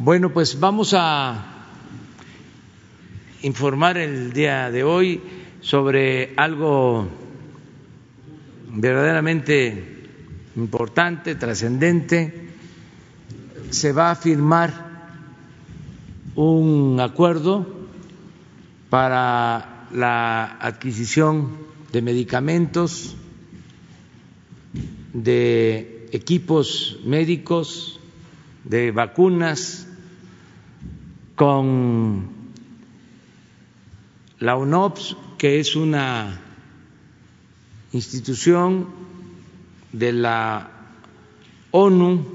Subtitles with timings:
[0.00, 1.44] Bueno, pues vamos a
[3.42, 5.20] informar el día de hoy
[5.60, 7.08] sobre algo
[8.68, 10.06] verdaderamente
[10.54, 12.48] importante, trascendente.
[13.70, 14.72] Se va a firmar
[16.36, 17.66] un acuerdo
[18.90, 21.56] para la adquisición
[21.90, 23.16] de medicamentos,
[25.12, 27.98] de equipos médicos,
[28.62, 29.87] de vacunas,
[31.38, 32.30] con
[34.40, 36.40] la UNOPS, que es una
[37.92, 38.88] institución
[39.92, 40.68] de la
[41.70, 42.26] ONU.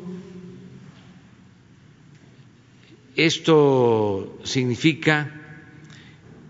[3.18, 5.30] Esto significa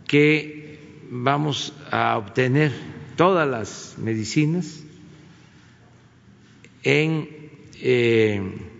[0.08, 2.72] que vamos a obtener
[3.16, 4.84] todas las medicinas
[6.84, 7.30] en
[7.82, 8.73] eh,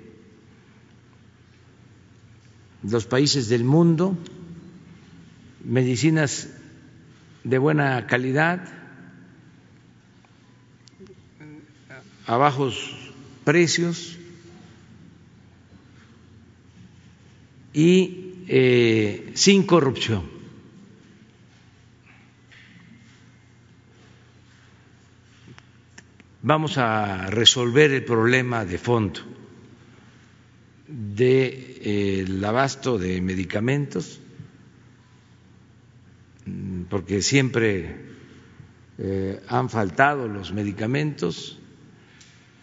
[2.84, 4.18] los países del mundo,
[5.64, 6.50] medicinas
[7.44, 8.68] de buena calidad,
[12.26, 12.96] a bajos
[13.44, 14.18] precios
[17.74, 20.32] y eh, sin corrupción.
[26.42, 29.22] Vamos a resolver el problema de fondo
[30.88, 34.20] del de, abasto de medicamentos,
[36.90, 37.96] porque siempre
[38.98, 41.60] eh, han faltado los medicamentos,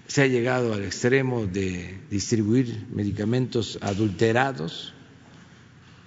[0.06, 4.94] se ha llegado al extremo de distribuir medicamentos adulterados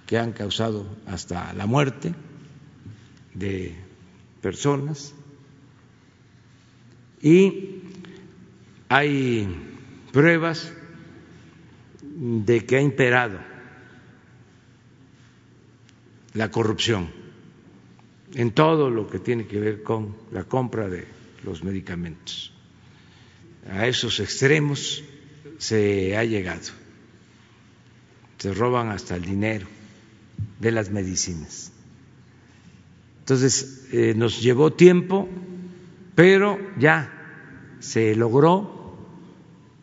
[0.06, 2.14] que han causado hasta la muerte
[3.32, 3.74] de
[4.42, 5.14] personas.
[7.22, 7.80] Y
[8.88, 9.48] hay
[10.12, 10.70] pruebas
[12.14, 13.38] de que ha imperado
[16.34, 17.10] la corrupción
[18.34, 21.06] en todo lo que tiene que ver con la compra de
[21.44, 22.52] los medicamentos.
[23.70, 25.02] A esos extremos
[25.58, 26.72] se ha llegado.
[28.38, 29.66] Se roban hasta el dinero
[30.60, 31.72] de las medicinas.
[33.20, 35.28] Entonces, eh, nos llevó tiempo,
[36.14, 38.98] pero ya se logró.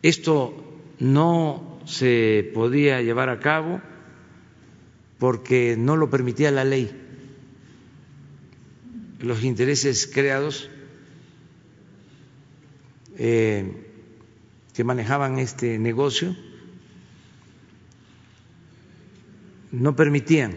[0.02, 3.80] Esto no se podía llevar a cabo
[5.18, 6.90] porque no lo permitía la ley.
[9.20, 10.68] Los intereses creados
[13.16, 13.72] eh,
[14.74, 16.34] que manejaban este negocio
[19.70, 20.56] no permitían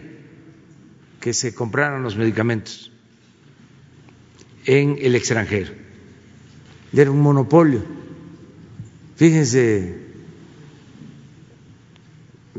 [1.20, 2.92] que se compraran los medicamentos
[4.64, 5.72] en el extranjero.
[6.92, 7.84] Era un monopolio.
[9.16, 10.05] Fíjense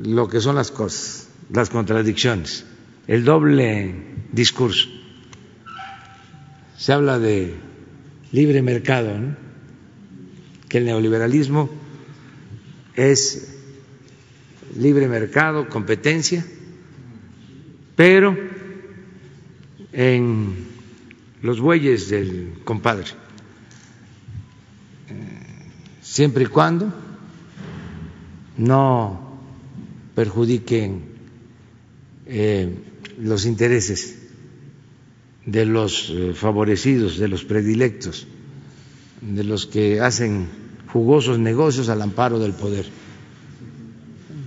[0.04, 2.66] lo que son las cosas, las contradicciones,
[3.08, 3.96] el doble
[4.32, 4.90] discurso.
[6.78, 7.56] Se habla de
[8.32, 9.36] libre mercado, ¿no?
[10.70, 11.70] que el neoliberalismo
[12.96, 13.56] es
[14.78, 16.46] libre mercado, competencia,
[17.96, 18.38] pero
[19.94, 20.68] en
[21.42, 23.06] los bueyes del compadre,
[26.02, 26.94] siempre y cuando
[28.58, 29.27] no
[30.18, 31.04] perjudiquen
[32.26, 32.74] eh,
[33.20, 34.18] los intereses
[35.46, 38.26] de los eh, favorecidos, de los predilectos
[39.22, 40.48] de los que hacen
[40.92, 42.88] jugosos negocios al amparo del poder.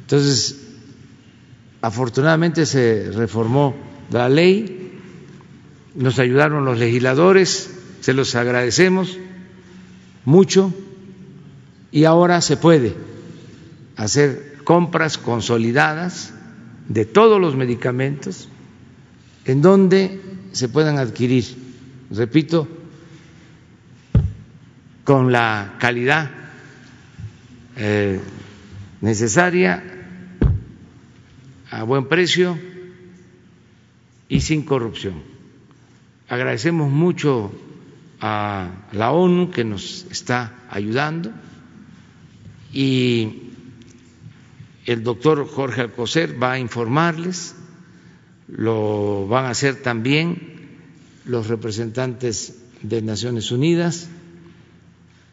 [0.01, 0.61] Entonces,
[1.83, 3.77] afortunadamente se reformó
[4.11, 4.99] la ley,
[5.95, 7.71] nos ayudaron los legisladores,
[8.01, 9.19] se los agradecemos
[10.25, 10.75] mucho
[11.93, 12.93] y ahora se puede
[13.95, 16.32] hacer compras consolidadas
[16.88, 18.48] de todos los medicamentos
[19.44, 20.21] en donde
[20.53, 21.44] se puedan adquirir,
[22.10, 22.69] repito,
[25.04, 26.31] con la calidad
[27.76, 28.21] eh,
[29.00, 29.83] necesaria,
[31.71, 32.59] a buen precio
[34.28, 35.22] y sin corrupción.
[36.28, 37.53] Agradecemos mucho
[38.21, 41.33] a la ONU que nos está ayudando
[42.72, 43.50] y
[44.91, 47.54] el doctor Jorge Alcocer va a informarles,
[48.48, 50.59] lo van a hacer también
[51.25, 54.09] los representantes de Naciones Unidas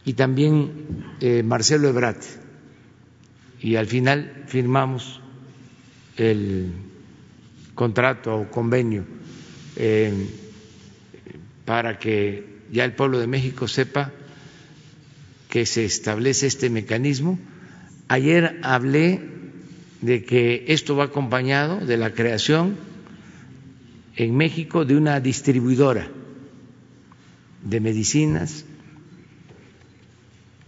[0.06, 2.24] y también eh, Marcelo Ebrat.
[3.60, 5.22] Y al final firmamos
[6.18, 6.74] el
[7.74, 9.06] contrato o convenio
[9.76, 10.14] eh,
[11.66, 14.12] para que ya el pueblo de México sepa
[15.50, 17.40] que se establece este mecanismo.
[18.08, 19.37] Ayer hablé
[20.08, 22.78] de que esto va acompañado de la creación
[24.16, 26.08] en México de una distribuidora
[27.62, 28.64] de medicinas,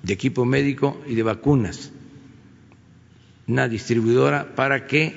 [0.04, 1.94] de equipo médico y de vacunas,
[3.48, 5.16] una distribuidora para que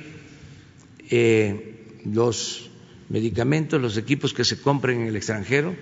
[1.11, 2.71] eh, los
[3.09, 5.75] medicamentos, los equipos que se compren en el extranjero,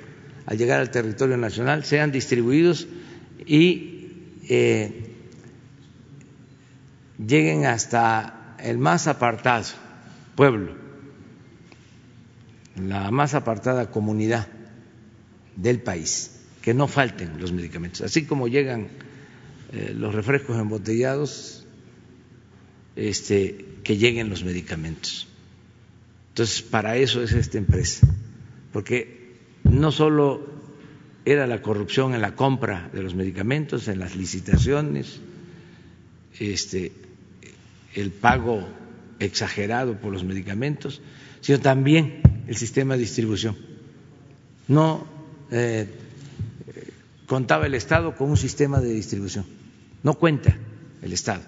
[0.46, 2.88] al llegar al territorio nacional, sean distribuidos
[3.44, 4.08] y
[4.48, 5.09] eh,
[7.26, 9.67] lleguen hasta el más apartado
[10.34, 10.75] pueblo,
[12.76, 14.49] la más apartada comunidad
[15.56, 18.88] del país, que no falten los medicamentos, así como llegan
[19.72, 21.67] eh, los refrescos embotellados,
[22.96, 25.28] este, que lleguen los medicamentos.
[26.31, 28.06] Entonces, para eso es esta empresa,
[28.73, 30.49] porque no solo
[31.25, 35.20] era la corrupción en la compra de los medicamentos, en las licitaciones,
[36.38, 36.93] este,
[37.94, 38.66] el pago
[39.19, 41.00] exagerado por los medicamentos,
[41.40, 43.56] sino también el sistema de distribución.
[44.69, 45.06] No
[45.50, 45.88] eh,
[47.26, 49.44] contaba el Estado con un sistema de distribución,
[50.02, 50.56] no cuenta
[51.02, 51.42] el Estado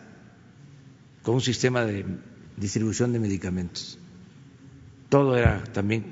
[1.22, 2.04] con un sistema de
[2.56, 3.98] distribución de medicamentos.
[5.08, 6.04] Todo era también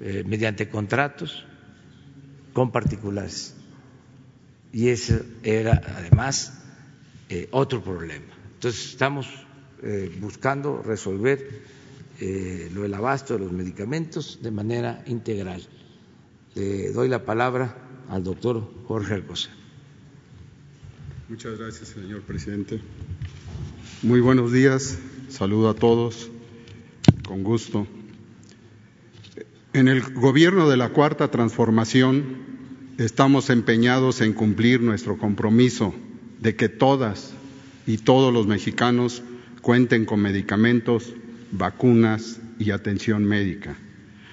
[0.00, 1.44] eh, mediante contratos
[2.52, 3.54] con particulares.
[4.72, 6.58] Y ese era además
[7.28, 8.32] eh, otro problema.
[8.64, 9.26] Entonces estamos
[9.82, 11.60] eh, buscando resolver
[12.18, 15.62] eh, lo del abasto de los medicamentos de manera integral.
[16.54, 17.76] Le doy la palabra
[18.08, 19.52] al doctor Jorge Alcocer.
[21.28, 22.80] Muchas gracias, señor presidente.
[24.02, 26.30] Muy buenos días, saludo a todos,
[27.28, 27.86] con gusto.
[29.74, 32.38] En el gobierno de la Cuarta Transformación
[32.96, 35.94] estamos empeñados en cumplir nuestro compromiso
[36.40, 37.34] de que todas
[37.86, 39.22] y todos los mexicanos
[39.62, 41.12] cuenten con medicamentos,
[41.52, 43.76] vacunas y atención médica.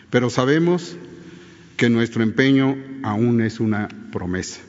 [0.10, 0.96] Pero sabemos
[1.78, 4.62] que nuestro empeño aún es una promesa.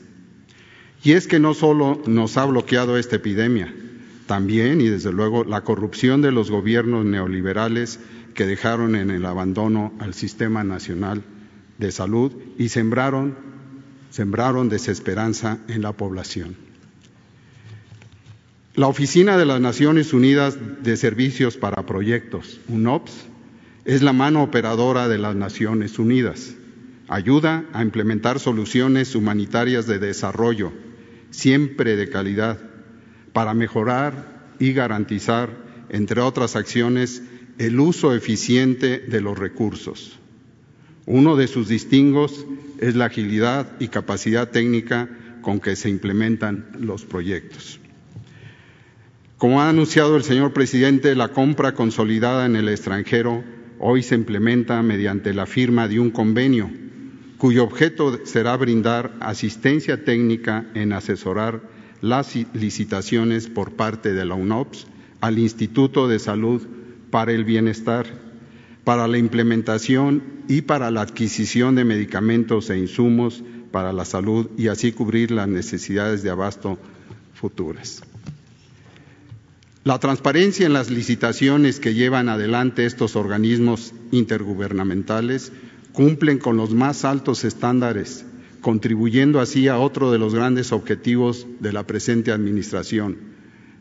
[1.03, 3.73] Y es que no solo nos ha bloqueado esta epidemia,
[4.25, 7.99] también y desde luego la corrupción de los gobiernos neoliberales
[8.33, 11.23] que dejaron en el abandono al sistema nacional
[11.77, 13.35] de salud y sembraron,
[14.09, 16.55] sembraron desesperanza en la población.
[18.75, 23.11] La Oficina de las Naciones Unidas de Servicios para Proyectos, UNOPS,
[23.85, 26.55] es la mano operadora de las Naciones Unidas.
[27.07, 30.71] Ayuda a implementar soluciones humanitarias de desarrollo,
[31.29, 32.57] siempre de calidad,
[33.31, 35.51] para mejorar y garantizar,
[35.89, 37.21] entre otras acciones,
[37.59, 40.17] el uso eficiente de los recursos.
[41.05, 42.47] Uno de sus distingos
[42.79, 45.09] es la agilidad y capacidad técnica
[45.43, 47.79] con que se implementan los proyectos.
[49.37, 53.43] Como ha anunciado el señor presidente, la compra consolidada en el extranjero
[53.79, 56.69] hoy se implementa mediante la firma de un convenio
[57.43, 61.61] cuyo objeto será brindar asistencia técnica en asesorar
[61.99, 64.87] las licitaciones por parte de la UNOPS
[65.19, 66.65] al Instituto de Salud
[67.09, 68.05] para el Bienestar,
[68.85, 73.43] para la implementación y para la adquisición de medicamentos e insumos
[73.73, 76.79] para la salud y así cubrir las necesidades de abasto
[77.33, 78.03] futuras.
[79.83, 85.51] La transparencia en las licitaciones que llevan adelante estos organismos intergubernamentales
[85.91, 88.25] cumplen con los más altos estándares,
[88.61, 93.17] contribuyendo así a otro de los grandes objetivos de la presente Administración,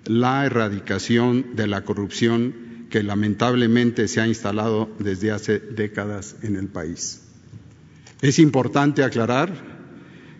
[0.04, 6.66] la erradicación de la corrupción que lamentablemente se ha instalado desde hace décadas en el
[6.66, 7.22] país.
[8.22, 9.52] Es importante aclarar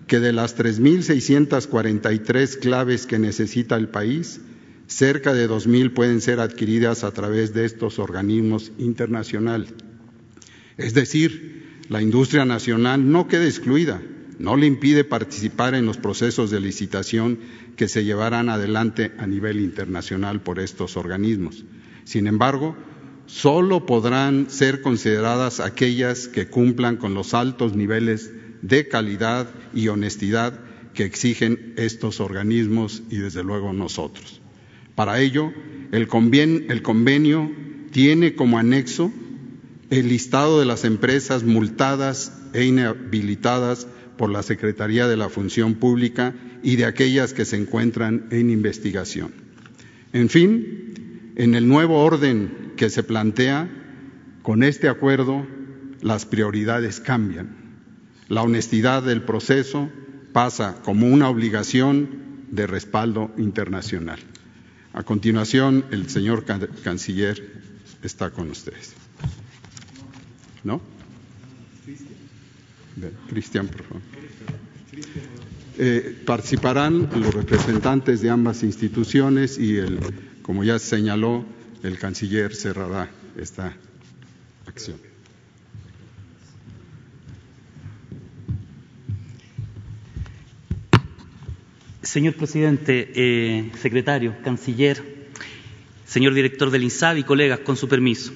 [0.08, 4.40] que de las 3.643 claves que necesita el país,
[4.92, 9.72] Cerca de 2.000 pueden ser adquiridas a través de estos organismos internacionales.
[10.76, 14.02] Es decir, la industria nacional no queda excluida,
[14.38, 17.38] no le impide participar en los procesos de licitación
[17.74, 21.64] que se llevarán adelante a nivel internacional por estos organismos.
[22.04, 22.76] Sin embargo,
[23.24, 28.30] solo podrán ser consideradas aquellas que cumplan con los altos niveles
[28.60, 30.60] de calidad y honestidad
[30.92, 34.41] que exigen estos organismos y desde luego nosotros.
[34.94, 35.52] Para ello,
[35.92, 37.50] el, convenio
[37.90, 39.12] tiene como anexo
[39.90, 46.34] el listado de las empresas multadas e inhabilitadas por la Secretaría de la Función Pública
[46.62, 49.32] y de aquellas que se encuentran en investigación.
[50.12, 53.68] En fin, en el nuevo orden que se plantea,
[54.42, 55.46] con este acuerdo
[56.00, 57.56] las prioridades cambian.
[58.28, 59.90] La honestidad del proceso
[60.32, 64.18] pasa como una obligación de respaldo internacional.
[64.94, 67.62] A continuación, el señor canciller
[68.02, 68.92] está con ustedes.
[70.64, 70.80] ¿No?
[73.28, 74.02] Cristian, por favor.
[75.78, 79.98] Eh, participarán los representantes de ambas instituciones y, el,
[80.42, 81.44] como ya señaló,
[81.82, 83.74] el canciller cerrará esta
[84.66, 85.11] acción.
[92.12, 95.02] Señor presidente, eh, secretario, canciller,
[96.04, 98.34] señor director del INSABI, colegas, con su permiso.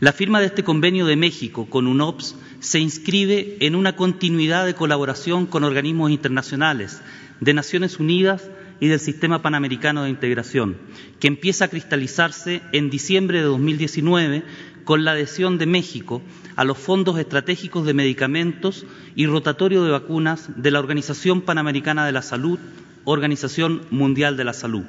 [0.00, 4.74] La firma de este convenio de México con UNOPS se inscribe en una continuidad de
[4.74, 7.00] colaboración con organismos internacionales
[7.38, 8.50] de Naciones Unidas
[8.80, 10.76] y del Sistema Panamericano de Integración,
[11.20, 14.42] que empieza a cristalizarse en diciembre de 2019
[14.82, 16.22] con la adhesión de México
[16.56, 22.10] a los fondos estratégicos de medicamentos y rotatorio de vacunas de la Organización Panamericana de
[22.10, 22.58] la Salud,
[23.04, 24.84] Organización Mundial de la Salud.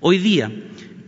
[0.00, 0.52] Hoy día,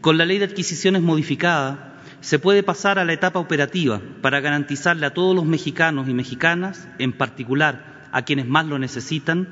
[0.01, 5.07] con la ley de adquisiciones modificada, se puede pasar a la etapa operativa para garantizarle
[5.07, 9.49] a todos los mexicanos y mexicanas, en particular a quienes más lo necesitan,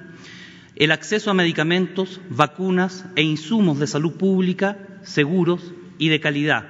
[0.77, 6.67] el acceso a medicamentos, vacunas e insumos de salud pública seguros y de calidad,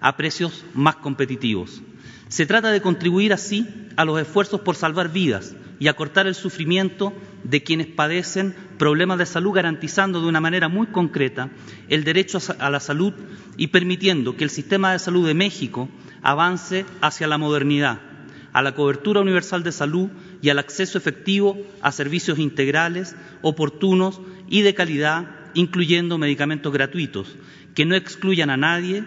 [0.00, 1.82] a precios más competitivos.
[2.28, 7.12] Se trata de contribuir así a los esfuerzos por salvar vidas y acortar el sufrimiento
[7.44, 11.50] de quienes padecen problemas de salud, garantizando de una manera muy concreta
[11.88, 13.12] el derecho a la salud
[13.56, 15.88] y permitiendo que el sistema de salud de México
[16.22, 18.00] avance hacia la modernidad,
[18.52, 20.08] a la cobertura universal de salud
[20.40, 27.36] y al acceso efectivo a servicios integrales, oportunos y de calidad, incluyendo medicamentos gratuitos,
[27.74, 29.04] que no excluyan a nadie,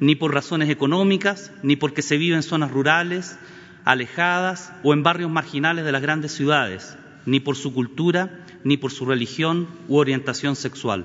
[0.00, 3.38] ni por razones económicas, ni porque se vive en zonas rurales,
[3.84, 6.96] alejadas o en barrios marginales de las grandes ciudades,
[7.28, 11.04] ni por su cultura, ni por su religión u orientación sexual.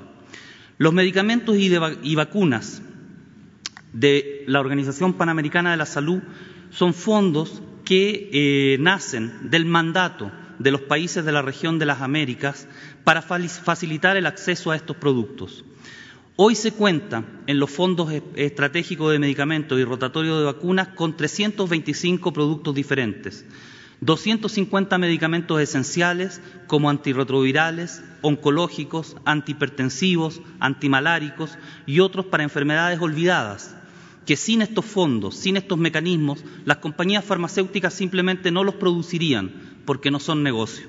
[0.78, 2.82] Los medicamentos y, vacunas
[3.92, 6.22] de la Organización Panamericana de la Salud
[6.72, 12.02] son fondos que eh, nacen del mandato de los países de la región de las
[12.02, 12.68] Américas
[13.04, 15.66] para facilitar el acceso a estos productos.
[16.36, 21.16] Hoy se cuenta en los fondos e-, estratégicos de medicamentos y rotatorio de vacunas con
[21.16, 23.46] 325 productos diferentes,
[24.06, 33.76] 250 medicamentos esenciales como antirretrovirales, oncológicos, antihipertensivos, antimaláricos y otros para enfermedades olvidadas,
[34.26, 39.52] que sin estos fondos, sin estos mecanismos, las compañías farmacéuticas simplemente no los producirían
[39.86, 40.88] porque no son negocio.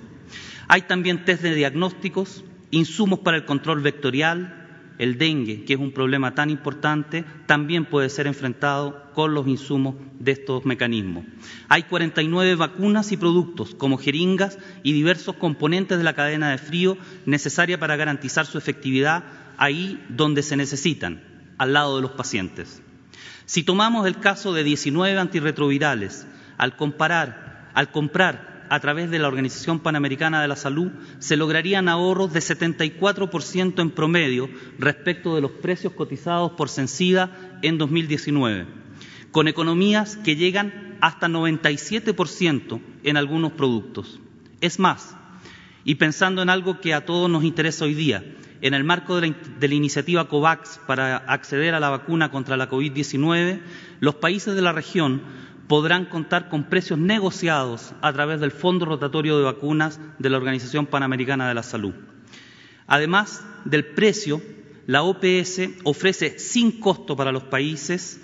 [0.66, 4.63] Hay también test de diagnósticos, insumos para el control vectorial,
[4.99, 9.97] el dengue, que es un problema tan importante, también puede ser enfrentado con los insumos
[10.19, 11.25] de estos mecanismos.
[11.69, 16.97] Hay 49 vacunas y productos, como jeringas y diversos componentes de la cadena de frío
[17.27, 19.25] necesaria para garantizar su efectividad
[19.57, 21.23] ahí donde se necesitan,
[21.59, 22.83] al lado de los pacientes.
[23.47, 29.28] Si tomamos el caso de 19 antirretrovirales, al comparar, al comprar a través de la
[29.28, 35.50] Organización Panamericana de la Salud, se lograrían ahorros de 74% en promedio respecto de los
[35.52, 38.66] precios cotizados por Censida en 2019,
[39.30, 44.21] con economías que llegan hasta 97% en algunos productos.
[44.61, 45.16] Es más,
[45.85, 48.25] y pensando en algo que a todos nos interesa hoy día,
[48.62, 52.56] en el marco de la, de la, iniciativa COVAX para acceder a la vacuna contra
[52.56, 53.61] la COVID-19,
[54.00, 55.21] los países de la región
[55.68, 60.87] podrán contar con precios negociados a través del Fondo Rotatorio de Vacunas de la Organización
[60.87, 61.94] Panamericana de la Salud.
[62.87, 64.42] Además del precio,
[64.87, 68.21] la OPS ofrece sin costo para los países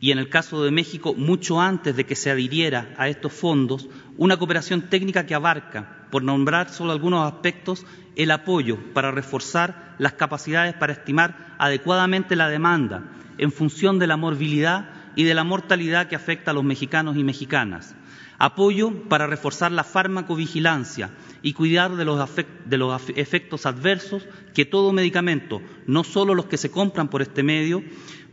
[0.00, 3.88] y en el caso de México, mucho antes de que se adhiriera a estos fondos,
[4.16, 10.12] una cooperación técnica que abarca, por nombrar solo algunos aspectos, el apoyo para reforzar las
[10.12, 16.06] capacidades para estimar adecuadamente la demanda en función de la morbilidad y de la mortalidad
[16.06, 17.96] que afecta a los mexicanos y mexicanas.
[18.38, 21.10] Apoyo para reforzar la farmacovigilancia
[21.42, 27.08] y cuidar de los, efectos adversos que todo medicamento, no solo los que se compran
[27.08, 27.82] por este medio,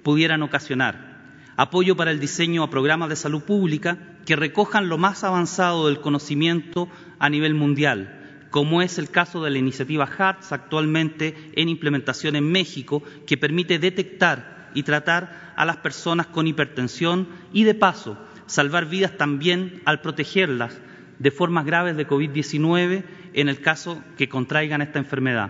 [0.03, 1.41] pudieran ocasionar.
[1.57, 6.01] Apoyo para el diseño a programas de salud pública que recojan lo más avanzado del
[6.01, 6.87] conocimiento
[7.17, 12.51] a nivel mundial, como es el caso de la iniciativa HARTS actualmente en implementación en
[12.51, 18.86] México, que permite detectar y tratar a las personas con hipertensión y, de paso, salvar
[18.86, 20.77] vidas también al protegerlas
[21.17, 23.03] de formas graves de COVID-19
[23.34, 25.50] en el caso que contraigan esta enfermedad.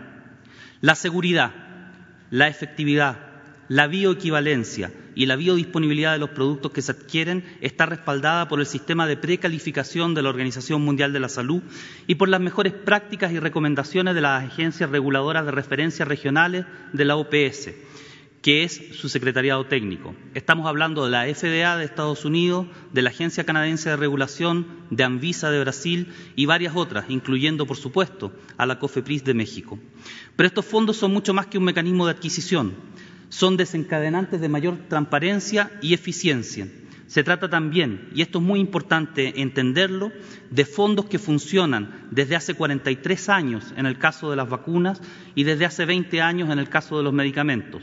[0.79, 1.51] La seguridad,
[2.29, 3.17] la efectividad,
[3.67, 8.67] la bioequivalencia y la biodisponibilidad de los productos que se adquieren está respaldada por el
[8.67, 11.63] sistema de precalificación de la Organización Mundial de la Salud
[12.05, 17.05] y por las mejores prácticas y recomendaciones de las agencias reguladoras de referencia regionales de
[17.05, 17.69] la OPS
[18.45, 20.13] que es su secretariado técnico.
[20.35, 25.03] Estamos hablando de la FDA de Estados Unidos, de la Agencia Canadiense de Regulación, de
[25.03, 29.79] Anvisa de Brasil y varias otras, incluyendo, por supuesto, a la COFEPRIS de México.
[30.35, 32.75] Pero estos fondos son mucho más que un mecanismo de adquisición,
[33.29, 36.67] son desencadenantes de mayor transparencia y eficiencia.
[37.07, 40.11] Se trata también, y esto es muy importante entenderlo,
[40.51, 45.01] de fondos que funcionan desde hace 43 años en el caso de las vacunas
[45.33, 47.81] y desde hace 20 años en el caso de los medicamentos.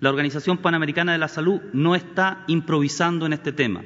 [0.00, 3.82] La Organización Panamericana de la Salud no está improvisando en este tema.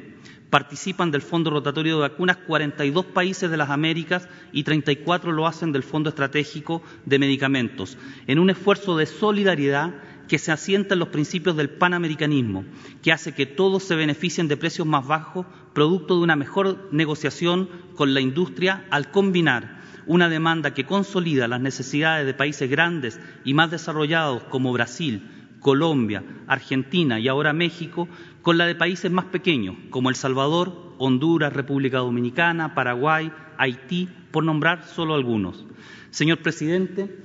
[0.50, 5.72] Participan del Fondo Rotatorio de Vacunas 42 países de las Américas y 34 lo hacen
[5.72, 9.94] del Fondo Estratégico de Medicamentos, en un esfuerzo de solidaridad
[10.28, 12.66] que se asienta en los principios del panamericanismo,
[13.00, 17.70] que hace que todos se beneficien de precios más bajos, producto de una mejor negociación
[17.96, 23.54] con la industria al combinar una demanda que consolida las necesidades de países grandes y
[23.54, 28.08] más desarrollados como Brasil, Colombia, Argentina y ahora México,
[28.42, 34.44] con la de países más pequeños como El Salvador, Honduras, República Dominicana, Paraguay, Haití, por
[34.44, 35.64] nombrar solo algunos.
[36.10, 37.16] Señor presidente,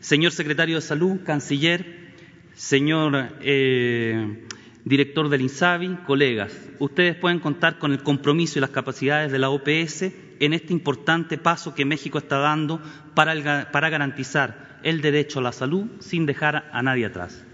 [0.00, 2.12] señor secretario de Salud, canciller,
[2.54, 4.46] señor eh,
[4.84, 9.50] director del INSABI, colegas, ustedes pueden contar con el compromiso y las capacidades de la
[9.50, 10.02] OPS
[10.40, 12.80] en este importante paso que México está dando
[13.14, 17.44] para, para garantizar el derecho a la salud sin dejar a nadie atrás.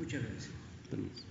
[0.00, 0.50] Muchas gracias.
[0.88, 1.24] Permiso.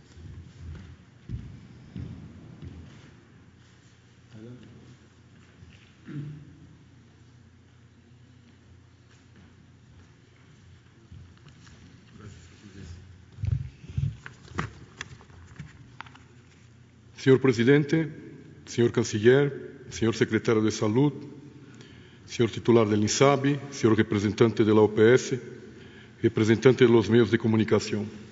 [17.18, 18.08] Señor presidente,
[18.66, 21.12] señor canciller, señor secretario de Salud,
[22.26, 25.34] señor titular del INSABI, señor representante de la OPS,
[26.22, 28.29] representante de los medios de comunicación.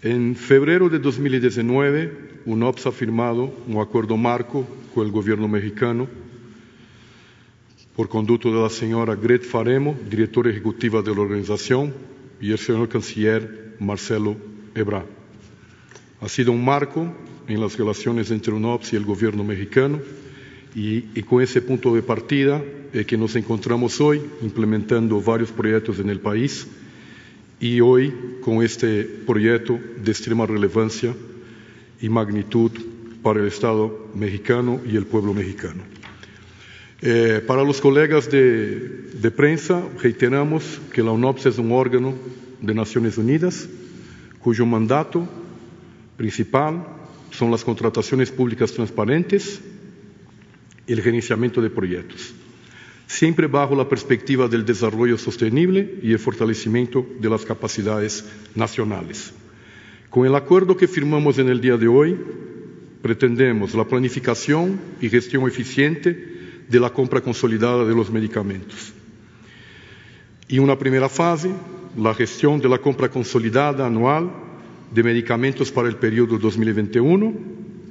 [0.00, 6.06] En febrero de 2019, UNOPS ha firmado un acuerdo marco con el gobierno mexicano
[7.96, 11.92] por conducto de la señora Gret Faremo, directora ejecutiva de la organización,
[12.40, 14.36] y el señor canciller Marcelo
[14.76, 15.06] Ebrard.
[16.20, 17.12] Ha sido un marco
[17.48, 19.98] en las relaciones entre UNOPS y el gobierno mexicano
[20.76, 25.98] y, y con ese punto de partida es que nos encontramos hoy implementando varios proyectos
[25.98, 26.68] en el país
[27.58, 28.14] y hoy
[28.48, 31.14] con este proyecto de extrema relevancia
[32.00, 32.70] y magnitud
[33.22, 35.82] para el Estado mexicano y el pueblo mexicano.
[37.02, 42.14] Eh, para los colegas de, de, prensa, reiteramos que la UNOPS es un órgano
[42.62, 43.68] de Naciones Unidas
[44.38, 45.28] cuyo mandato
[46.16, 46.86] principal
[47.30, 49.60] son las contrataciones públicas transparentes
[50.86, 52.32] y el gerenciamiento de proyectos
[53.08, 59.32] siempre bajo la perspectiva del desarrollo sostenible y el fortalecimiento de las capacidades nacionales.
[60.10, 62.16] Con el acuerdo que firmamos en el día de hoy,
[63.02, 68.92] pretendemos la planificación y gestión eficiente de la compra consolidada de los medicamentos.
[70.46, 71.50] Y una primera fase,
[71.96, 74.30] la gestión de la compra consolidada anual
[74.94, 77.34] de medicamentos para el periodo 2021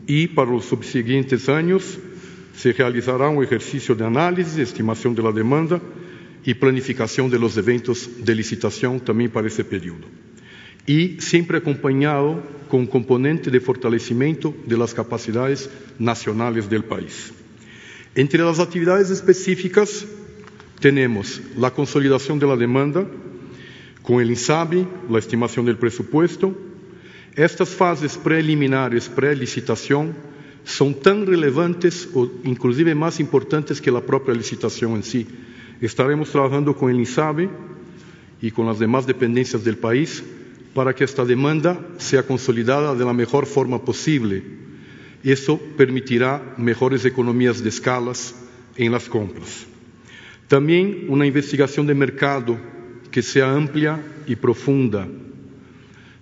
[0.06, 2.00] y para los subsiguientes años
[2.58, 5.80] se realizará un ejercicio de análisis, estimación de la demanda
[6.44, 10.08] y planificación de los eventos de licitación también para ese periodo.
[10.88, 17.32] Y siempre acompañado con un componente de fortalecimiento de las capacidades nacionales del país.
[18.16, 20.08] Entre las actividades específicas
[20.80, 23.06] tenemos la consolidación de la demanda
[24.02, 26.58] con el INSABI, la estimación del presupuesto.
[27.36, 30.16] Estas fases preliminares, pre-licitación,
[30.68, 35.26] son tan relevantes o inclusive más importantes que la propia licitación en sí.
[35.80, 37.50] Estaremos trabajando con el INSABE
[38.42, 40.22] y con las demás dependencias del país
[40.74, 44.44] para que esta demanda sea consolidada de la mejor forma posible.
[45.24, 48.36] Eso permitirá mejores economías de escalas
[48.76, 49.66] en las compras.
[50.50, 52.58] También una investigación de mercado
[53.10, 55.08] que sea amplia y profunda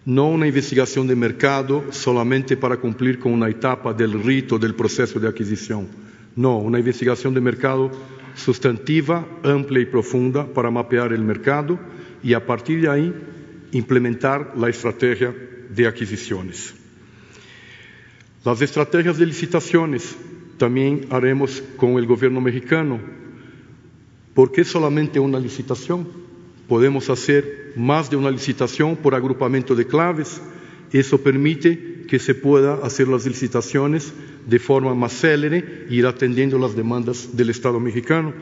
[0.06, 5.20] no una investigación de mercado solamente para cumplir con una etapa del rito del proceso
[5.20, 5.88] de adquisición.
[6.36, 7.92] No, una investigación de mercado
[8.36, 11.80] sustantiva, amplia y profunda para mapear el mercado
[12.22, 13.14] y a partir de ahí
[13.72, 15.34] implementar la estrategia
[15.70, 16.76] de adquisiciones.
[18.44, 20.16] Las estrategias de licitaciones
[20.58, 23.00] también haremos con el gobierno mexicano.
[24.36, 26.25] ¿Por qué solamente una licitación?
[26.68, 30.42] Podemos hacer más de una licitación por agrupamiento de claves.
[30.92, 34.14] Eso permite que se pueda hacer las licitaciones
[34.48, 38.34] de forma más célere y ir atendiendo las demandas del Estado mexicano.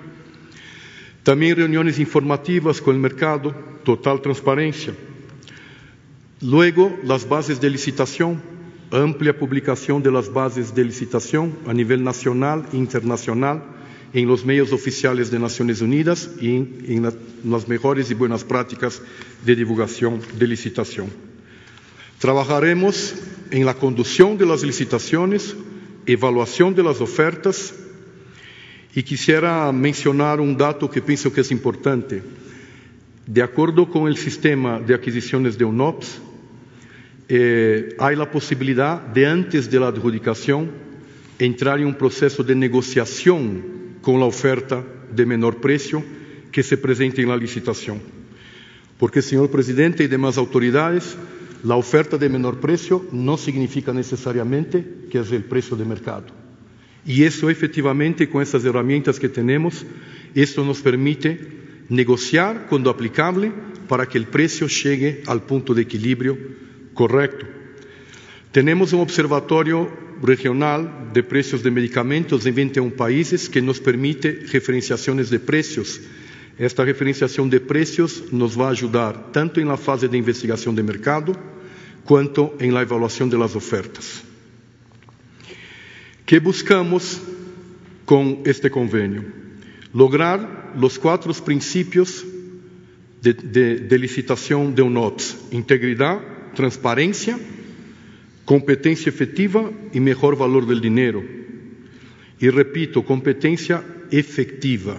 [1.23, 4.93] También reuniones informativas con el mercado, total transparencia.
[6.41, 8.41] Luego, las bases de licitación,
[8.91, 13.63] amplia publicación de las bases de licitación a nivel nacional e internacional
[14.13, 17.11] en los medios oficiales de Naciones Unidas y en,
[17.43, 19.01] las mejores y buenas prácticas
[19.43, 21.07] de divulgación de licitación.
[22.19, 23.15] Trabajaremos
[23.49, 25.55] en la conducción de las licitaciones,
[26.05, 27.73] evaluación de las ofertas
[28.95, 32.21] y quisiera mencionar un dato que pienso que es importante.
[33.25, 36.21] De acuerdo con el sistema de adquisiciones de UNOPS,
[37.29, 40.69] eh, hay la posibilidad de antes de la adjudicación
[41.39, 44.83] entrar en un proceso de negociación con la oferta
[45.15, 46.03] de menor precio
[46.51, 48.01] que se presente en la licitación.
[48.99, 51.15] Porque, señor presidente y demás autoridades,
[51.63, 56.25] la oferta de menor precio no significa necesariamente que es el precio de mercado.
[57.05, 59.85] Y eso efectivamente, con estas herramientas que tenemos,
[60.35, 61.39] esto nos permite
[61.87, 63.53] negociar cuando aplicable
[63.87, 66.37] para que el precio llegue al punto de equilibrio
[66.93, 67.45] correcto.
[68.51, 75.29] Tenemos un observatorio regional de precios de medicamentos en 21 países que nos permite referenciaciones
[75.29, 75.99] de precios.
[76.57, 80.83] Esta referenciación de precios nos va a ayudar tanto en la fase de investigación de
[80.83, 81.33] mercado
[82.05, 84.23] cuanto en la evaluación de las ofertas.
[86.25, 87.19] ¿Qué buscamos
[88.05, 89.25] con este convenio?
[89.93, 92.23] Lograr los cuatro principios
[93.21, 96.19] de, de licitación de UNOTS: integridad,
[96.55, 97.37] transparencia,
[98.45, 101.23] competencia efectiva y mejor valor del dinero.
[102.39, 104.97] Y repito, competencia efectiva,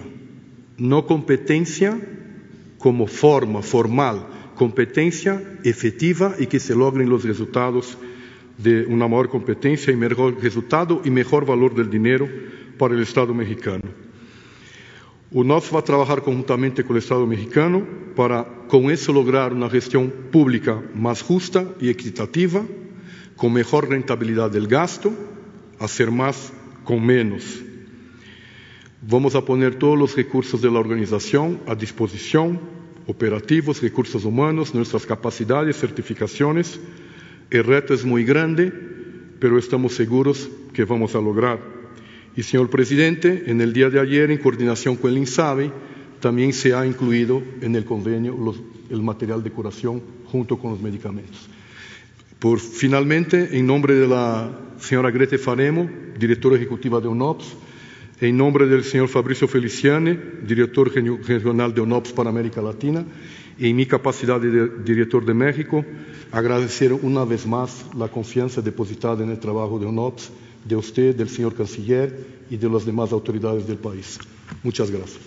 [0.77, 1.99] no competencia
[2.77, 7.97] como forma formal, competencia efectiva y que se logren los resultados
[8.57, 12.27] de una mayor competencia y mejor resultado y mejor valor del dinero
[12.77, 13.83] para el Estado mexicano.
[15.31, 20.13] UNOPS va a trabajar conjuntamente con el Estado mexicano para con eso lograr una gestión
[20.31, 22.63] pública más justa y equitativa,
[23.35, 25.13] con mejor rentabilidad del gasto,
[25.79, 27.61] hacer más con menos.
[29.01, 32.59] Vamos a poner todos los recursos de la organización a disposición,
[33.07, 36.79] operativos, recursos humanos, nuestras capacidades, certificaciones.
[37.51, 38.71] El reto es muy grande,
[39.39, 41.59] pero estamos seguros que vamos a lograr.
[42.35, 45.71] Y, señor presidente, en el día de ayer, en coordinación con el INSABI,
[46.19, 48.35] también se ha incluido en el convenio
[48.89, 51.47] el material de curación junto con los medicamentos.
[52.45, 57.55] Por, finalmente, en nombre de la señora Grete Faremo, directora ejecutiva de UNOPS,
[58.21, 63.03] en nombre del señor Fabricio Feliciane, director regional de UNOPS para América Latina,
[63.57, 65.83] y en mi capacidad de director de México,
[66.31, 70.29] agradecer una vez más la confianza depositada en el trabajo de UNOPS,
[70.65, 74.19] de usted, del señor canciller y de las demás autoridades del país.
[74.61, 75.17] Muchas gracias.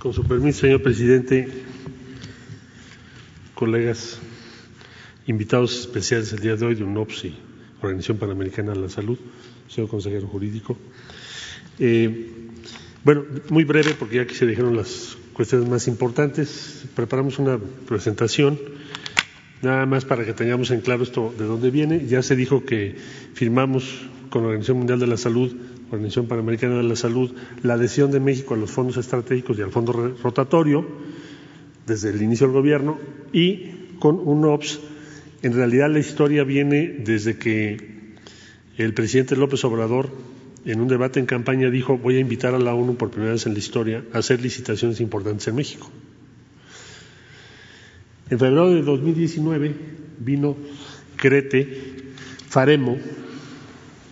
[0.00, 1.63] Con su permiso, señor presidente,
[3.54, 4.18] colegas
[5.26, 7.34] invitados especiales el día de hoy de UNOPS y
[7.80, 9.18] Organización Panamericana de la Salud,
[9.68, 10.76] señor consejero jurídico.
[11.78, 12.30] Eh,
[13.04, 16.84] bueno, muy breve, porque ya aquí se dijeron las cuestiones más importantes.
[16.94, 18.58] Preparamos una presentación,
[19.62, 22.06] nada más para que tengamos en claro esto de dónde viene.
[22.06, 22.96] Ya se dijo que
[23.34, 25.54] firmamos con la Organización Mundial de la Salud,
[25.90, 29.70] Organización Panamericana de la Salud, la adhesión de México a los fondos estratégicos y al
[29.70, 30.86] fondo rotatorio
[31.86, 32.98] desde el inicio del gobierno
[33.32, 34.80] y con un OPS.
[35.42, 37.76] En realidad la historia viene desde que
[38.76, 40.10] el presidente López Obrador
[40.64, 43.46] en un debate en campaña dijo voy a invitar a la ONU por primera vez
[43.46, 45.90] en la historia a hacer licitaciones importantes en México.
[48.30, 49.74] En febrero de 2019
[50.18, 50.56] vino
[51.16, 52.04] Crete
[52.48, 52.96] Faremo,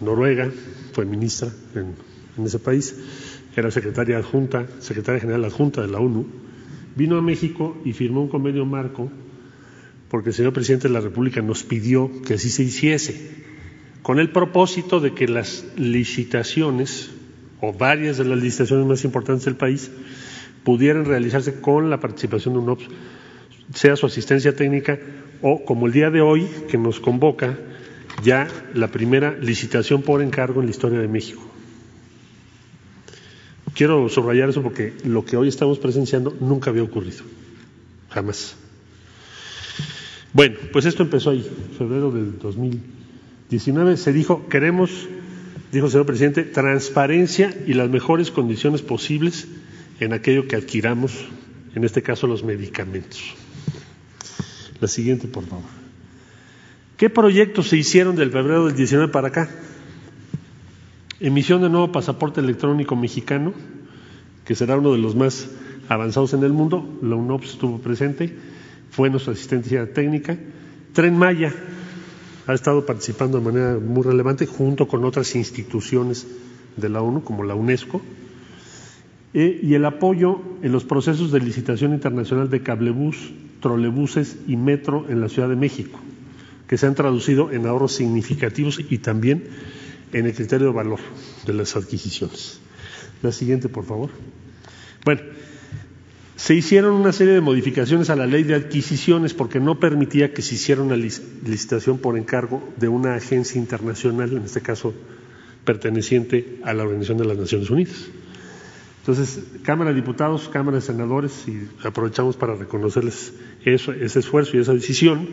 [0.01, 0.51] Noruega,
[0.93, 1.95] fue ministra en,
[2.37, 2.95] en ese país,
[3.57, 6.27] era secretaria adjunta, secretaria general adjunta de la ONU,
[6.97, 9.11] vino a México y firmó un convenio marco
[10.13, 13.31] porque el señor presidente de la República nos pidió que así se hiciese,
[14.03, 17.11] con el propósito de que las licitaciones,
[17.63, 19.91] o varias de las licitaciones más importantes del país,
[20.65, 22.89] pudieran realizarse con la participación de un OPS,
[23.73, 24.99] sea su asistencia técnica
[25.41, 27.59] o, como el día de hoy, que nos convoca
[28.23, 31.52] ya la primera licitación por encargo en la historia de México.
[33.75, 37.25] Quiero subrayar eso porque lo que hoy estamos presenciando nunca había ocurrido,
[38.11, 38.57] jamás.
[40.35, 41.47] Bueno, pues esto empezó ahí,
[41.79, 43.97] febrero del 2019.
[43.97, 45.09] Se dijo, queremos,
[45.73, 49.47] dijo el señor presidente, transparencia y las mejores condiciones posibles
[50.01, 51.13] en aquello que adquiramos,
[51.75, 53.35] en este caso los medicamentos.
[54.81, 55.65] La siguiente, por favor.
[56.97, 59.51] ¿Qué proyectos se hicieron del febrero del 19 para acá?
[61.23, 63.55] Emisión de nuevo pasaporte electrónico mexicano,
[64.45, 65.49] que será uno de los más
[65.89, 66.99] avanzados en el mundo.
[67.01, 68.37] La UNOPS estuvo presente,
[68.91, 70.37] fue nuestra asistencia técnica.
[70.93, 71.55] Tren Maya
[72.49, 76.27] ha estado participando de manera muy relevante junto con otras instituciones
[76.77, 78.03] de la ONU, como la UNESCO,
[79.33, 85.07] eh, y el apoyo en los procesos de licitación internacional de cablebús, trolebuses y metro
[85.09, 86.01] en la Ciudad de México,
[86.67, 89.45] que se han traducido en ahorros significativos y también
[90.13, 91.01] en el criterio de valor
[91.47, 92.61] de las adquisiciones.
[93.23, 94.11] La siguiente, por favor.
[95.05, 95.23] Bueno,
[96.37, 100.43] se hicieron una serie de modificaciones a la ley de adquisiciones porque no permitía que
[100.43, 104.93] se hiciera una licitación por encargo de una agencia internacional, en este caso
[105.65, 108.07] perteneciente a la Organización de las Naciones Unidas.
[109.03, 113.33] Entonces, Cámara de Diputados, Cámara de Senadores, y aprovechamos para reconocerles
[113.65, 115.29] ese esfuerzo y esa decisión,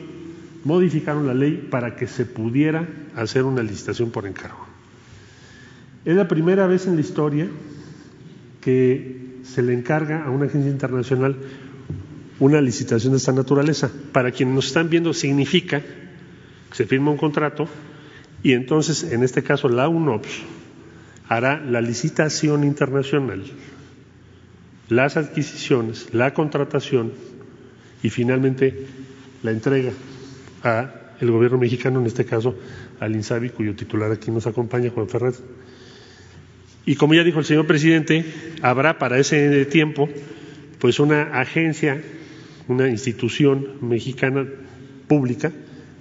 [0.63, 4.68] modificaron la ley para que se pudiera hacer una licitación por encargo.
[6.05, 7.47] Es la primera vez en la historia
[8.61, 11.35] que se le encarga a una agencia internacional
[12.39, 13.91] una licitación de esta naturaleza.
[14.11, 17.67] Para quienes nos están viendo, significa que se firma un contrato
[18.43, 20.29] y entonces, en este caso, la UNOPS
[21.27, 23.43] hará la licitación internacional,
[24.87, 27.11] las adquisiciones, la contratación
[28.01, 28.87] y finalmente
[29.43, 29.91] la entrega
[30.63, 32.55] a el gobierno mexicano, en este caso
[32.99, 35.41] al INSABI, cuyo titular aquí nos acompaña, Juan Fernández.
[36.89, 38.25] Y como ya dijo el señor presidente,
[38.63, 40.09] habrá para ese tiempo
[40.79, 42.01] pues una agencia,
[42.67, 44.47] una institución mexicana
[45.07, 45.51] pública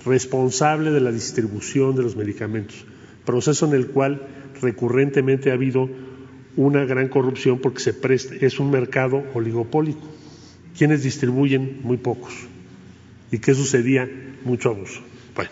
[0.07, 2.87] responsable de la distribución de los medicamentos,
[3.27, 4.29] proceso en el cual
[4.63, 5.91] recurrentemente ha habido
[6.57, 10.09] una gran corrupción porque se presta, es un mercado oligopólico.
[10.79, 12.33] Quienes distribuyen muy pocos.
[13.31, 14.09] ¿Y qué sucedía?
[14.43, 15.03] Mucho abuso.
[15.35, 15.51] Bueno,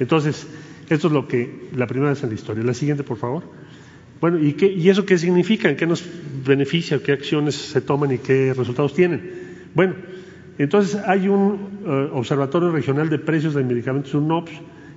[0.00, 0.44] entonces,
[0.88, 2.64] esto es lo que, la primera vez en la historia.
[2.64, 3.44] La siguiente, por favor.
[4.20, 5.68] Bueno, ¿y, qué, ¿y eso qué significa?
[5.68, 6.04] ¿En qué nos
[6.44, 7.02] beneficia?
[7.02, 9.68] ¿Qué acciones se toman y qué resultados tienen?
[9.74, 9.94] Bueno,
[10.58, 14.52] entonces hay un eh, Observatorio Regional de Precios de Medicamentos, un OPS.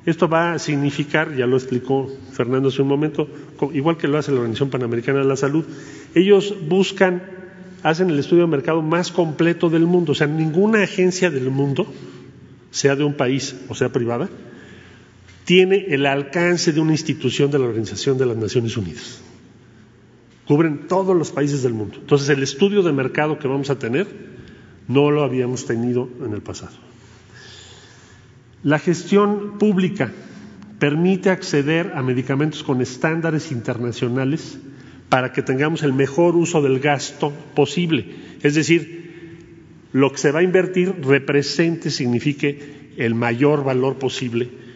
[0.06, 3.28] Esto va a significar, ya lo explicó Fernando hace un momento,
[3.74, 5.66] igual que lo hace la Organización Panamericana de la Salud,
[6.16, 7.22] ellos buscan,
[7.84, 10.14] hacen el estudio de mercado más completo del mundo.
[10.14, 11.86] O sea, ninguna agencia del mundo,
[12.72, 14.30] sea de un país o sea privada,
[15.50, 19.20] tiene el alcance de una institución de la Organización de las Naciones Unidas.
[20.46, 21.98] Cubren todos los países del mundo.
[22.00, 24.06] Entonces, el estudio de mercado que vamos a tener
[24.88, 26.74] no lo habíamos tenido en el pasado.
[28.62, 30.12] La gestión pública
[30.78, 34.60] permite acceder a medicamentos con estándares internacionales
[35.10, 38.06] para que tengamos el mejor uso del gasto posible.
[38.44, 44.69] Es decir, lo que se va a invertir represente, signifique el mayor valor posible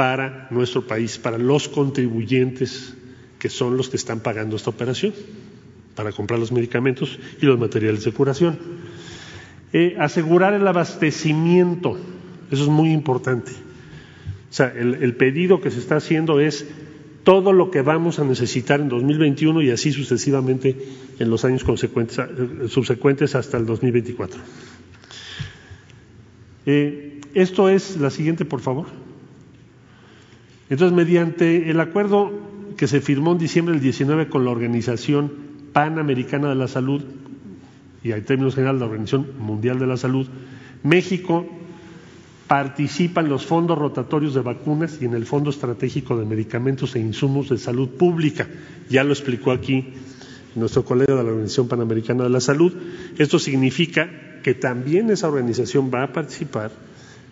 [0.00, 2.94] para nuestro país, para los contribuyentes
[3.38, 5.12] que son los que están pagando esta operación,
[5.94, 8.58] para comprar los medicamentos y los materiales de curación.
[9.74, 11.98] Eh, asegurar el abastecimiento,
[12.50, 13.52] eso es muy importante.
[13.52, 16.66] O sea, el, pedido que se está haciendo es
[17.22, 20.78] todo lo que vamos a necesitar en 2021 y así sucesivamente
[21.18, 24.40] en los años subsecuentes hasta el 2024.
[26.64, 29.09] Eh, esto es la siguiente, por favor.
[30.70, 32.30] Entonces, mediante el acuerdo
[32.76, 35.32] que se firmó en diciembre del 19 con la Organización
[35.72, 37.02] Panamericana de la Salud
[38.02, 40.26] y en términos generales la Organización Mundial de la Salud,
[40.84, 41.46] México
[42.46, 47.00] participa en los fondos rotatorios de vacunas y en el Fondo Estratégico de Medicamentos e
[47.00, 48.48] Insumos de Salud Pública.
[48.88, 49.88] Ya lo explicó aquí
[50.54, 52.72] nuestro colega de la Organización Panamericana de la Salud.
[53.18, 54.08] Esto significa
[54.42, 56.70] que también esa organización va a participar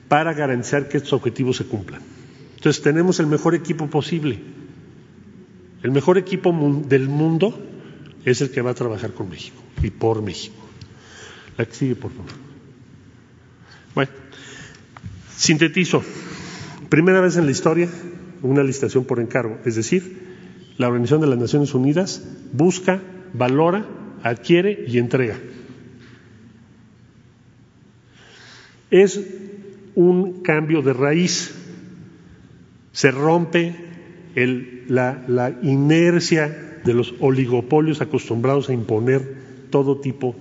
[0.09, 2.18] para garantizar que estos objetivos se cumplan.
[2.59, 4.41] Entonces tenemos el mejor equipo posible.
[5.85, 6.53] El mejor equipo
[6.89, 7.57] del mundo
[8.25, 10.57] es el que va a trabajar con México y por México.
[11.57, 12.33] La que sigue, por favor.
[13.95, 14.11] Bueno,
[15.37, 16.03] sintetizo.
[16.89, 17.89] Primera vez en la historia
[18.43, 20.19] una licitación por encargo, es decir,
[20.79, 23.01] la Organización de las Naciones Unidas busca,
[23.35, 23.87] valora,
[24.25, 25.37] adquiere y entrega.
[28.91, 29.21] Es
[29.95, 31.55] un cambio de raíz
[32.99, 33.77] se rompe
[34.89, 39.37] la, inercia de los oligopolios acostumbrados a imponer
[39.71, 40.35] todo tipo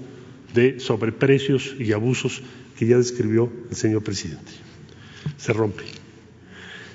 [0.55, 2.41] de sobreprecios y abusos
[2.75, 4.53] que ya describió el señor presidente.
[5.37, 5.83] Se rompe.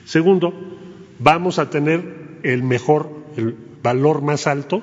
[0.05, 0.53] Segundo,
[1.21, 4.83] vamos a tener el mejor, el valor más alto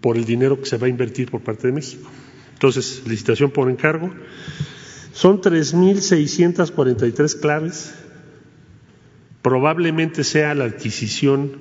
[0.00, 2.08] por el dinero que se va a invertir por parte de México.
[2.54, 4.14] Entonces, licitación por encargo.
[5.12, 7.92] Son 3.643 claves
[9.48, 11.52] probablemente sea la adquisición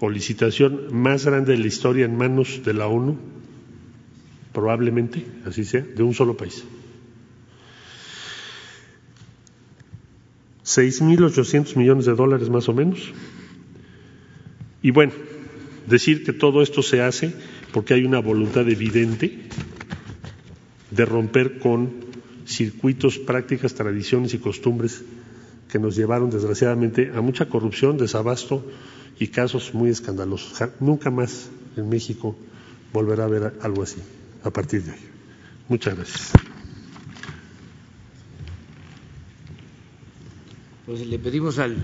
[0.00, 3.16] o licitación más grande de la historia en manos de la ONU,
[4.52, 6.64] probablemente, así sea, de un solo país.
[10.64, 13.12] 6.800 millones de dólares más o menos.
[14.82, 15.12] Y bueno,
[15.86, 17.32] decir que todo esto se hace
[17.72, 19.38] porque hay una voluntad evidente
[20.90, 21.92] de romper con
[22.44, 25.04] circuitos, prácticas, tradiciones y costumbres
[25.74, 28.64] que nos llevaron desgraciadamente a mucha corrupción, desabasto
[29.18, 30.56] y casos muy escandalosos.
[30.78, 32.36] Nunca más en México
[32.92, 34.00] volverá a haber algo así
[34.44, 34.98] a partir de hoy.
[35.68, 36.30] Muchas gracias.
[40.86, 41.74] Pues le pedimos al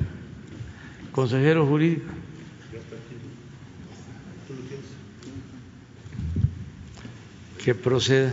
[1.11, 2.05] consejero jurídico.
[7.65, 8.33] Que proceda.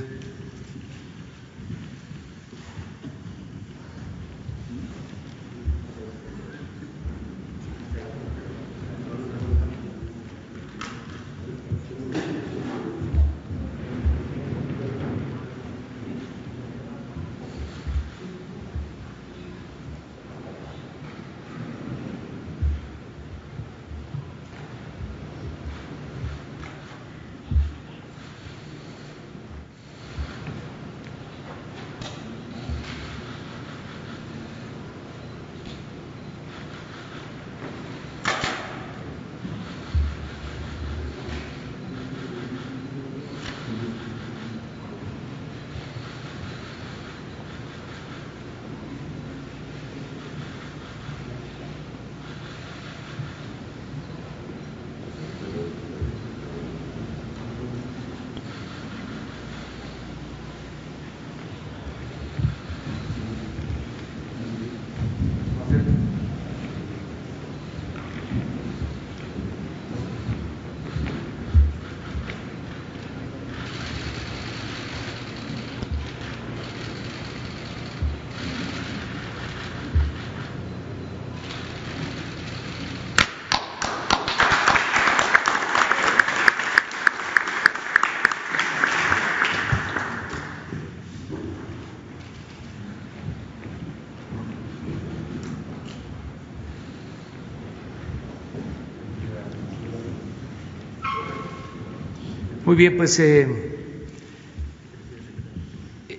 [102.77, 103.47] Bien, pues eh,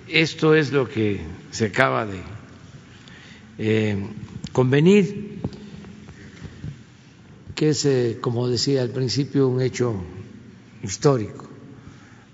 [0.09, 2.19] esto es lo que se acaba de
[3.57, 3.97] eh,
[4.51, 5.39] convenir,
[7.55, 10.03] que es, eh, como decía al principio, un hecho
[10.83, 11.49] histórico.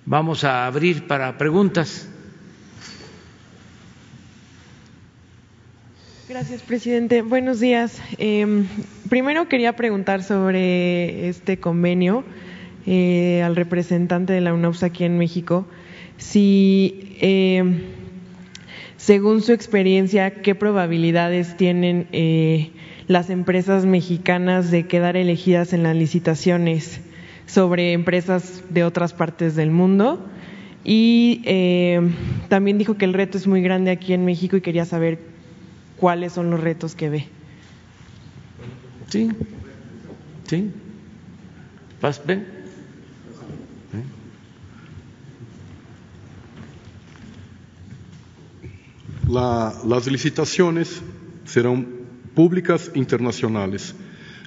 [0.07, 2.09] Vamos a abrir para preguntas.
[6.27, 7.21] Gracias, presidente.
[7.21, 8.01] Buenos días.
[9.07, 12.25] primero quería preguntar sobre este convenio
[12.85, 15.65] eh, al representante de la UNOPS aquí en México
[16.17, 17.63] si, eh,
[18.97, 22.71] según su experiencia, qué probabilidades tienen eh,
[23.07, 27.01] las empresas mexicanas de quedar elegidas en las licitaciones
[27.47, 30.25] sobre empresas de otras partes del mundo.
[30.83, 31.41] Y
[32.47, 35.17] también dijo que el reto es muy grande aquí en México y quería saber
[35.97, 37.25] cuáles son los retos que ve.
[39.09, 39.31] Sí,
[40.47, 40.71] sí.
[42.25, 42.54] ¿Ven?
[49.27, 51.01] Las licitaciones
[51.45, 51.87] serán
[52.35, 53.95] públicas internacionales.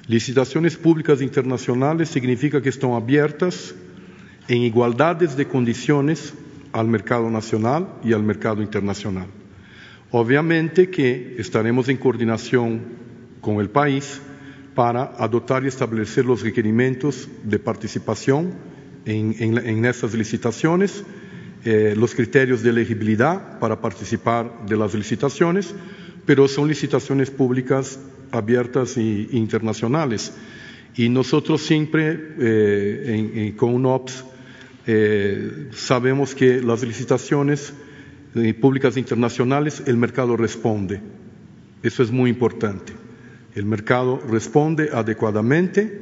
[0.07, 3.75] Licitaciones públicas internacionales significa que están abiertas
[4.47, 6.33] en igualdades de condiciones
[6.73, 9.27] al mercado nacional y al mercado internacional.
[10.11, 12.81] Obviamente que estaremos en coordinación
[13.41, 14.21] con el país
[14.75, 18.55] para adoptar y establecer los requerimientos de participación
[19.05, 21.05] en, en estas licitaciones
[21.65, 25.75] eh, los criterios de elegibilidad para participar de las licitaciones,
[26.25, 27.99] pero son licitaciones públicas
[28.31, 30.33] abiertas e internacionales.
[30.95, 34.25] Y nosotros siempre, eh, con UNOPS,
[34.87, 37.73] eh, sabemos que las licitaciones
[38.61, 41.01] públicas internacionales, el mercado responde.
[41.83, 42.93] Eso es muy importante.
[43.55, 46.01] El mercado responde adecuadamente.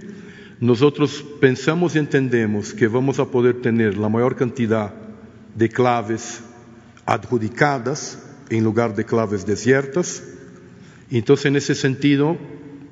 [0.60, 5.05] Nosotros pensamos y entendemos que vamos a poder tener la mayor cantidad
[5.56, 6.42] de claves
[7.06, 8.18] adjudicadas
[8.50, 10.22] en lugar de claves desiertas.
[11.10, 12.36] Entonces, en ese sentido,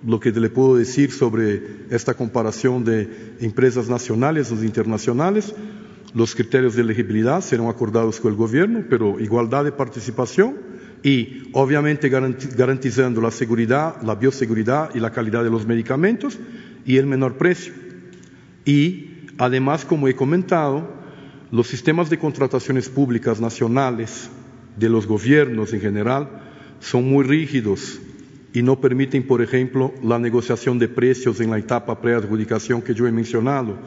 [0.06, 5.54] lo que le puedo decir sobre esta comparación de empresas nacionales o internacionales,
[6.14, 10.56] los criterios de elegibilidad serán acordados con el gobierno, pero igualdad de participación
[11.02, 16.38] y obviamente garantizando la seguridad, la bioseguridad y la calidad de los medicamentos
[16.86, 17.74] y el menor precio.
[18.64, 21.03] Y además, como he comentado,
[21.54, 24.28] los sistemas de contrataciones públicas nacionales
[24.76, 26.28] de los gobiernos en general
[26.80, 28.00] son muy rígidos
[28.52, 33.06] y no permiten, por ejemplo, la negociación de precios en la etapa preadjudicación que yo
[33.06, 33.78] he mencionado.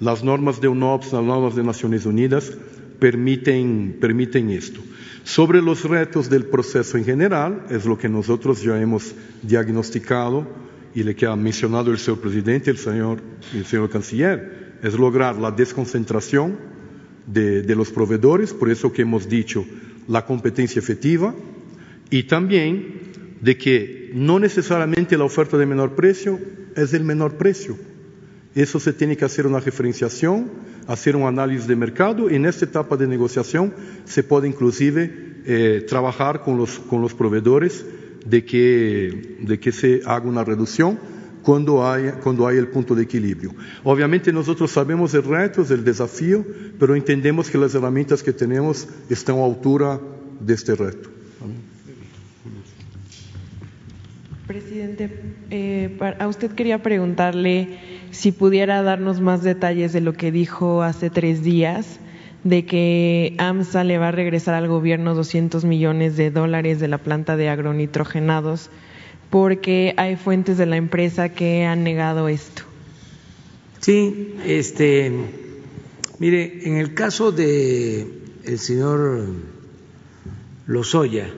[0.00, 2.52] Las normas de UNOPS, las normas de Naciones Unidas
[2.98, 4.80] permiten, permiten esto.
[5.22, 10.44] Sobre los retos del proceso en general, es lo que nosotros ya hemos diagnosticado
[10.92, 13.22] y lo que ha mencionado el señor presidente, el señor,
[13.54, 16.71] el señor canciller, es lograr la desconcentración
[17.26, 19.64] de, los proveedores, por eso que hemos dicho
[20.08, 21.34] la competencia efectiva,
[22.10, 23.00] y también
[23.40, 26.38] de que no necesariamente la oferta de menor precio
[26.76, 27.76] es el menor precio.
[28.54, 30.50] Eso se tiene que hacer una referenciación,
[30.86, 33.72] hacer un análisis de mercado en esta etapa de negociación
[34.04, 37.84] se puede inclusive eh, trabajar con los, con los proveedores
[38.26, 40.98] de que, de que se haga una reducción
[41.42, 43.54] cuando hay, cuando hay el punto de equilibrio.
[43.84, 46.44] Obviamente nosotros sabemos el reto, el desafío,
[46.78, 50.00] pero entendemos que las herramientas que tenemos están a altura
[50.40, 51.10] de este reto.
[54.46, 55.10] Presidente,
[55.50, 57.78] eh, a usted quería preguntarle
[58.10, 62.00] si pudiera darnos más detalles de lo que dijo hace tres días,
[62.44, 66.98] de que AMSA le va a regresar al gobierno 200 millones de dólares de la
[66.98, 68.70] planta de agronitrogenados,
[69.32, 72.64] porque hay fuentes de la empresa que han negado esto.
[73.80, 75.10] Sí, este,
[76.18, 78.12] mire, en el caso de
[78.44, 79.28] el señor
[80.66, 81.32] Lozoya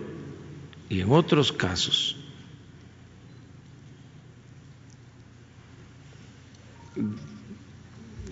[0.89, 2.17] y en otros casos,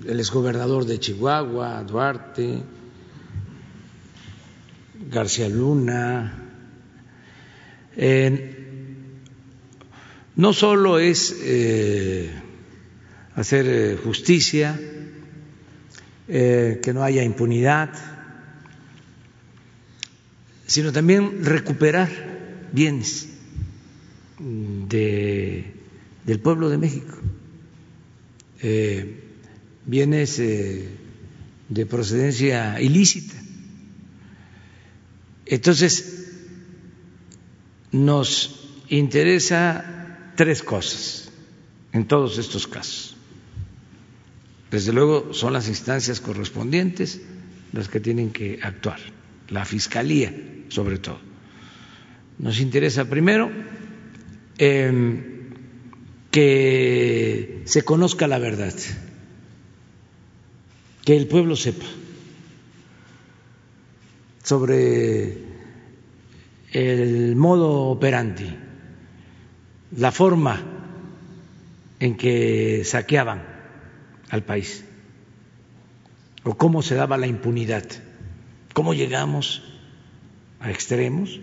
[0.04, 2.64] el exgobernador de Chihuahua, Duarte,
[5.08, 6.48] García Luna.
[10.37, 12.30] No solo es eh,
[13.35, 14.78] hacer eh, justicia,
[16.28, 17.91] eh, que no haya impunidad,
[20.66, 22.09] sino también recuperar
[22.72, 23.28] bienes
[24.39, 25.72] de,
[26.24, 27.18] del pueblo de México
[29.85, 33.35] bienes de procedencia ilícita.
[35.47, 36.30] Entonces,
[37.91, 40.01] nos interesa
[40.37, 41.30] tres cosas
[41.93, 43.16] en todos estos casos.
[44.70, 47.20] Desde luego son las instancias correspondientes
[47.72, 48.99] las que tienen que actuar,
[49.49, 50.33] la Fiscalía
[50.68, 51.18] sobre todo.
[52.39, 53.51] Nos interesa primero
[54.59, 55.51] eh,
[56.30, 58.74] que se conozca la verdad,
[61.05, 61.85] que el pueblo sepa
[64.43, 65.37] sobre
[66.72, 68.57] el modo operandi,
[69.97, 70.62] la forma
[72.01, 73.43] en que saqueaban
[74.30, 74.84] al país
[76.45, 77.84] o cómo se daba la impunidad,
[78.74, 79.62] cómo llegamos
[80.61, 81.40] a extremos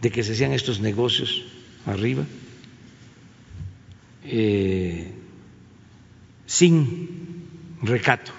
[0.00, 1.44] de que se hacían estos negocios
[1.86, 2.24] arriba
[4.24, 5.12] eh,
[6.46, 7.46] sin
[7.82, 8.32] recato.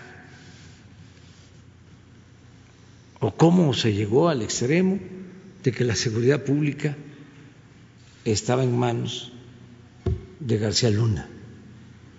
[3.20, 5.00] ¿O cómo se llegó al extremo
[5.64, 6.96] de que la seguridad pública
[8.32, 9.32] estaba en manos
[10.40, 11.28] de García Luna,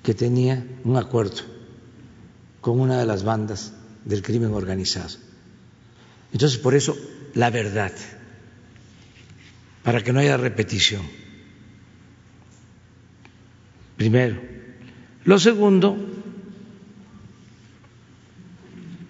[0.03, 1.43] que tenía un acuerdo
[2.61, 3.73] con una de las bandas
[4.05, 5.17] del crimen organizado?
[6.33, 6.97] Entonces, por eso,
[7.35, 7.93] la verdad,
[9.83, 11.03] para que no haya repetición
[13.97, 14.41] primero.
[15.25, 15.97] Lo segundo,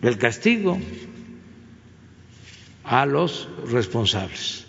[0.03, 0.79] el castigo
[2.85, 4.64] a los responsables,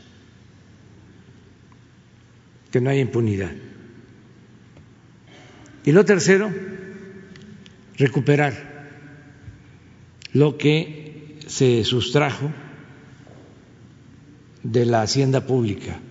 [2.76, 3.52] que no haya impunidad.
[5.86, 6.52] Y lo tercero,
[7.96, 8.54] recuperar
[10.34, 12.52] lo que se sustrajo
[14.62, 16.02] de la hacienda pública,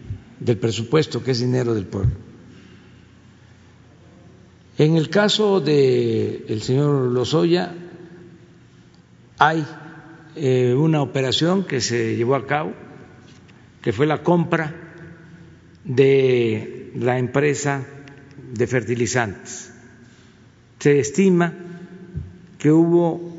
[0.41, 2.12] del presupuesto, que es dinero del pueblo.
[4.79, 7.75] En el caso del señor Lozoya
[9.37, 9.67] hay
[10.35, 12.73] eh, una operación que se llevó a cabo,
[13.83, 14.84] que fue la compra
[15.85, 17.85] de la empresa
[18.53, 19.72] de fertilizantes.
[20.78, 21.53] Se estima
[22.59, 23.35] que hubo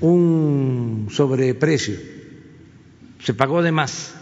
[0.00, 1.96] un sobreprecio,
[3.22, 4.14] se pagó de más.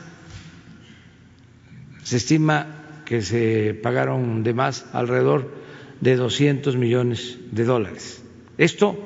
[2.03, 5.55] Se estima que se pagaron de más alrededor
[6.01, 8.23] de 200 millones de dólares.
[8.59, 8.97] Esto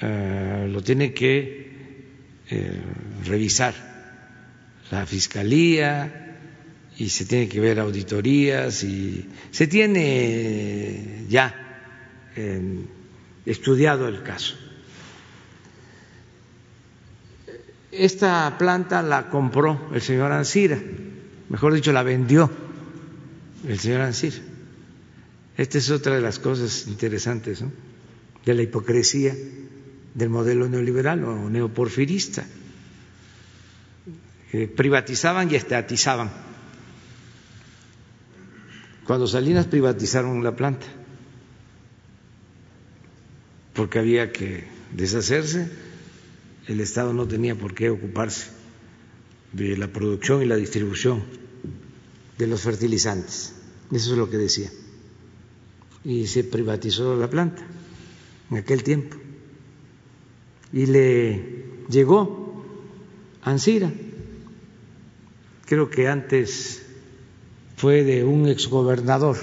[0.00, 1.72] eh, lo tiene que
[2.50, 2.80] eh,
[3.24, 3.74] revisar
[4.90, 6.21] la Fiscalía
[6.98, 11.54] y se tiene que ver auditorías y se tiene ya
[13.44, 14.56] estudiado el caso.
[17.92, 20.80] esta planta la compró el señor Ansira,
[21.50, 22.50] mejor dicho, la vendió
[23.68, 24.36] el señor Ansira.
[25.56, 27.62] Esta es otra de las cosas interesantes
[28.44, 29.36] de la hipocresía
[30.14, 32.44] del modelo neoliberal o neoporfirista.
[34.74, 36.51] privatizaban y estatizaban.
[39.06, 40.86] Cuando Salinas privatizaron la planta,
[43.74, 45.68] porque había que deshacerse,
[46.68, 48.50] el Estado no tenía por qué ocuparse
[49.52, 51.22] de la producción y la distribución
[52.38, 53.54] de los fertilizantes.
[53.90, 54.70] Eso es lo que decía.
[56.04, 57.62] Y se privatizó la planta
[58.50, 59.16] en aquel tiempo.
[60.72, 62.64] Y le llegó
[63.42, 63.92] Ansira.
[65.66, 66.81] Creo que antes
[67.82, 69.36] fue de un exgobernador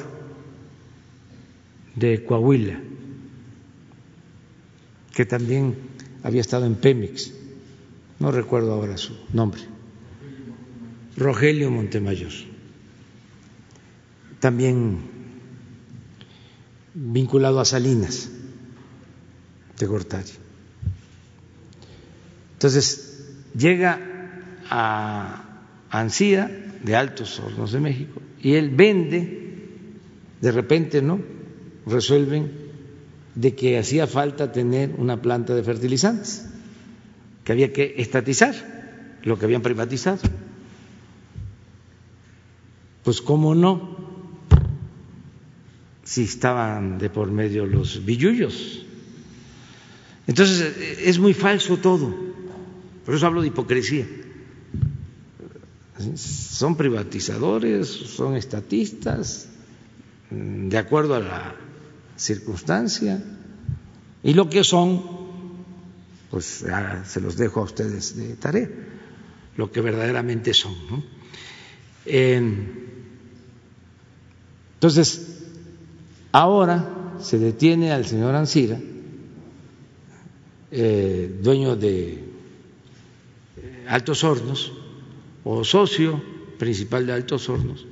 [1.94, 2.80] de Coahuila,
[5.14, 5.76] que también
[6.24, 7.34] había estado en Pemex,
[8.20, 9.60] no recuerdo ahora su nombre,
[11.18, 12.32] Rogelio Montemayor,
[14.40, 15.00] también
[16.94, 18.30] vinculado a Salinas
[19.78, 20.32] de Gortari.
[22.54, 24.00] Entonces, llega
[24.70, 25.44] a
[25.90, 29.58] Ansía, de Altos Hornos de México, y él vende,
[30.42, 31.20] de repente, ¿no?
[31.86, 32.52] Resuelven
[33.36, 36.50] de que hacía falta tener una planta de fertilizantes,
[37.44, 38.56] que había que estatizar
[39.24, 40.20] lo que habían privatizado.
[43.04, 43.98] Pues cómo no,
[46.04, 48.86] si estaban de por medio los billullos.
[50.28, 52.16] Entonces es muy falso todo,
[53.06, 54.06] por eso hablo de hipocresía.
[56.16, 59.50] Son privatizadores, son estatistas,
[60.30, 61.56] de acuerdo a la
[62.16, 63.22] circunstancia
[64.24, 65.04] y lo que son,
[66.32, 66.64] pues
[67.06, 68.70] se los dejo a ustedes de tarea,
[69.58, 70.76] lo que verdaderamente son.
[74.80, 75.42] entonces,
[76.32, 78.80] ahora se detiene al señor Ansira,
[80.72, 82.24] eh, dueño de
[83.58, 84.79] eh, Altos Hornos
[85.44, 86.22] o socio
[86.58, 87.86] principal de Altos Hornos,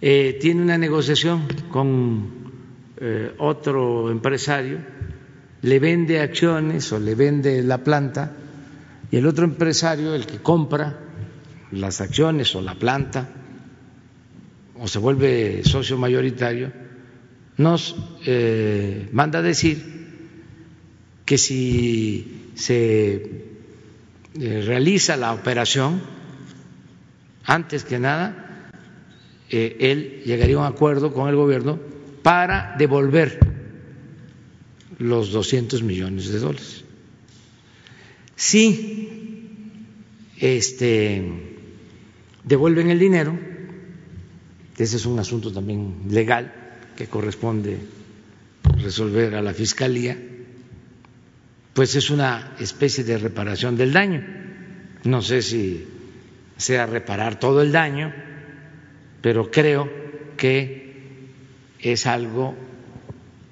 [0.00, 2.46] eh, tiene una negociación con
[2.98, 4.78] eh, otro empresario
[5.62, 8.36] le vende acciones o le vende la planta
[9.10, 10.98] y el otro empresario, el que compra
[11.72, 13.28] las acciones o la planta
[14.78, 16.70] o se vuelve socio mayoritario,
[17.56, 19.82] nos eh, manda a decir
[21.24, 23.44] que si se
[24.34, 26.00] realiza la operación,
[27.46, 28.70] antes que nada,
[29.48, 31.78] él llegaría a un acuerdo con el gobierno
[32.22, 33.38] para devolver
[34.98, 36.84] los 200 millones de dólares.
[38.34, 39.50] Si
[40.38, 41.22] este,
[42.44, 43.38] devuelven el dinero,
[44.76, 46.52] ese es un asunto también legal
[46.96, 47.78] que corresponde
[48.82, 50.18] resolver a la Fiscalía,
[51.72, 54.24] pues es una especie de reparación del daño.
[55.04, 55.86] No sé si
[56.56, 58.12] sea reparar todo el daño,
[59.20, 59.90] pero creo
[60.36, 61.30] que
[61.80, 62.54] es algo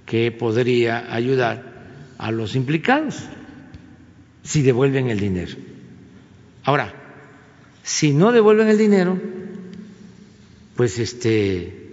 [0.07, 1.63] que podría ayudar
[2.19, 3.23] a los implicados
[4.43, 5.55] si devuelven el dinero.
[6.65, 6.95] Ahora,
[7.83, 9.21] si no devuelven el dinero,
[10.77, 11.85] pues este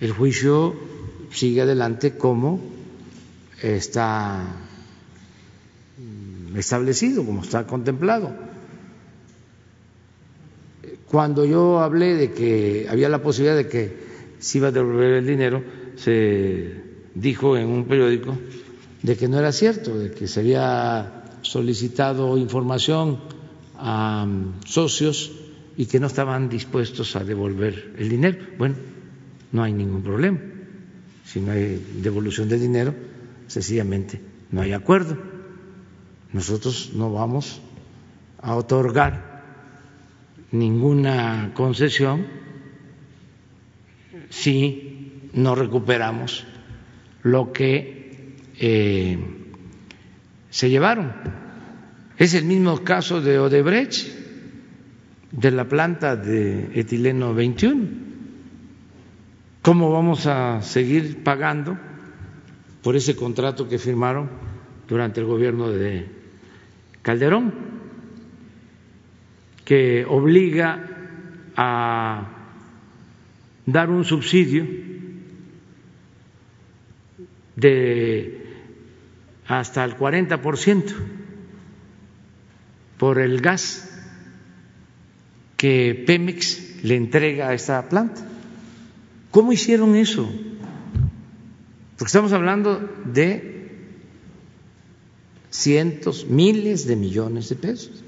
[0.00, 0.74] el juicio
[1.30, 2.60] sigue adelante como
[3.62, 4.44] está
[6.56, 8.51] establecido, como está contemplado.
[11.12, 13.98] Cuando yo hablé de que había la posibilidad de que
[14.38, 15.62] si iba a devolver el dinero,
[15.96, 16.72] se
[17.14, 18.34] dijo en un periódico
[19.02, 23.20] de que no era cierto, de que se había solicitado información
[23.76, 24.26] a
[24.64, 25.32] socios
[25.76, 28.38] y que no estaban dispuestos a devolver el dinero.
[28.56, 28.76] Bueno,
[29.52, 30.40] no hay ningún problema.
[31.26, 32.94] Si no hay devolución del dinero,
[33.48, 34.18] sencillamente
[34.50, 35.18] no hay acuerdo.
[36.32, 37.60] Nosotros no vamos
[38.40, 39.31] a otorgar
[40.52, 42.26] ninguna concesión
[44.30, 46.46] si no recuperamos
[47.22, 49.18] lo que eh,
[50.50, 51.12] se llevaron.
[52.18, 54.08] Es el mismo caso de Odebrecht,
[55.32, 57.88] de la planta de etileno 21.
[59.62, 61.78] ¿Cómo vamos a seguir pagando
[62.82, 64.28] por ese contrato que firmaron
[64.88, 66.06] durante el gobierno de
[67.00, 67.71] Calderón,
[69.72, 70.84] que obliga
[71.56, 72.28] a
[73.64, 74.68] dar un subsidio
[77.56, 78.52] de
[79.46, 80.92] hasta el 40%
[82.98, 83.88] por el gas
[85.56, 88.20] que Pemex le entrega a esta planta.
[89.30, 90.30] ¿Cómo hicieron eso?
[91.96, 93.70] Porque estamos hablando de
[95.48, 98.01] cientos, miles de millones de pesos.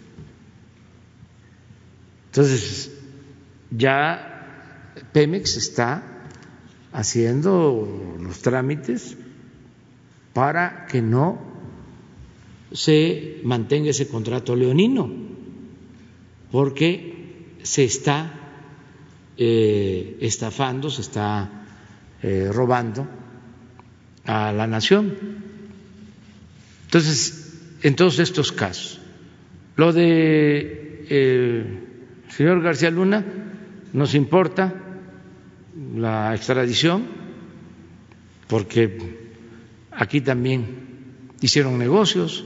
[2.35, 2.91] Entonces,
[3.71, 6.03] ya Pemex está
[6.93, 9.17] haciendo los trámites
[10.33, 11.39] para que no
[12.73, 15.09] se mantenga ese contrato leonino,
[16.51, 18.33] porque se está
[19.37, 21.67] eh, estafando, se está
[22.21, 23.07] eh, robando
[24.25, 25.15] a la nación.
[26.87, 29.01] Entonces, en todos estos casos,
[29.77, 31.91] lo de eh,
[32.37, 33.25] señor García Luna
[33.93, 34.75] nos importa
[35.97, 37.07] la extradición,
[38.49, 39.31] porque
[39.93, 42.45] aquí también hicieron negocios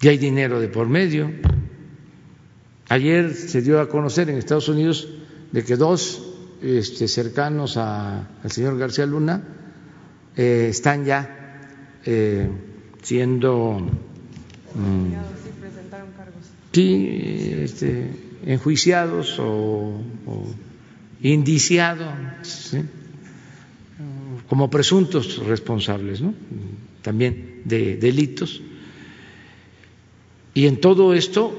[0.00, 1.30] y hay dinero de por medio.
[2.88, 5.08] Ayer se dio a conocer en Estados Unidos
[5.52, 6.22] de que dos
[6.62, 9.42] este, cercanos al señor García Luna
[10.36, 11.60] eh, están ya
[12.04, 12.48] eh,
[13.02, 13.80] siendo
[14.76, 15.12] mm,
[16.72, 18.10] sí, este,
[18.44, 20.00] enjuiciados o,
[21.22, 22.76] indiciados
[24.48, 26.34] como presuntos responsables ¿no?
[27.02, 28.62] también de delitos.
[30.54, 31.54] Y en todo esto,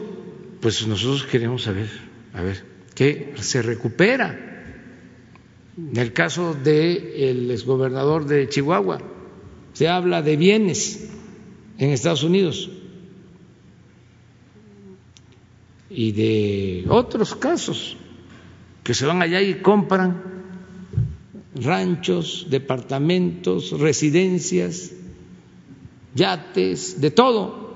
[0.61, 1.89] pues nosotros queremos saber,
[2.34, 2.63] a ver,
[2.95, 4.43] ¿qué se recupera?
[5.78, 8.99] En el caso del exgobernador de Chihuahua,
[9.74, 11.09] se habla de bienes
[11.78, 12.72] en Estados Unidos
[15.89, 17.97] y de otros casos
[18.83, 20.21] que se van allá y compran
[21.55, 24.91] ranchos, departamentos, residencias,
[26.15, 27.75] yates, de todo,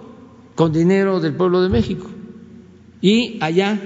[0.56, 2.10] con dinero del pueblo de México.
[3.02, 3.80] Y allá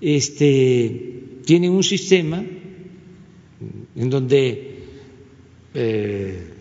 [0.00, 2.44] este, tienen un sistema
[3.96, 4.84] en donde
[5.74, 6.52] eh,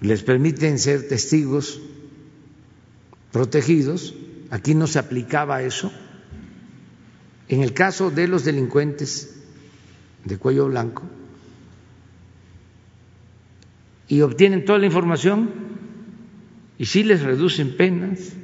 [0.00, 1.80] les permiten ser testigos
[3.30, 4.14] protegidos.
[4.52, 5.90] Aquí no se aplicaba eso.
[7.48, 9.42] En el caso de los delincuentes
[10.26, 11.04] de cuello blanco,
[14.08, 15.50] y obtienen toda la información
[16.76, 18.34] y sí les reducen penas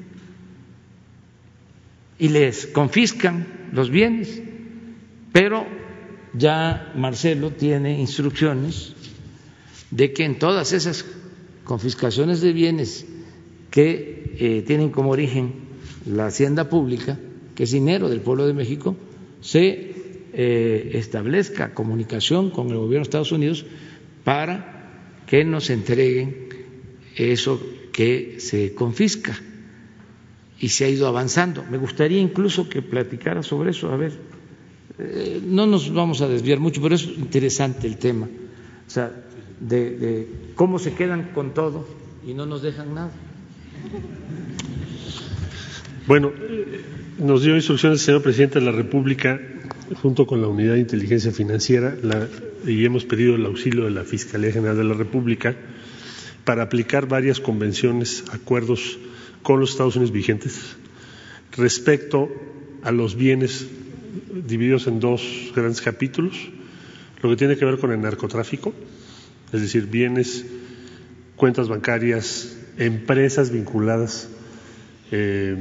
[2.18, 4.40] y les confiscan los bienes,
[5.30, 5.66] pero
[6.32, 8.94] ya Marcelo tiene instrucciones
[9.90, 11.04] de que en todas esas
[11.64, 13.04] confiscaciones de bienes
[13.70, 15.67] que eh, tienen como origen
[16.08, 17.18] la hacienda pública,
[17.54, 18.96] que es dinero del pueblo de México,
[19.40, 19.94] se
[20.32, 23.64] eh, establezca comunicación con el gobierno de Estados Unidos
[24.24, 26.48] para que nos entreguen
[27.16, 27.60] eso
[27.92, 29.36] que se confisca
[30.60, 31.64] y se ha ido avanzando.
[31.70, 34.12] Me gustaría incluso que platicara sobre eso, a ver,
[34.98, 39.12] eh, no nos vamos a desviar mucho, pero es interesante el tema, o sea,
[39.60, 41.86] de, cómo se quedan con todo
[42.26, 43.12] y no nos dejan nada.
[46.08, 46.32] Bueno,
[47.18, 49.38] nos dio instrucciones el señor presidente de la República,
[50.00, 51.94] junto con la Unidad de Inteligencia Financiera,
[52.66, 55.54] y hemos pedido el auxilio de la Fiscalía General de la República
[56.44, 58.98] para aplicar varias convenciones, acuerdos
[59.42, 60.76] con los Estados Unidos vigentes
[61.58, 62.30] respecto
[62.84, 63.66] a los bienes
[64.46, 66.48] divididos en dos grandes capítulos,
[67.22, 68.72] lo que tiene que ver con el narcotráfico,
[69.52, 70.46] es decir, bienes,
[71.36, 74.30] cuentas bancarias, empresas vinculadas
[75.10, 75.54] eh,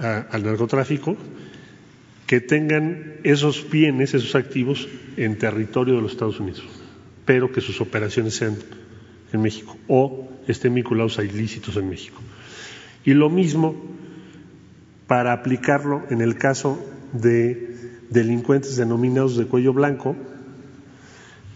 [0.00, 1.16] al narcotráfico,
[2.26, 6.64] que tengan esos bienes, esos activos en territorio de los Estados Unidos,
[7.24, 8.56] pero que sus operaciones sean
[9.32, 12.20] en México o estén vinculados a ilícitos en México.
[13.04, 13.74] Y lo mismo
[15.06, 16.82] para aplicarlo en el caso
[17.12, 17.76] de
[18.10, 20.16] delincuentes denominados de cuello blanco,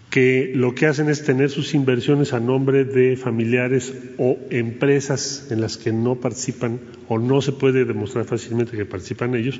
[0.09, 5.61] que lo que hacen es tener sus inversiones a nombre de familiares o empresas en
[5.61, 9.59] las que no participan o no se puede demostrar fácilmente que participan ellos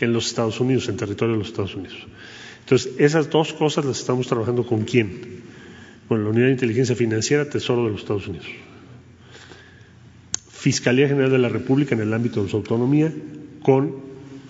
[0.00, 1.96] en los Estados Unidos, en territorio de los Estados Unidos.
[2.60, 5.42] Entonces, esas dos cosas las estamos trabajando con quién?
[6.08, 8.46] Con la Unidad de Inteligencia Financiera, Tesoro de los Estados Unidos.
[10.50, 13.12] Fiscalía General de la República en el ámbito de su autonomía,
[13.62, 13.96] con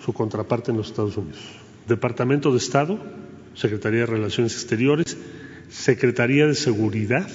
[0.03, 1.39] su contraparte en los Estados Unidos.
[1.87, 2.99] Departamento de Estado,
[3.55, 5.17] Secretaría de Relaciones Exteriores,
[5.69, 7.27] Secretaría de Seguridad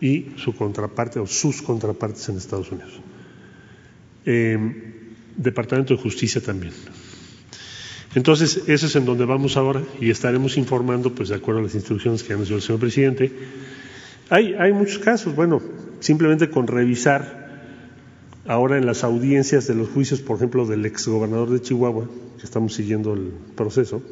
[0.00, 3.00] y su contraparte o sus contrapartes en Estados Unidos.
[4.24, 4.74] Em,
[5.36, 6.72] Departamento de Justicia también.
[8.14, 11.74] Entonces, eso es en donde vamos ahora y estaremos informando, pues de acuerdo a las
[11.74, 13.32] instrucciones que nos dio el señor presidente.
[14.30, 15.62] Hay muchos casos, bueno,
[16.00, 17.47] simplemente con revisar
[18.48, 22.74] ahora en las audiencias de los juicios, por ejemplo, del exgobernador de Chihuahua, que estamos
[22.74, 24.02] siguiendo el proceso,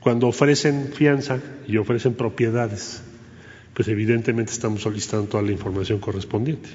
[0.00, 1.38] cuando ofrecen fianza
[1.68, 3.02] y ofrecen propiedades,
[3.74, 6.70] pues evidentemente estamos solicitando toda la información correspondiente.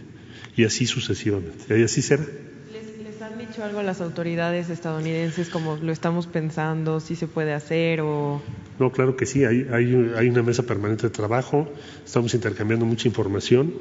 [0.56, 1.78] Y así sucesivamente.
[1.78, 2.24] Y así será.
[2.72, 7.28] ¿Les, ¿Les, han dicho algo a las autoridades estadounidenses como lo estamos pensando, si se
[7.28, 8.42] puede hacer o...?
[8.80, 9.44] No, claro que sí.
[9.44, 11.68] Hay, hay, hay una mesa permanente de trabajo,
[12.06, 13.74] estamos intercambiando mucha información,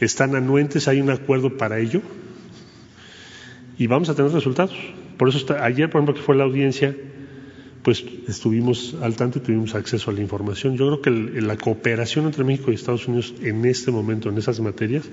[0.00, 2.02] están anuentes, hay un acuerdo para ello
[3.78, 4.76] y vamos a tener resultados.
[5.16, 6.94] Por eso ayer, por ejemplo, que fue la audiencia,
[7.82, 10.76] pues estuvimos al tanto y tuvimos acceso a la información.
[10.76, 14.60] Yo creo que la cooperación entre México y Estados Unidos en este momento, en esas
[14.60, 15.04] materias,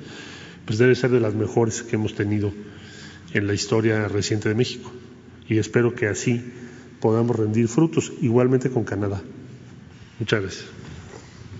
[0.66, 2.52] pues debe ser de las mejores que hemos tenido
[3.34, 4.92] en la historia reciente de México.
[5.48, 6.42] Y espero que así
[7.00, 9.22] podamos rendir frutos, igualmente con Canadá.
[10.20, 10.83] Muchas gracias.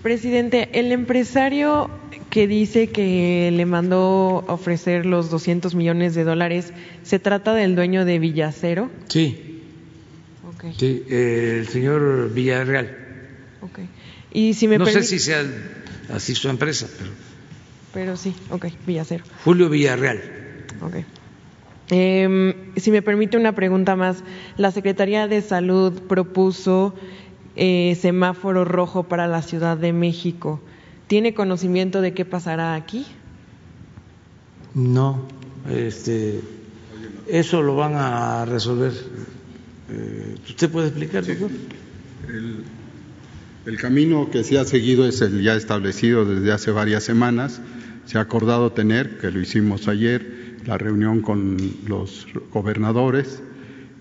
[0.04, 1.88] Presidente, el empresario
[2.28, 6.74] que dice que le mandó ofrecer los 200 millones de dólares,
[7.04, 8.90] ¿se trata del dueño de Villacero?
[9.08, 9.62] Sí.
[10.56, 10.74] Okay.
[10.78, 12.94] Sí, eh, el señor Villarreal.
[13.62, 13.88] Okay.
[14.30, 15.42] Y si me no sé si sea
[16.12, 17.10] así su empresa, pero.
[17.94, 19.24] Pero sí, ok, Villacero.
[19.42, 20.20] Julio Villarreal.
[20.82, 20.96] Ok.
[21.90, 24.22] Eh, si me permite una pregunta más,
[24.58, 26.94] la Secretaría de Salud propuso
[27.56, 30.60] eh, semáforo rojo para la Ciudad de México.
[31.06, 33.06] ¿Tiene conocimiento de qué pasará aquí?
[34.74, 35.22] No,
[35.70, 36.40] este,
[37.28, 38.92] eso lo van a resolver.
[39.90, 41.50] Eh, ¿Usted puede explicar, doctor?
[42.28, 42.64] El,
[43.66, 47.60] el camino que se ha seguido es el ya establecido desde hace varias semanas.
[48.06, 53.42] Se ha acordado tener, que lo hicimos ayer, la reunión con los gobernadores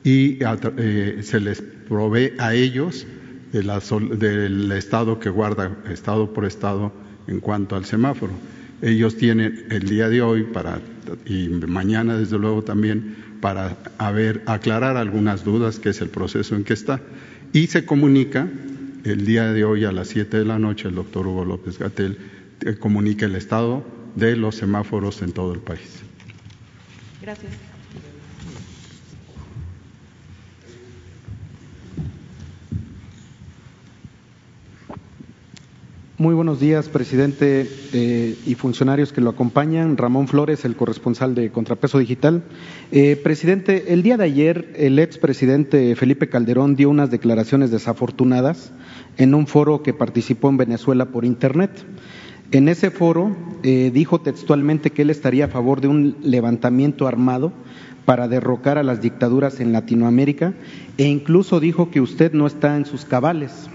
[0.03, 0.37] y
[0.77, 3.05] eh, se les provee a ellos
[3.53, 6.91] del estado que guarda estado por estado
[7.27, 8.33] en cuanto al semáforo.
[8.81, 10.81] Ellos tienen el día de hoy para
[11.25, 16.63] y mañana desde luego también para haber aclarar algunas dudas que es el proceso en
[16.63, 17.01] que está
[17.51, 18.47] y se comunica
[19.03, 22.17] el día de hoy a las 7 de la noche el doctor Hugo López Gatel
[22.79, 23.85] comunica el estado
[24.15, 26.01] de los semáforos en todo el país.
[27.21, 27.72] Gracias.
[36.19, 39.97] Muy buenos días, presidente eh, y funcionarios que lo acompañan.
[39.97, 42.43] Ramón Flores, el corresponsal de Contrapeso Digital.
[42.91, 48.71] Eh, presidente, el día de ayer el expresidente Felipe Calderón dio unas declaraciones desafortunadas
[49.17, 51.71] en un foro que participó en Venezuela por Internet.
[52.51, 57.51] En ese foro eh, dijo textualmente que él estaría a favor de un levantamiento armado
[58.05, 60.53] para derrocar a las dictaduras en Latinoamérica
[60.99, 63.67] e incluso dijo que usted no está en sus cabales.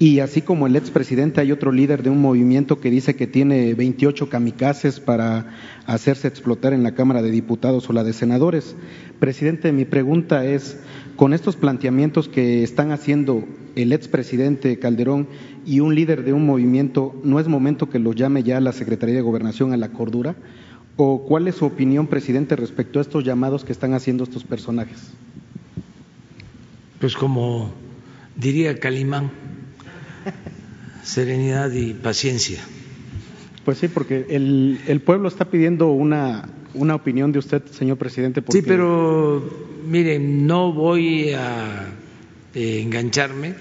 [0.00, 3.74] Y así como el expresidente, hay otro líder de un movimiento que dice que tiene
[3.74, 8.76] 28 kamikazes para hacerse explotar en la Cámara de Diputados o la de Senadores.
[9.18, 10.78] Presidente, mi pregunta es,
[11.16, 13.44] con estos planteamientos que están haciendo
[13.74, 15.26] el expresidente Calderón
[15.66, 19.16] y un líder de un movimiento, ¿no es momento que lo llame ya la Secretaría
[19.16, 20.36] de Gobernación a la cordura?
[20.96, 25.10] ¿O cuál es su opinión, presidente, respecto a estos llamados que están haciendo estos personajes?
[27.00, 27.72] Pues como
[28.36, 29.30] diría Calimán,
[31.02, 32.60] serenidad y paciencia.
[33.64, 38.40] Pues sí, porque el, el pueblo está pidiendo una, una, opinión de usted, señor presidente.
[38.40, 38.60] Porque...
[38.60, 41.86] Sí, pero mire, no voy a
[42.54, 43.54] eh, engancharme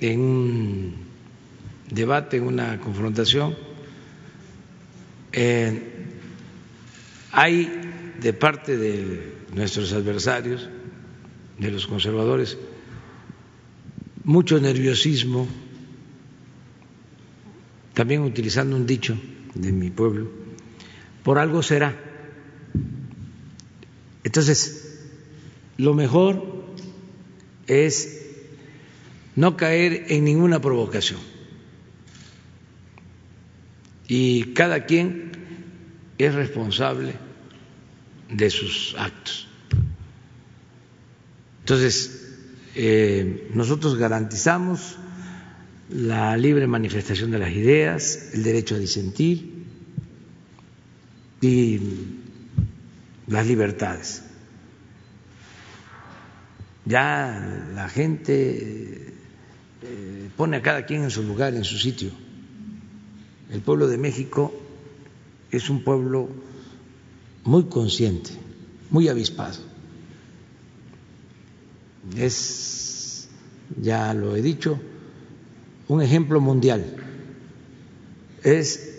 [0.00, 0.94] en un
[1.90, 3.56] debate, en una confrontación.
[5.32, 5.82] Eh,
[7.32, 7.70] hay
[8.20, 10.68] de parte de nuestros adversarios,
[11.58, 12.56] de los conservadores,
[14.24, 15.48] mucho nerviosismo,
[17.98, 19.18] también utilizando un dicho
[19.54, 20.30] de mi pueblo,
[21.24, 21.98] por algo será.
[24.22, 25.00] Entonces,
[25.78, 26.64] lo mejor
[27.66, 28.24] es
[29.34, 31.18] no caer en ninguna provocación.
[34.06, 35.32] Y cada quien
[36.18, 37.14] es responsable
[38.30, 39.48] de sus actos.
[41.62, 42.36] Entonces,
[42.76, 44.98] eh, nosotros garantizamos
[45.90, 49.64] la libre manifestación de las ideas, el derecho a disentir
[51.40, 51.80] y
[53.26, 54.22] las libertades.
[56.84, 59.14] Ya la gente
[59.82, 62.10] eh, pone a cada quien en su lugar, en su sitio.
[63.50, 64.52] El pueblo de México
[65.50, 66.28] es un pueblo
[67.44, 68.30] muy consciente,
[68.90, 69.58] muy avispado.
[72.16, 73.28] Es,
[73.80, 74.80] ya lo he dicho,
[75.88, 76.96] un ejemplo mundial.
[78.44, 78.98] Es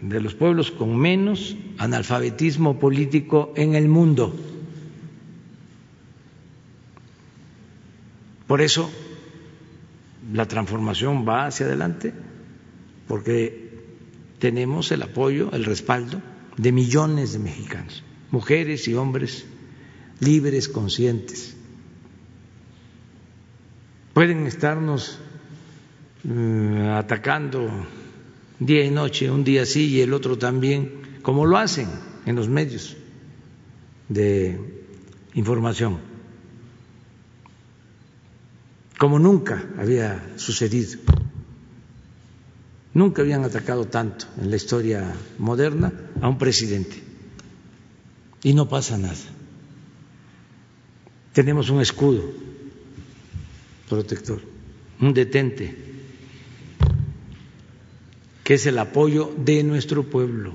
[0.00, 4.34] de los pueblos con menos analfabetismo político en el mundo.
[8.46, 8.90] Por eso
[10.32, 12.12] la transformación va hacia adelante,
[13.06, 13.70] porque
[14.38, 16.20] tenemos el apoyo, el respaldo
[16.56, 19.44] de millones de mexicanos, mujeres y hombres
[20.20, 21.56] libres, conscientes.
[24.12, 25.18] Pueden estarnos
[26.28, 27.70] eh, atacando
[28.58, 31.88] día y noche, un día sí y el otro también, como lo hacen
[32.26, 32.96] en los medios
[34.08, 34.58] de
[35.34, 36.10] información
[39.00, 41.00] como nunca había sucedido.
[42.92, 45.90] Nunca habían atacado tanto en la historia moderna
[46.20, 47.02] a un presidente
[48.42, 49.16] y no pasa nada.
[51.32, 52.30] Tenemos un escudo
[53.90, 54.40] protector,
[55.00, 55.76] un detente,
[58.44, 60.54] que es el apoyo de nuestro pueblo.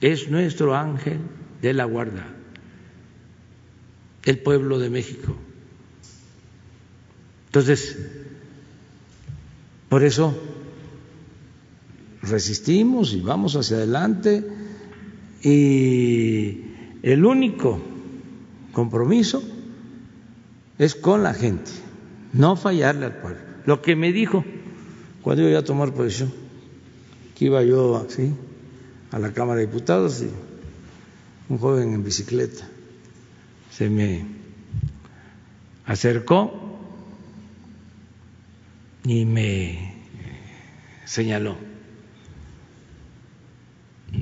[0.00, 1.18] Es nuestro ángel
[1.62, 2.26] de la guarda,
[4.24, 5.36] el pueblo de México.
[7.46, 7.96] Entonces,
[9.88, 10.36] por eso
[12.22, 14.44] resistimos y vamos hacia adelante
[15.42, 16.60] y
[17.02, 17.80] el único
[18.72, 19.57] compromiso
[20.78, 21.70] es con la gente,
[22.32, 23.40] no fallarle al pueblo.
[23.66, 24.44] Lo que me dijo
[25.22, 26.32] cuando iba a tomar posición,
[27.36, 28.32] que iba yo así
[29.10, 30.30] a la Cámara de Diputados y
[31.48, 32.66] un joven en bicicleta
[33.70, 34.26] se me
[35.86, 36.52] acercó
[39.04, 39.94] y me
[41.04, 41.56] señaló,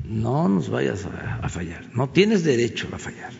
[0.04, 3.32] no nos vayas a, fallar, no tienes derecho a fallar.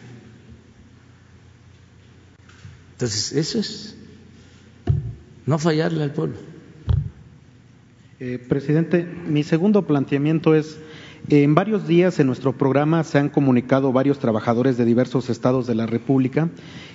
[2.97, 3.95] Entonces, eso es
[5.45, 6.37] no fallarle al pueblo.
[8.21, 10.79] Eh, presidente, mi segundo planteamiento es,
[11.29, 15.75] en varios días en nuestro programa se han comunicado varios trabajadores de diversos estados de
[15.75, 16.49] la República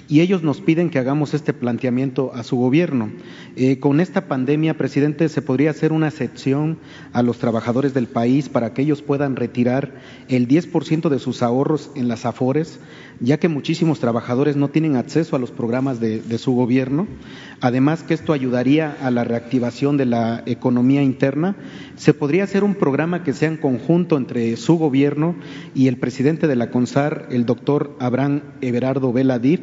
[0.07, 3.11] y ellos nos piden que hagamos este planteamiento a su gobierno.
[3.55, 6.79] Eh, con esta pandemia, presidente, se podría hacer una excepción
[7.13, 9.93] a los trabajadores del país para que ellos puedan retirar
[10.27, 12.79] el 10% de sus ahorros en las AFORES,
[13.22, 17.07] ya que muchísimos trabajadores no tienen acceso a los programas de, su gobierno.
[17.61, 21.55] Además, que esto ayudaría a la reactivación de la economía interna.
[21.95, 25.36] Se podría hacer un programa que sea en conjunto entre su gobierno
[25.76, 29.59] y el presidente de la CONSAR, el doctor Abraham Everardo Veladid,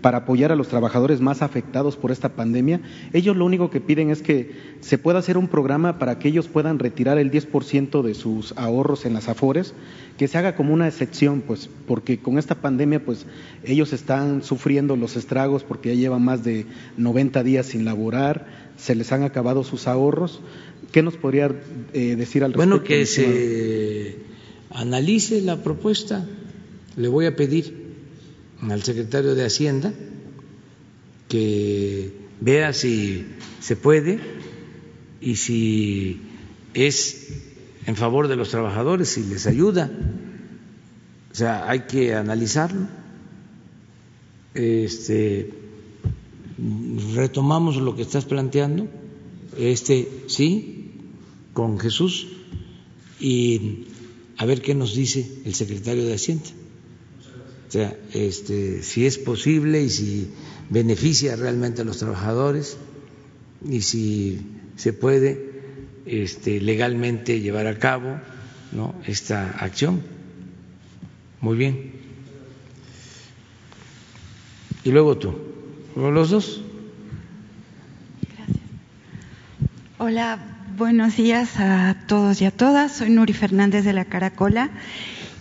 [0.00, 2.80] para apoyar a los trabajadores más afectados por esta pandemia.
[3.12, 6.48] Ellos lo único que piden es que se pueda hacer un programa para que ellos
[6.48, 9.74] puedan retirar el 10% de sus ahorros en las AFORES,
[10.16, 13.26] que se haga como una excepción, pues, porque con esta pandemia, pues,
[13.64, 18.46] ellos están sufriendo los estragos porque ya llevan más de 90 días sin laborar,
[18.76, 20.40] se les han acabado sus ahorros.
[20.92, 21.54] ¿Qué nos podría
[21.92, 22.76] eh, decir al respecto?
[22.76, 24.16] Bueno, que se
[24.70, 26.26] analice la propuesta.
[26.96, 27.87] Le voy a pedir
[28.62, 29.92] al secretario de Hacienda
[31.28, 33.26] que vea si
[33.60, 34.18] se puede
[35.20, 36.20] y si
[36.74, 37.28] es
[37.86, 39.90] en favor de los trabajadores, si les ayuda.
[41.32, 42.86] O sea, hay que analizarlo.
[44.54, 45.50] Este,
[47.14, 48.88] retomamos lo que estás planteando,
[49.56, 50.92] este sí,
[51.52, 52.28] con Jesús,
[53.20, 53.86] y
[54.36, 56.48] a ver qué nos dice el secretario de Hacienda.
[57.68, 60.30] O sea, este, si es posible y si
[60.70, 62.78] beneficia realmente a los trabajadores
[63.68, 64.40] y si
[64.76, 65.50] se puede
[66.06, 68.18] este, legalmente llevar a cabo
[69.06, 70.02] esta acción.
[71.42, 71.92] Muy bien.
[74.82, 75.36] Y luego tú,
[75.94, 76.62] los dos.
[78.34, 78.66] Gracias.
[79.98, 80.38] Hola,
[80.78, 82.96] buenos días a todos y a todas.
[82.96, 84.70] Soy Nuri Fernández de la Caracola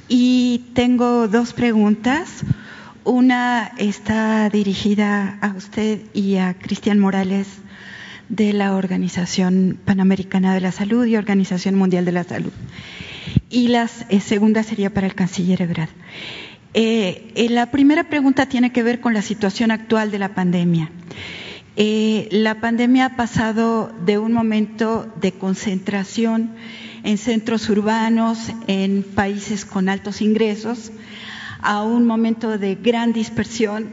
[0.07, 2.43] y tengo dos preguntas.
[3.03, 7.47] Una está dirigida a usted y a Cristian Morales
[8.29, 12.51] de la Organización Panamericana de la Salud y Organización Mundial de la Salud.
[13.49, 15.89] Y la eh, segunda sería para el canciller Ebrard.
[16.73, 20.91] Eh, eh, la primera pregunta tiene que ver con la situación actual de la pandemia.
[21.77, 26.51] la pandemia ha pasado de un momento de concentración
[27.07, 30.91] en centros urbanos, en países con altos ingresos,
[31.61, 33.91] a un momento de gran dispersión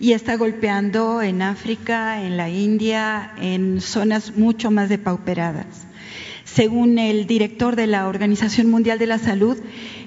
[0.00, 5.86] y está golpeando en África, en la India, en zonas mucho más depauperadas.
[6.42, 9.56] Según el director de la Organización Mundial de la Salud,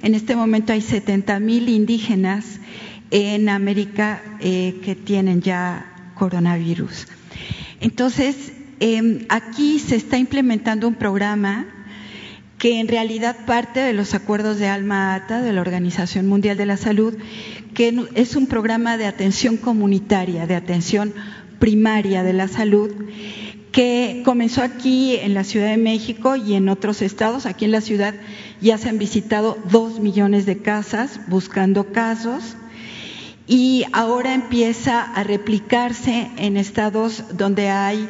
[0.01, 2.59] en este momento hay 70 mil indígenas
[3.09, 7.07] en América eh, que tienen ya coronavirus.
[7.79, 8.51] Entonces,
[8.81, 11.78] em, aquí se está implementando un programa
[12.59, 16.65] que en realidad parte de los acuerdos de Alma Ata de la Organización Mundial de
[16.65, 17.15] la Salud,
[17.73, 21.13] que es un programa de atención comunitaria, de atención
[21.57, 22.91] primaria de la salud,
[23.71, 27.45] que comenzó aquí en la Ciudad de México y en otros estados.
[27.45, 28.13] Aquí en la ciudad
[28.59, 32.57] ya se han visitado dos millones de casas buscando casos
[33.47, 38.09] y ahora empieza a replicarse en estados donde hay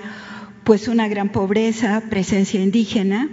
[0.64, 3.30] pues una gran pobreza, presencia indígena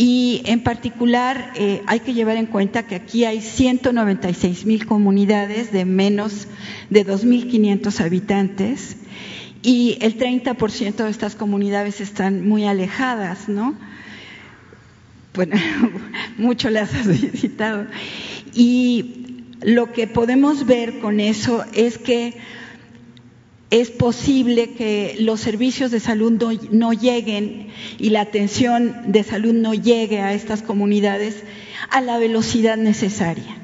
[0.00, 5.72] y en particular eh, hay que llevar en cuenta que aquí hay 196 mil comunidades
[5.72, 6.46] de menos
[6.88, 8.96] de 2.500 habitantes
[9.60, 13.74] y el 30% de estas comunidades están muy alejadas, ¿no?
[15.34, 15.56] Bueno,
[16.38, 17.88] mucho las has visitado.
[18.54, 22.38] Y lo que podemos ver con eso es que
[23.70, 26.32] es posible que los servicios de salud
[26.70, 31.42] no, lleguen y la atención de salud no llegue a estas comunidades
[31.90, 33.56] a la velocidad necesaria.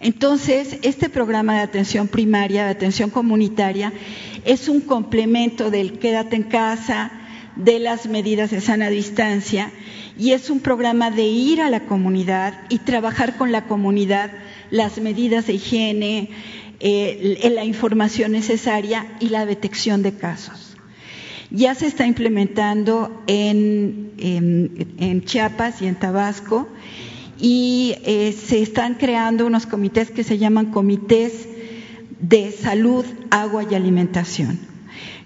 [0.00, 3.92] Entonces, este programa de atención primaria, de atención comunitaria,
[4.44, 7.12] es un complemento del quédate en casa,
[7.54, 9.70] de las medidas de sana distancia,
[10.18, 14.32] y es un programa de ir a la comunidad y trabajar con la comunidad
[14.70, 16.30] las medidas de higiene,
[16.84, 20.76] eh, la información necesaria y la detección de casos.
[21.48, 26.66] Ya se está implementando en, Chiapas y en Tabasco
[27.38, 31.46] y eh, se están creando unos comités que se llaman comités
[32.18, 34.58] de salud, agua y alimentación.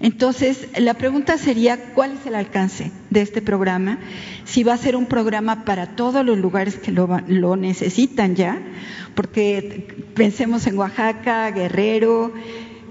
[0.01, 3.99] Entonces, la pregunta sería, ¿cuál es el alcance de este programa?
[4.45, 8.61] Si va a ser un programa para todos los lugares que lo necesitan ya,
[9.17, 12.33] porque pensemos en Oaxaca, Guerrero,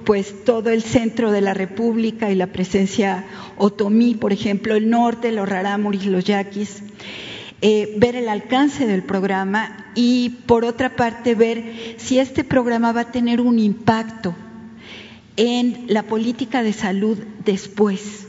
[0.05, 3.25] pues todo el centro de la República y la presencia
[3.57, 6.81] otomí, por ejemplo, el norte, los rarámuris, los yaquis.
[7.61, 13.01] Eh, ver el alcance del programa y, por otra parte, ver si este programa va
[13.01, 14.35] a tener un impacto
[15.37, 18.27] en la política de salud después.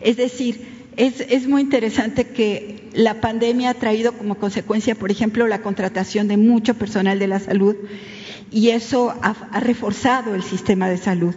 [0.00, 5.62] Es decir, es, muy interesante que la pandemia ha traído como consecuencia, por ejemplo, la
[5.62, 7.76] contratación de mucho personal de la salud
[8.50, 11.34] y eso ha, ha reforzado el sistema de salud.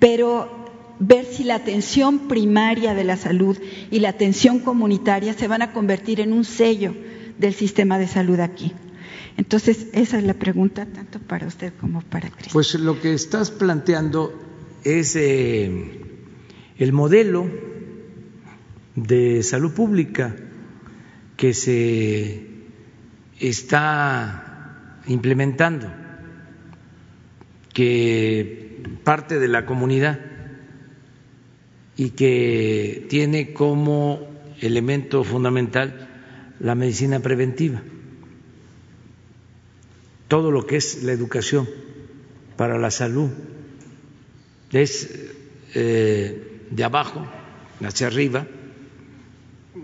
[0.00, 0.66] Pero
[0.98, 3.56] ver si la atención primaria de la salud
[3.90, 6.94] y la atención comunitaria se van a convertir en un sello
[7.38, 8.72] del sistema de salud aquí.
[9.36, 12.52] Entonces, esa es la pregunta tanto para usted como para Cristian.
[12.52, 14.32] Pues lo que estás planteando
[14.82, 16.00] es eh,
[16.78, 17.65] el modelo
[18.96, 20.34] de salud pública
[21.36, 22.46] que se
[23.38, 25.92] está implementando,
[27.72, 30.18] que parte de la comunidad
[31.96, 34.26] y que tiene como
[34.60, 36.08] elemento fundamental
[36.58, 37.82] la medicina preventiva.
[40.28, 41.68] Todo lo que es la educación
[42.56, 43.30] para la salud
[44.72, 45.30] es
[45.74, 47.26] eh, de abajo
[47.82, 48.46] hacia arriba,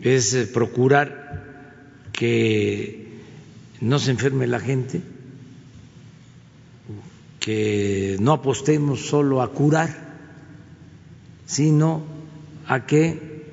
[0.01, 1.43] es eh, procurar
[2.13, 3.09] que
[3.81, 5.03] no se enferme la gente,
[7.41, 10.13] que no apostemos solo a curar,
[11.47, 12.05] sino
[12.67, 13.45] a que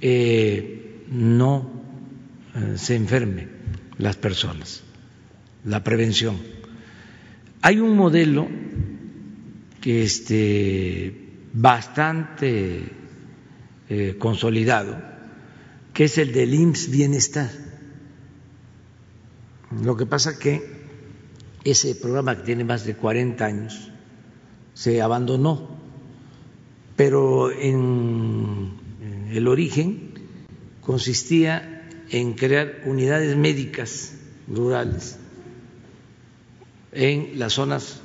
[0.00, 1.70] eh, no
[2.54, 3.50] eh, se enfermen
[3.98, 4.82] las personas,
[5.64, 6.36] la prevención.
[7.60, 8.48] Hay un modelo
[9.80, 12.92] que este bastante
[14.18, 15.07] consolidado,
[15.98, 17.50] que es el del IMSS Bienestar.
[19.82, 20.62] Lo que pasa que
[21.64, 23.90] ese programa que tiene más de 40 años
[24.74, 25.76] se abandonó
[26.94, 28.74] pero en
[29.32, 30.12] el origen
[30.82, 34.14] consistía en crear unidades médicas
[34.46, 35.18] rurales
[36.92, 38.00] en las zonas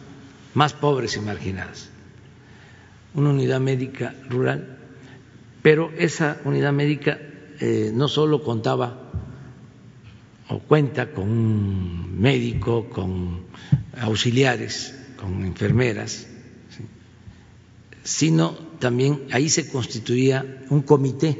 [0.55, 1.91] más pobres y marginadas.
[3.13, 4.79] Una unidad médica rural,
[5.61, 7.19] pero esa unidad médica
[7.59, 9.11] eh, no solo contaba
[10.49, 13.41] o cuenta con un médico, con
[13.97, 16.27] auxiliares, con enfermeras,
[18.03, 21.37] sino también ahí se constituía un comité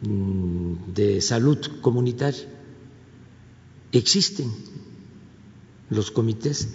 [0.00, 2.48] de salud comunitaria.
[3.92, 4.50] Existen
[5.90, 6.68] los comités,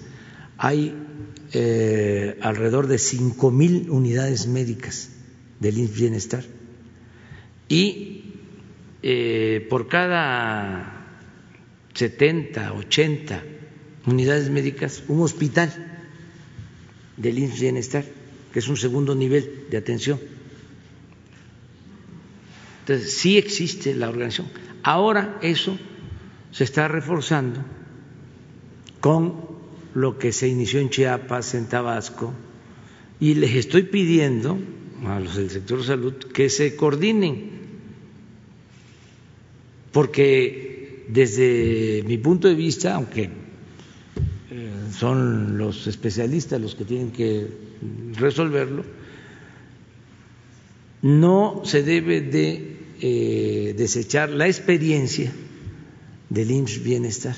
[0.58, 0.96] hay
[1.54, 5.10] eh, alrededor de cinco mil unidades médicas
[5.60, 6.44] del bienestar
[7.74, 8.22] y
[9.02, 11.08] eh, por cada
[11.96, 13.44] 70, 80
[14.06, 15.74] unidades médicas, un hospital
[17.18, 18.06] del Bienestar,
[18.52, 20.20] que es un segundo nivel de atención.
[22.82, 24.50] Entonces, sí existe la organización.
[24.84, 25.76] Ahora eso
[26.52, 27.66] se está reforzando
[29.00, 29.48] con
[29.96, 32.36] lo que se inició en Chiapas, en Tabasco,
[33.20, 34.60] y les estoy pidiendo
[35.08, 37.63] a los del sector salud que se coordinen,
[39.94, 43.30] porque desde mi punto de vista, aunque
[44.52, 47.48] eh, son los especialistas los que tienen que
[48.16, 48.84] resolverlo,
[51.04, 55.32] no se debe de eh, desechar la experiencia
[56.30, 57.36] del IMSS Bienestar.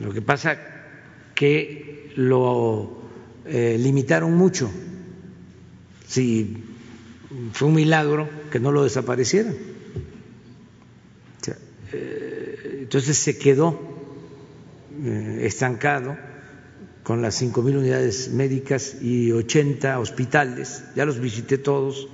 [0.00, 0.58] Lo que pasa
[1.34, 2.98] que lo
[3.46, 4.70] eh, limitaron mucho.
[6.06, 6.56] Si
[7.52, 9.54] fue un milagro que no lo desaparecieran.
[11.92, 13.76] Eh, entonces se quedó
[15.40, 16.16] estancado
[17.02, 22.06] con las cinco mil unidades médicas y 80 hospitales, ya los visité todos,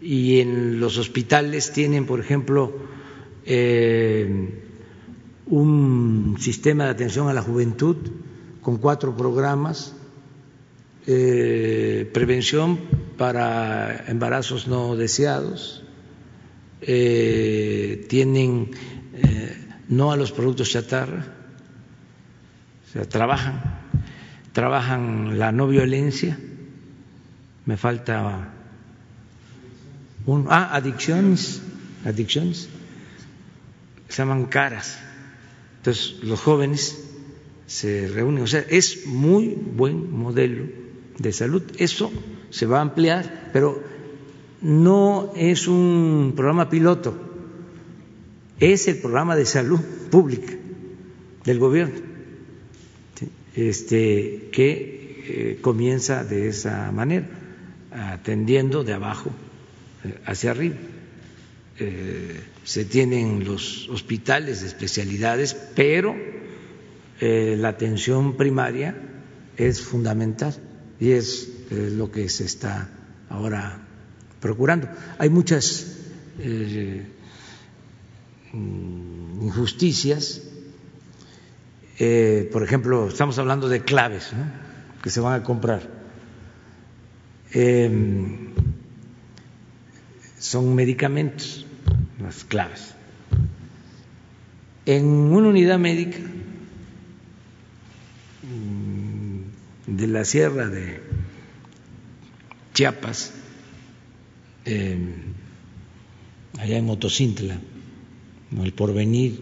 [0.00, 2.72] y en los hospitales tienen, por ejemplo,
[3.46, 4.60] eh,
[5.46, 7.96] un sistema de atención a la juventud
[8.62, 9.94] con cuatro programas,
[11.06, 12.76] eh, prevención
[13.16, 15.84] para embarazos no deseados,
[16.80, 18.72] eh, tienen
[19.90, 21.26] no a los productos chatarra,
[22.88, 23.60] o sea, trabajan,
[24.52, 26.38] trabajan la no violencia,
[27.66, 28.48] me falta
[30.26, 31.62] un, ah, adicciones,
[32.04, 32.68] adicciones,
[34.08, 34.98] se llaman caras.
[35.78, 36.98] Entonces los jóvenes
[37.66, 40.66] se reúnen, o sea, es muy buen modelo
[41.18, 41.62] de salud.
[41.78, 42.12] Eso
[42.50, 43.82] se va a ampliar, pero
[44.60, 47.29] no es un programa piloto,
[48.60, 49.80] es el programa de salud
[50.10, 50.52] pública
[51.44, 52.10] del gobierno
[53.54, 57.28] este, que eh, comienza de esa manera,
[57.90, 59.30] atendiendo de abajo
[60.04, 60.76] eh, hacia arriba.
[61.78, 66.14] Eh, se tienen los hospitales de especialidades, pero
[67.20, 68.96] la atención primaria
[69.58, 70.54] es fundamental
[70.98, 72.88] y es lo que se está
[73.28, 73.78] ahora
[74.40, 74.88] procurando.
[75.18, 75.98] Hay muchas
[78.52, 80.42] injusticias
[82.02, 84.30] eh, por ejemplo, estamos hablando de claves
[85.02, 85.82] que se van a comprar.
[87.52, 88.54] Em,
[90.38, 91.66] son medicamentos,
[92.18, 92.94] las claves.
[94.86, 96.20] En una unidad médica
[98.44, 101.02] mm, de la sierra de
[102.72, 103.34] Chiapas,
[104.64, 105.34] em,
[106.58, 107.60] allá en Motocintla,
[108.58, 109.40] el porvenir,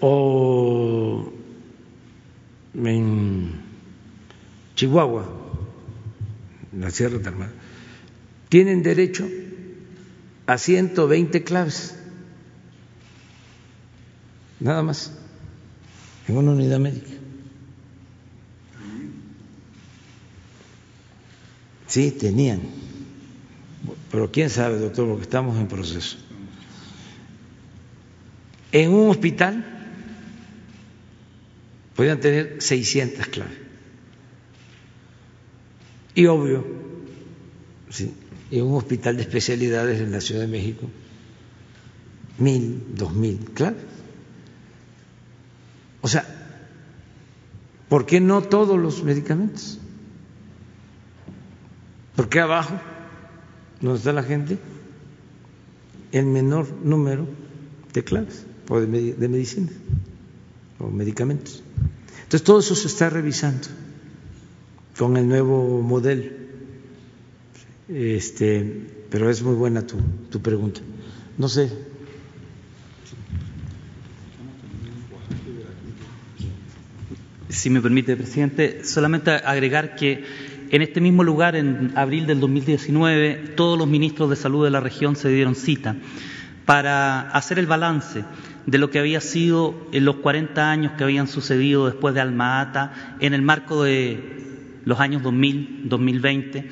[0.00, 1.32] o
[2.74, 3.52] en
[4.74, 5.28] Chihuahua,
[6.78, 7.52] la Sierra Tarmada,
[8.48, 9.28] tienen derecho
[10.46, 11.94] a 120 claves,
[14.58, 15.12] nada más,
[16.26, 17.10] en una unidad médica.
[21.86, 22.60] Sí, tenían,
[24.10, 26.16] pero quién sabe, doctor, porque estamos en proceso
[28.72, 29.64] en un hospital
[31.94, 33.58] podían tener 600 claves.
[36.14, 36.64] Y obvio,
[37.90, 38.14] ¿sí?
[38.50, 40.88] en un hospital de especialidades en la Ciudad de México,
[42.38, 43.82] mil, dos mil claves.
[46.00, 46.24] O sea,
[47.88, 49.78] ¿por qué no todos los medicamentos?
[52.16, 52.80] ¿Por qué abajo,
[53.80, 54.58] donde está la gente,
[56.12, 57.26] el menor número
[57.92, 58.46] de claves?
[58.70, 59.68] o de, medicina
[60.78, 61.62] o medicamentos.
[62.22, 63.66] Entonces todo eso se está revisando
[64.96, 66.30] con el nuevo modelo.
[67.88, 69.96] Este, pero es muy buena tu,
[70.30, 70.80] tu pregunta.
[71.36, 71.68] No sé.
[77.48, 80.24] Si me permite, presidente, solamente agregar que
[80.70, 84.80] en este mismo lugar, en abril del 2019, todos los ministros de salud de la
[84.80, 85.96] región se dieron cita
[86.64, 88.24] para hacer el balance
[88.66, 92.60] de lo que había sido en los 40 años que habían sucedido después de Alma
[92.60, 94.20] Ata en el marco de
[94.84, 96.68] los años 2000, 2020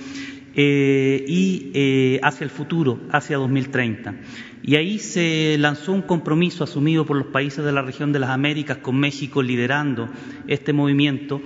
[0.54, 4.14] eh, y eh, hacia el futuro, hacia 2030.
[4.62, 8.30] Y ahí se lanzó un compromiso asumido por los países de la región de las
[8.30, 10.08] Américas, con México liderando
[10.46, 11.40] este movimiento,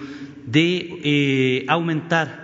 [0.47, 2.42] de eh, aumentar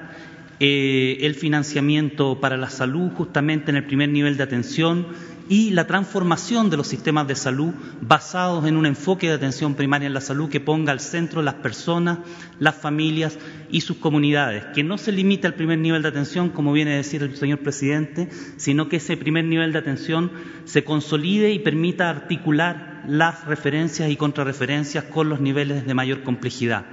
[0.61, 5.07] el financiamiento para la salud justamente en el primer nivel de atención
[5.49, 10.07] y la transformación de los sistemas de salud basados en un enfoque de atención primaria
[10.07, 12.19] en la salud que ponga al centro las personas,
[12.59, 13.39] las familias
[13.71, 16.97] y sus comunidades, que no se limite al primer nivel de atención, como viene a
[16.97, 20.31] decir el señor presidente, sino que ese primer nivel de atención
[20.65, 26.85] se consolide y permita articular las referencias y contrarreferencias con los niveles de mayor complejidad.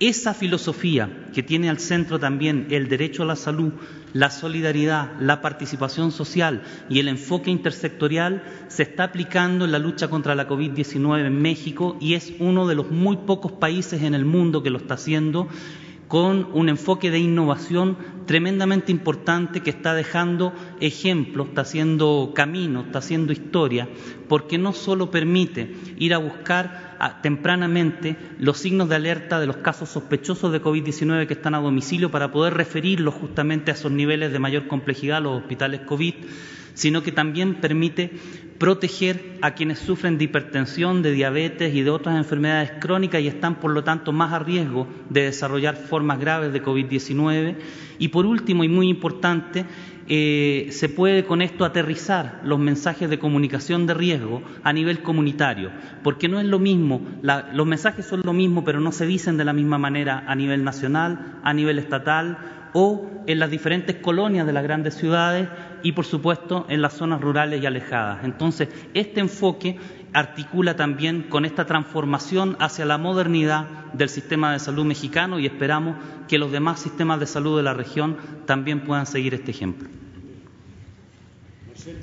[0.00, 3.72] Esa filosofía que tiene al centro también el derecho a la salud,
[4.12, 10.08] la solidaridad, la participación social y el enfoque intersectorial se está aplicando en la lucha
[10.08, 14.24] contra la COVID-19 en México y es uno de los muy pocos países en el
[14.24, 15.48] mundo que lo está haciendo
[16.06, 23.00] con un enfoque de innovación tremendamente importante que está dejando ejemplos, está haciendo camino, está
[23.00, 23.88] haciendo historia,
[24.28, 26.87] porque no solo permite ir a buscar
[27.22, 32.10] tempranamente los signos de alerta de los casos sospechosos de COVID-19 que están a domicilio
[32.10, 36.14] para poder referirlos justamente a esos niveles de mayor complejidad, los hospitales COVID,
[36.74, 38.12] sino que también permite
[38.58, 43.56] proteger a quienes sufren de hipertensión, de diabetes y de otras enfermedades crónicas y están,
[43.56, 47.56] por lo tanto, más a riesgo de desarrollar formas graves de COVID-19.
[47.98, 49.64] Y por último, y muy importante,
[50.10, 55.70] eh, se puede con esto aterrizar los mensajes de comunicación de riesgo a nivel comunitario,
[56.02, 57.02] porque no es lo mismo,
[57.52, 60.64] los mensajes son lo mismo, pero no se dicen de la misma manera a nivel
[60.64, 62.38] nacional, a nivel estatal
[62.72, 65.48] o en las diferentes colonias de las grandes ciudades
[65.82, 68.24] y, por supuesto, en las zonas rurales y alejadas.
[68.24, 69.76] Entonces, este enfoque
[70.12, 75.96] articula también con esta transformación hacia la modernidad del sistema de salud mexicano y esperamos
[76.26, 78.16] que los demás sistemas de salud de la región
[78.46, 79.88] también puedan seguir este ejemplo.
[81.74, 81.94] Sí,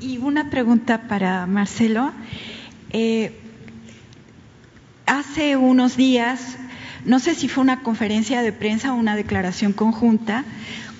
[0.00, 2.12] y una pregunta para Marcelo.
[2.90, 3.38] Eh,
[5.06, 6.58] hace unos días,
[7.04, 10.44] no sé si fue una conferencia de prensa o una declaración conjunta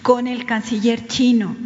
[0.02, 1.56] con el canciller chino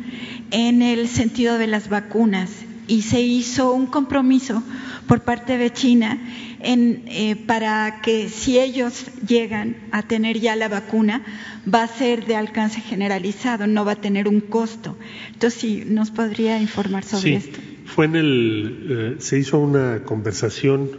[0.50, 2.50] en el sentido de las vacunas
[2.92, 4.62] y se hizo un compromiso
[5.06, 6.20] por parte de China
[6.60, 11.24] en, eh, para que si ellos llegan a tener ya la vacuna,
[11.66, 14.98] va a ser de alcance generalizado, no va a tener un costo.
[15.32, 17.58] Entonces, si nos podría informar sobre esto.
[17.86, 20.90] Fue en el, eh, se hizo una conversación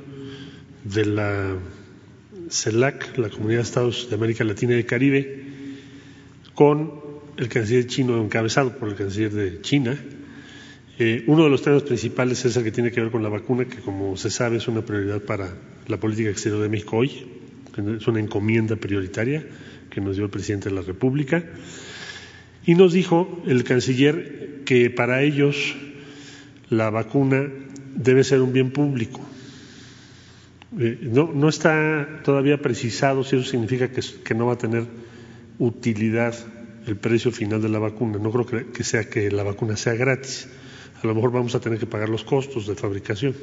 [0.85, 1.55] de la
[2.49, 5.43] CELAC, la Comunidad de Estados de América Latina y el Caribe,
[6.55, 6.91] con
[7.37, 9.95] el canciller chino encabezado por el canciller de China,
[10.99, 13.65] eh, uno de los temas principales es el que tiene que ver con la vacuna,
[13.65, 15.51] que como se sabe es una prioridad para
[15.87, 17.25] la política exterior de México hoy,
[17.97, 19.43] es una encomienda prioritaria
[19.89, 21.43] que nos dio el presidente de la República.
[22.65, 25.75] Y nos dijo el canciller que para ellos
[26.69, 27.49] la vacuna
[27.95, 29.19] debe ser un bien público.
[30.79, 34.85] Eh, no, está todavía precisado si eso significa que, no va a tener
[35.57, 36.35] utilidad
[36.85, 38.19] el precio final de la vacuna.
[38.19, 40.47] No creo que sea que la vacuna sea gratis
[41.01, 43.35] a lo mejor vamos a tener que pagar los costos de fabricación,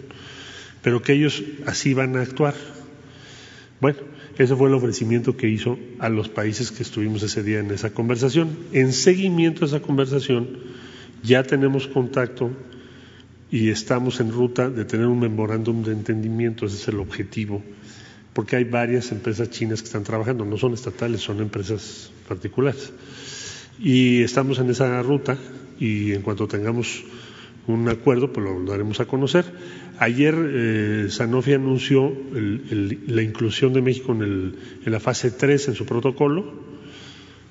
[0.82, 2.54] pero que ellos así van a actuar.
[3.80, 3.98] Bueno,
[4.38, 7.90] ese fue el ofrecimiento que hizo a los países que estuvimos ese día en esa
[7.90, 8.48] conversación.
[8.72, 10.58] En seguimiento a esa conversación,
[11.22, 12.50] ya tenemos contacto
[13.50, 17.62] y estamos en ruta de tener un memorándum de entendimiento, ese es el objetivo,
[18.32, 22.92] porque hay varias empresas chinas que están trabajando, no son estatales, son empresas particulares.
[23.78, 25.36] Y estamos en esa ruta
[25.78, 27.02] y en cuanto tengamos
[27.66, 29.44] un acuerdo, pues lo daremos a conocer.
[29.98, 36.70] Ayer eh, Sanofi anunció la inclusión de México en, la fase 3 en su protocolo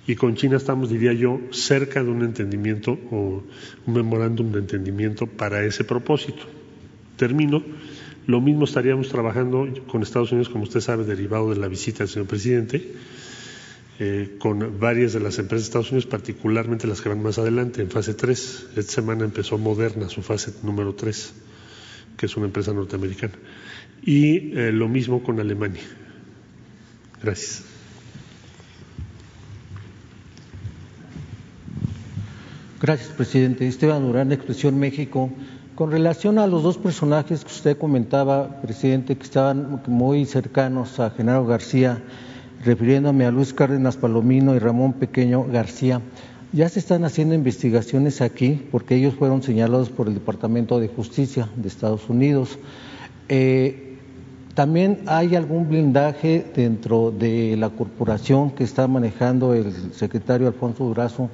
[0.07, 3.43] y con China estamos, diría yo, cerca de un entendimiento o
[3.85, 6.43] un memorándum de entendimiento para ese propósito.
[7.15, 7.63] Termino.
[8.25, 12.09] Lo mismo estaríamos trabajando con Estados Unidos, como usted sabe, derivado de la visita del
[12.09, 12.93] señor presidente
[14.01, 17.81] eh, con varias de las empresas de Estados Unidos, particularmente las que van más adelante,
[17.81, 18.67] en fase 3.
[18.77, 21.33] Esta semana empezó Moderna, su fase número 3,
[22.15, 23.33] que es una empresa norteamericana.
[24.01, 25.83] Y eh, lo mismo con Alemania.
[27.21, 27.65] Gracias.
[32.81, 33.67] Gracias, presidente.
[33.67, 35.29] Esteban Durán, Expresión México.
[35.75, 41.09] Con relación a los dos personajes que usted comentaba, presidente, que estaban muy cercanos a
[41.09, 42.01] Genaro García,
[42.63, 46.01] refiriéndome a Luis Cárdenas Palomino y Ramón Pequeño García,
[46.51, 51.47] ya se están haciendo investigaciones aquí porque ellos fueron señalados por el Departamento de Justicia
[51.55, 52.57] de Estados Unidos.
[53.29, 53.97] Eh,
[54.55, 61.29] también hay algún blindaje dentro de la corporación que está manejando el secretario Alfonso Durazo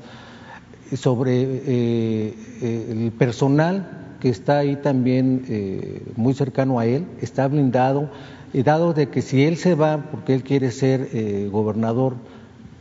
[0.94, 5.46] sobre eh, eh, el personal que está ahí también
[6.16, 8.10] muy cercano a él, está blindado
[8.64, 12.16] dado de que si él se va porque él quiere ser eh, gobernador,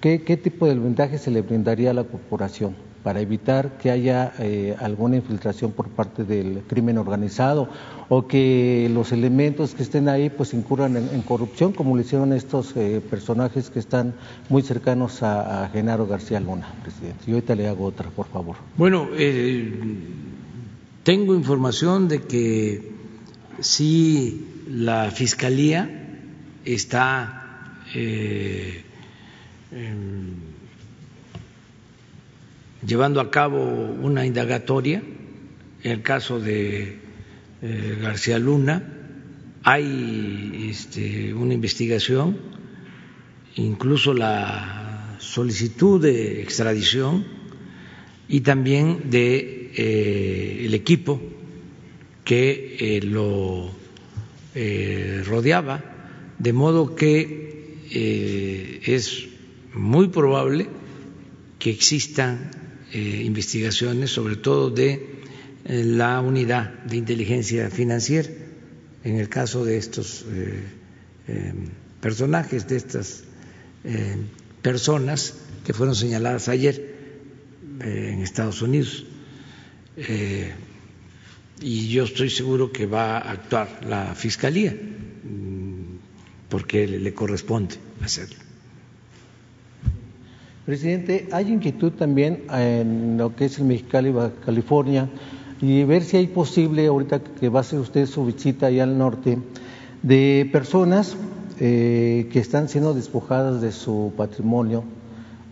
[0.01, 2.75] ¿qué, tipo de blindaje se le brindaría a la corporación?
[3.05, 7.69] para evitar que haya eh, alguna infiltración por parte del crimen organizado
[8.09, 12.75] o que los elementos que estén ahí pues incurran en, corrupción como lo hicieron estos
[12.77, 14.15] eh, personajes que están
[14.49, 17.25] muy cercanos a, Genaro García Luna, presidente.
[17.27, 18.57] Y ahorita le hago otra, por favor.
[18.79, 19.71] Bueno, eh,
[21.03, 22.91] tengo información de que
[23.61, 25.89] sí la Fiscalía
[26.65, 28.75] está em,
[32.87, 35.03] llevando a cabo una indagatoria
[35.83, 36.99] en el caso de
[37.63, 38.83] eh, García Luna.
[39.63, 42.37] Hay este, una investigación,
[43.57, 47.25] incluso la solicitud de extradición
[48.29, 51.21] y también de eh, el equipo
[52.25, 52.99] que
[54.55, 55.83] eh, rodeaba,
[56.39, 57.45] de modo que
[57.95, 59.29] es
[59.73, 60.67] muy probable
[61.59, 62.51] que existan
[62.93, 65.07] investigaciones, sobre todo de
[65.67, 68.29] la unidad de inteligencia financiera
[69.05, 70.63] en el caso de estos eh,
[71.29, 71.53] eh,
[72.01, 73.25] personajes, de estas
[73.85, 74.17] eh,
[74.63, 76.95] personas que fueron señaladas ayer
[77.81, 79.07] en Estados Unidos.
[81.61, 88.37] Y yo estoy seguro que va a actuar la Fiscalía, mm, porque le corresponde hacerlo.
[90.67, 94.13] Presidente, hay inquietud también en lo que es el Mexicali,
[94.45, 95.11] California,
[95.61, 98.97] y ver si hay posible, ahorita que va a hacer usted su visita allá al
[98.97, 99.39] norte,
[100.03, 101.17] de personas
[101.61, 104.85] eh, que están siendo despojadas de su patrimonio,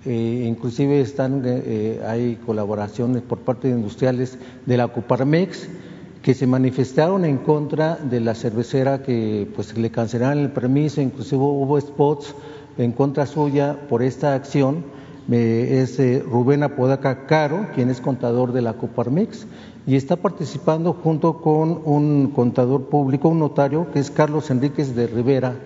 [0.04, 5.68] eh, inclusive están, eh, hay colaboraciones por parte de industriales de la Coparmex
[6.22, 11.42] que se manifestaron en contra de la cervecera que pues le cancelaron el permiso, inclusive
[11.42, 12.34] hubo spots
[12.78, 14.84] en contra suya por esta acción.
[15.28, 19.46] es Rubén Apodaca Caro, quien es contador de la Coparmex,
[19.86, 25.08] y está participando junto con un contador público, un notario, que es Carlos Enríquez de
[25.08, 25.56] Rivera.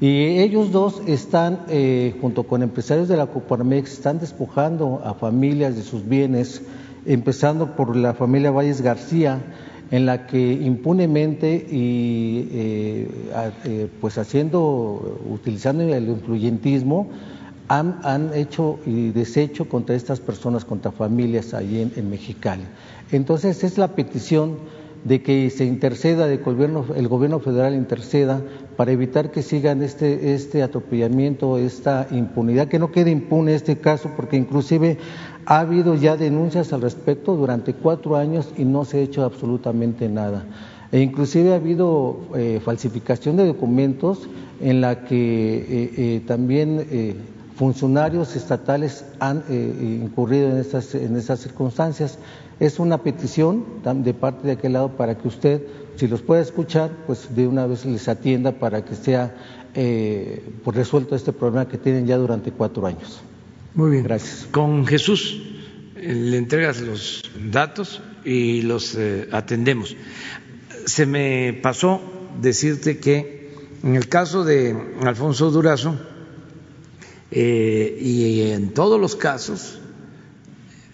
[0.00, 5.76] Y ellos dos están, eh, junto con empresarios de la Coparmex, están despojando a familias
[5.76, 6.60] de sus bienes,
[7.06, 9.40] empezando por la familia Valles García,
[9.90, 13.08] en la que impunemente y eh,
[13.64, 17.08] eh, pues haciendo, utilizando el influyentismo,
[17.68, 22.64] han, hecho y deshecho contra estas personas, contra familias allí en, en Mexicali.
[23.10, 24.56] Entonces es la petición
[25.04, 28.42] de que se interceda, de que el gobierno, el gobierno federal interceda
[28.76, 34.10] para evitar que sigan este, este atropellamiento, esta impunidad, que no quede impune este caso,
[34.16, 34.98] porque inclusive
[35.46, 40.08] ha habido ya denuncias al respecto durante cuatro años y no se ha hecho absolutamente
[40.08, 40.44] nada.
[40.92, 44.28] E inclusive ha habido eh, falsificación de documentos
[44.60, 46.86] en la que eh, eh, también
[47.56, 52.18] funcionarios estatales han incurrido en estas circunstancias.
[52.60, 55.62] Es una petición de parte de aquel lado para que usted,
[55.96, 59.34] si los puede escuchar, pues de una vez les atienda para que sea
[59.76, 63.20] eh, pues resuelto este problema que tienen ya durante cuatro años.
[63.74, 64.04] Muy bien.
[64.04, 64.48] Gracias.
[64.50, 65.42] Con Jesús
[65.96, 69.96] eh, le entregas los datos y los eh, atendemos.
[70.86, 72.00] Se me pasó
[72.40, 75.98] decirte que en el caso de Alfonso Durazo
[77.30, 79.80] y en todos los casos,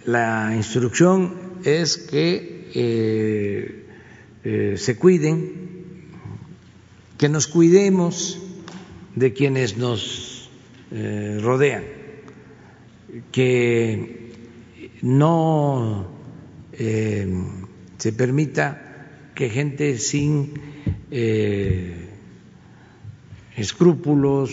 [0.06, 1.34] la instrucción
[1.64, 3.84] es que eh,
[4.44, 5.70] eh, se cuiden,
[7.18, 8.38] que nos cuidemos
[9.14, 10.50] de quienes nos
[10.90, 11.84] eh, rodean,
[13.32, 14.32] que
[15.02, 16.06] no
[17.98, 20.52] se permita que gente sin
[23.56, 24.50] escrúpulos,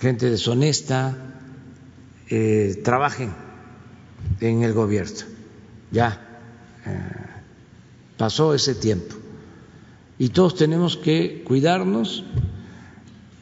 [0.00, 1.16] gente deshonesta,
[2.82, 3.30] trabajen
[4.40, 5.32] en el gobierno
[5.92, 6.18] ya
[6.86, 6.98] eh,
[8.16, 9.14] pasó ese tiempo.
[10.18, 12.24] Y todos tenemos que cuidarnos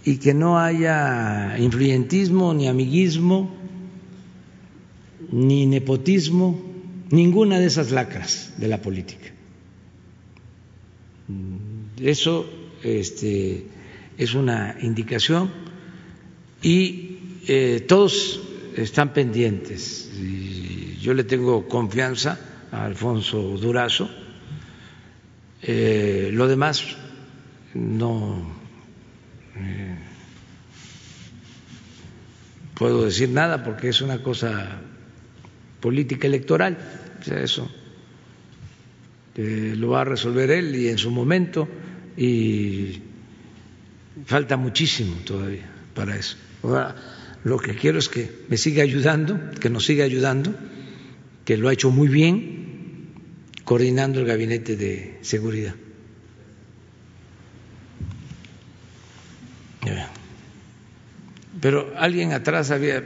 [0.04, 3.54] y que no haya influyentismo, ni amiguismo,
[5.32, 6.60] ni nepotismo,
[7.10, 9.30] ninguna de esas lacras de la política.
[12.00, 12.46] Eso
[12.82, 13.66] este,
[14.18, 15.50] es una indicación
[16.62, 18.40] y eh, todos
[18.76, 20.10] están pendientes.
[21.00, 22.38] Yo le tengo confianza
[22.72, 24.10] a Alfonso Durazo.
[25.62, 26.84] Eh, lo demás
[27.74, 28.50] no
[29.56, 29.98] eh,
[32.74, 34.80] puedo decir nada porque es una cosa
[35.80, 36.78] política electoral.
[37.20, 37.70] O sea, eso
[39.36, 41.68] lo va a resolver él y en su momento
[42.16, 43.00] y
[44.26, 46.36] falta muchísimo todavía para eso.
[46.62, 46.94] Ahora,
[47.44, 50.54] lo que quiero es que me siga ayudando, que nos siga ayudando
[51.44, 53.14] que lo ha hecho muy bien
[53.64, 55.74] coordinando el gabinete de seguridad.
[61.60, 63.02] Pero alguien atrás había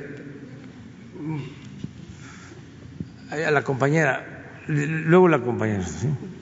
[3.31, 4.25] a la compañera,
[4.67, 5.85] luego la compañera.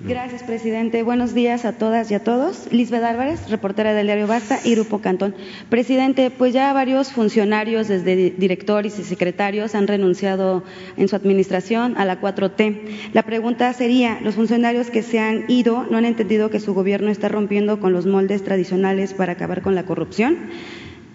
[0.04, 1.04] Gracias, presidente.
[1.04, 2.66] Buenos días a todas y a todos.
[2.72, 5.34] Lisbeth Álvarez, reportera del diario Basta y Grupo Cantón.
[5.70, 10.64] Presidente, pues ya varios funcionarios, desde directores y secretarios, han renunciado
[10.96, 13.12] en su administración a la 4T.
[13.12, 17.10] La pregunta sería, ¿los funcionarios que se han ido no han entendido que su gobierno
[17.10, 20.36] está rompiendo con los moldes tradicionales para acabar con la corrupción?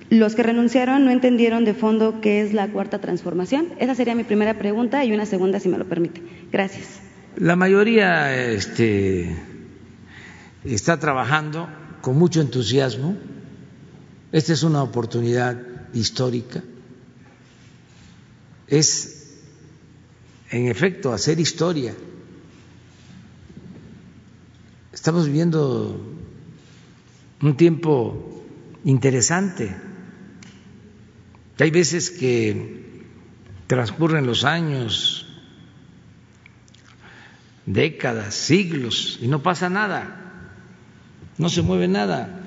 [0.09, 3.73] Los que renunciaron no entendieron de fondo qué es la cuarta transformación.
[3.77, 6.21] Esa sería mi primera pregunta y una segunda, si me lo permite.
[6.49, 7.01] Gracias.
[7.35, 9.35] La mayoría este,
[10.63, 11.67] está trabajando
[12.01, 13.17] con mucho entusiasmo.
[14.31, 15.61] Esta es una oportunidad
[15.93, 16.63] histórica.
[18.67, 19.35] Es,
[20.51, 21.93] en efecto, hacer historia.
[24.93, 26.01] Estamos viviendo
[27.41, 28.45] un tiempo
[28.85, 29.86] interesante
[31.63, 33.01] hay veces que
[33.65, 35.25] transcurren los años,
[37.65, 40.43] décadas, siglos, y no pasa nada,
[41.38, 42.43] no se mueve nada.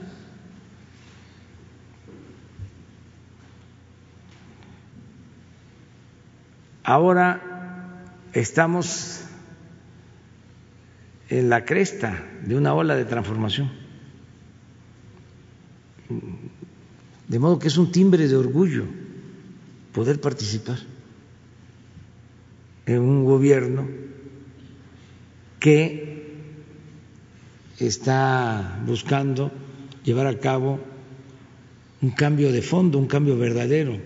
[6.85, 9.25] Ahora estamos
[11.29, 13.71] en la cresta de una ola de transformación.
[17.29, 18.87] De modo que es un timbre de orgullo
[19.93, 20.79] poder participar
[22.87, 23.89] en un gobierno
[25.59, 26.11] que
[27.79, 29.51] está buscando
[30.05, 30.81] llevar a cabo
[32.03, 33.99] un cambio de fondo, un cambio verdadero,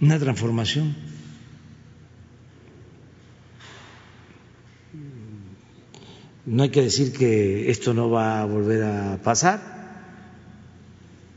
[0.00, 0.96] una transformación.
[6.46, 9.60] No hay que decir que esto no va a volver a pasar,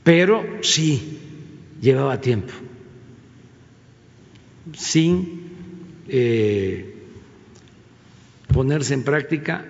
[0.03, 1.19] pero sí
[1.81, 2.53] llevaba tiempo,
[4.73, 5.51] sin
[6.07, 6.95] eh,
[8.53, 9.65] ponerse en práctica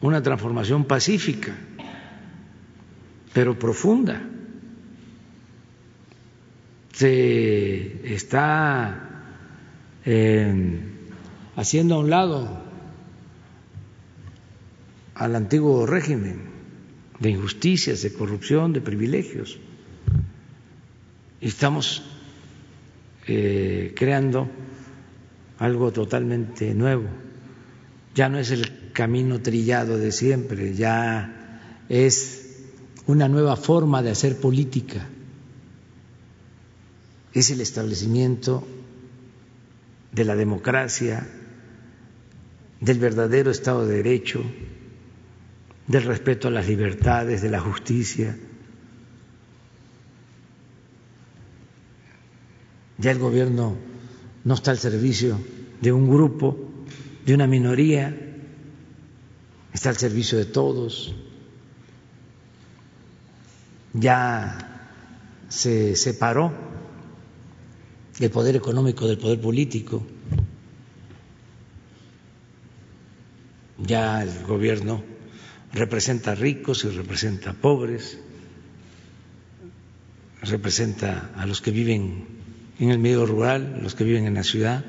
[0.00, 1.54] una transformación pacífica,
[3.32, 4.20] pero profunda.
[6.92, 9.24] Se está
[10.04, 10.78] eh,
[11.56, 12.62] haciendo a un lado
[15.14, 16.52] al antiguo régimen
[17.20, 19.58] de injusticias, de corrupción, de privilegios.
[21.40, 22.02] Estamos
[23.26, 24.48] eh, creando
[25.58, 27.04] algo totalmente nuevo.
[28.14, 32.42] Ya no es el camino trillado de siempre, ya es
[33.06, 35.08] una nueva forma de hacer política.
[37.32, 38.66] Es el establecimiento
[40.12, 41.26] de la democracia,
[42.80, 44.42] del verdadero Estado de Derecho,
[45.86, 48.36] del respeto a las libertades, de la justicia.
[53.02, 53.76] Ya el gobierno
[54.44, 55.36] no está al servicio
[55.80, 56.56] de un grupo,
[57.26, 58.16] de una minoría,
[59.74, 61.12] está al servicio de todos.
[63.92, 64.94] Ya
[65.48, 66.52] se separó
[68.20, 70.06] el poder económico del poder político.
[73.78, 75.02] Ya el gobierno
[75.72, 78.16] representa ricos y representa pobres,
[80.42, 82.41] representa a los que viven
[82.78, 84.84] en el medio rural, los que viven en la ciudad,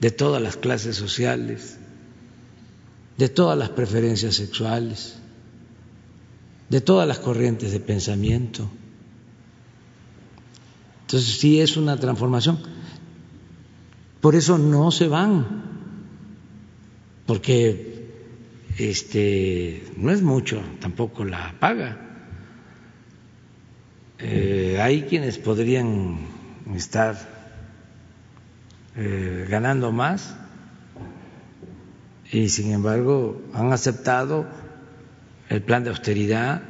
[0.00, 1.78] de todas las clases sociales,
[3.18, 5.16] de todas las preferencias sexuales,
[6.68, 8.68] de todas las corrientes de pensamiento.
[11.02, 12.58] Entonces sí es una transformación.
[14.20, 15.62] Por eso no se van,
[17.26, 18.08] porque
[18.78, 22.08] este, no es mucho tampoco la paga.
[24.18, 26.41] Eh, hay quienes podrían
[26.74, 27.16] estar
[28.96, 30.34] eh, ganando más
[32.30, 34.46] y sin embargo han aceptado
[35.48, 36.62] el plan de austeridad.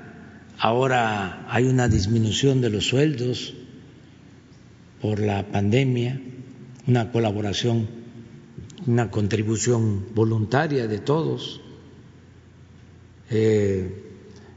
[0.59, 3.55] Ahora hay una disminución de los sueldos
[5.01, 6.21] por la pandemia,
[6.87, 7.89] una colaboración,
[8.87, 11.61] una contribución voluntaria de todos
[13.31, 14.03] eh,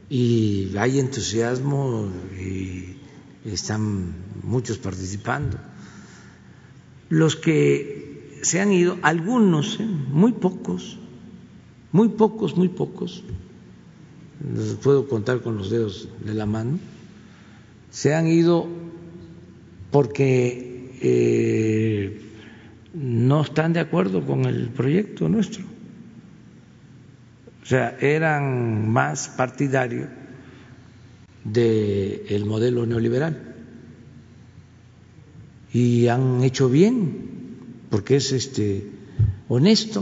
[0.10, 2.95] y hay entusiasmo y
[3.54, 4.14] están
[4.44, 5.58] muchos participando.
[7.10, 10.98] Los que se han ido, algunos, eh, muy pocos,
[11.92, 13.24] muy pocos, muy pocos,
[14.54, 16.80] los puedo contar con los dedos de la mano,
[17.92, 18.68] se han ido
[19.92, 22.22] porque eh,
[22.94, 25.64] no están de acuerdo con el proyecto nuestro.
[27.64, 30.10] O sea, eran más partidarios
[31.46, 33.56] del modelo neoliberal.
[35.72, 38.90] Y han hecho bien, porque es este
[39.48, 40.02] honesto.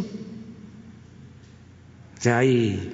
[2.17, 2.91] O sea, hay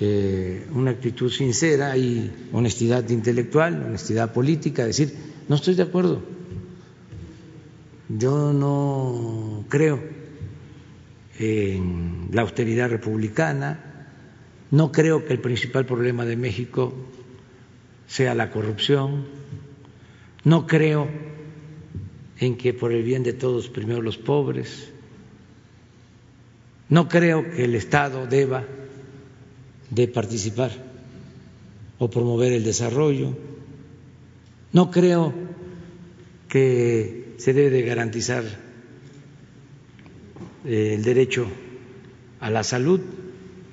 [0.00, 5.14] eh, una actitud sincera, hay honestidad intelectual, honestidad política, decir,
[5.48, 6.22] no estoy de acuerdo.
[8.08, 10.00] Yo no creo
[11.38, 14.16] en la austeridad republicana,
[14.70, 16.92] no creo que el principal problema de México
[18.10, 19.24] sea la corrupción,
[20.42, 21.06] no creo
[22.40, 24.90] en que por el bien de todos primero los pobres,
[26.88, 28.64] no creo que el Estado deba
[29.90, 30.72] de participar
[32.00, 33.38] o promover el desarrollo,
[34.72, 35.32] no creo
[36.48, 38.42] que se debe de garantizar
[40.64, 41.46] eh, el derecho
[42.40, 43.00] a la salud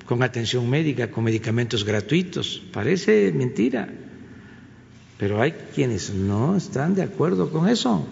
[0.06, 2.62] con atención médica, con medicamentos gratuitos.
[2.72, 3.90] Parece mentira,
[5.18, 8.08] pero hay quienes no están de acuerdo con eso.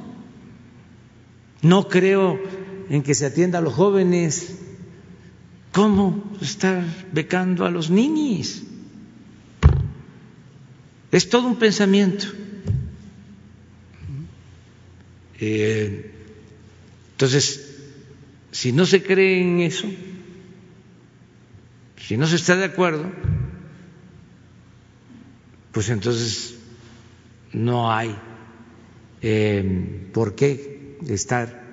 [1.62, 2.40] No creo
[2.90, 4.60] en que se atienda a los jóvenes.
[5.72, 8.64] ¿Cómo estar becando a los niños?
[11.12, 12.26] Es todo un pensamiento.
[15.40, 16.12] Eh,
[17.12, 17.78] entonces,
[18.52, 19.88] si no se cree en eso,
[21.98, 23.12] si no se está de acuerdo,
[25.72, 26.55] pues entonces
[27.56, 28.16] no hay
[29.22, 31.64] eh, por qué estar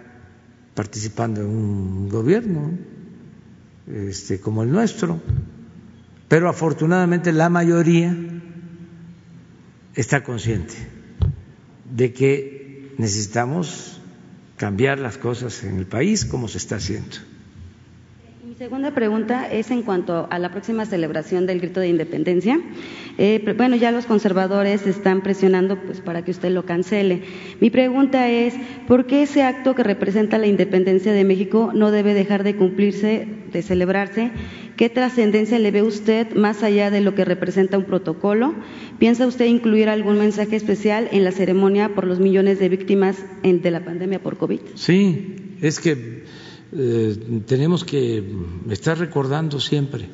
[0.75, 2.71] participando en un gobierno
[3.87, 5.21] este, como el nuestro.
[6.29, 8.17] Pero afortunadamente la mayoría
[9.95, 10.75] está consciente
[11.95, 14.01] de que necesitamos
[14.57, 17.17] cambiar las cosas en el país como se está haciendo.
[18.53, 22.61] Mi segunda pregunta es en cuanto a la próxima celebración del grito de independencia.
[23.17, 27.23] Eh, bueno, ya los conservadores están presionando pues, para que usted lo cancele.
[27.61, 28.53] Mi pregunta es,
[28.87, 33.27] ¿por qué ese acto que representa la independencia de México no debe dejar de cumplirse,
[33.51, 34.33] de celebrarse?
[34.77, 38.55] ¿Qué trascendencia le ve usted más allá de lo que representa un protocolo?
[38.99, 43.71] ¿Piensa usted incluir algún mensaje especial en la ceremonia por los millones de víctimas de
[43.71, 44.61] la pandemia por COVID?
[44.75, 46.25] Sí, es que
[46.73, 48.25] eh, tenemos que
[48.71, 50.09] estar recordando siempre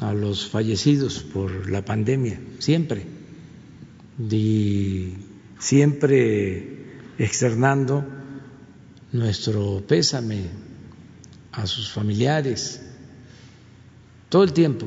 [0.00, 3.04] a los fallecidos por la pandemia, siempre,
[4.30, 5.14] y
[5.58, 6.80] siempre
[7.18, 8.04] externando
[9.12, 10.46] nuestro pésame
[11.52, 12.80] a sus familiares,
[14.28, 14.86] todo el tiempo.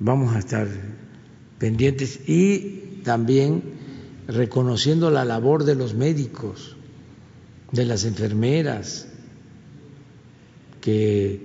[0.00, 0.68] Vamos a estar
[1.58, 3.62] pendientes y también
[4.28, 6.76] reconociendo la labor de los médicos,
[7.72, 9.06] de las enfermeras,
[10.80, 11.40] que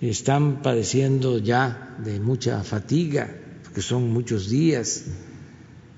[0.00, 3.34] están padeciendo ya de mucha fatiga,
[3.64, 5.04] porque son muchos días,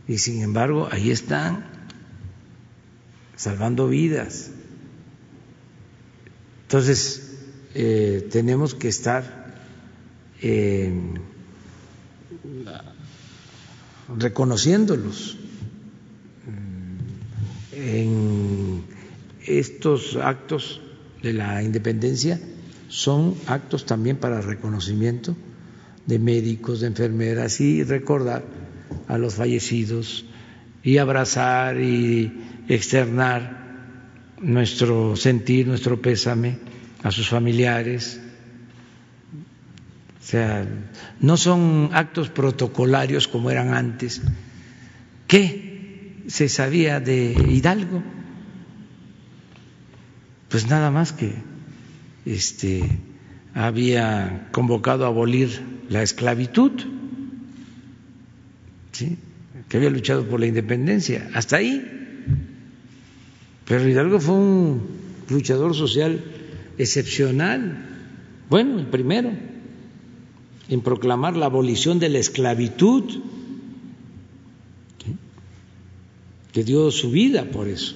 [0.06, 1.66] y sin embargo ahí están
[3.36, 4.50] salvando vidas.
[6.62, 7.36] Entonces,
[7.74, 9.54] eh, tenemos que estar
[10.40, 10.92] eh,
[14.16, 15.36] reconociéndolos
[17.72, 18.67] en
[19.48, 20.80] estos actos
[21.22, 22.40] de la independencia
[22.88, 25.36] son actos también para reconocimiento
[26.06, 28.44] de médicos, de enfermeras y recordar
[29.08, 30.24] a los fallecidos
[30.82, 32.32] y abrazar y
[32.68, 33.58] externar
[34.40, 36.58] nuestro sentir, nuestro pésame
[37.02, 38.20] a sus familiares.
[40.20, 40.66] O sea,
[41.20, 44.22] no son actos protocolarios como eran antes.
[45.26, 48.02] ¿Qué se sabía de Hidalgo?
[50.48, 51.32] Pues nada más que
[52.24, 52.82] este,
[53.54, 56.72] había convocado a abolir la esclavitud,
[59.68, 61.84] que había luchado por la independencia, hasta ahí.
[63.66, 64.82] Pero Hidalgo fue un
[65.28, 66.24] luchador social
[66.78, 67.84] excepcional,
[68.48, 69.30] bueno, el primero
[70.68, 73.04] en proclamar la abolición de la esclavitud,
[76.52, 77.94] que dio su vida por eso.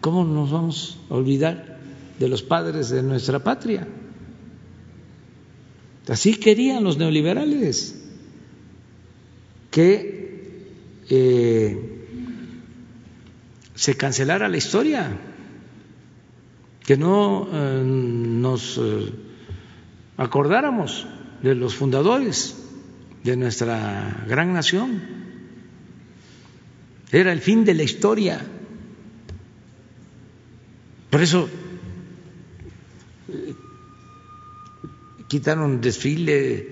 [0.00, 1.70] ¿Cómo nos vamos a olvidar
[2.20, 3.88] de los padres de nuestra patria.
[6.06, 7.98] Así querían los neoliberales
[9.70, 10.68] que
[11.08, 11.78] eh,
[13.74, 15.16] se cancelara la historia,
[16.84, 19.12] que no eh, nos eh,
[20.18, 21.06] acordáramos
[21.42, 22.56] de los fundadores
[23.24, 25.00] de nuestra gran nación.
[27.10, 28.44] Era el fin de la historia.
[31.10, 31.48] Por eso
[35.30, 36.66] quitaron desfile,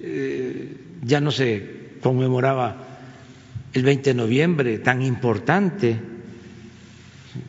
[0.00, 2.76] eh, ya no se conmemoraba
[3.72, 5.98] el 20 de noviembre, tan importante,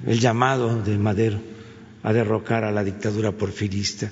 [0.07, 1.39] el llamado de Madero
[2.01, 4.11] a derrocar a la dictadura porfirista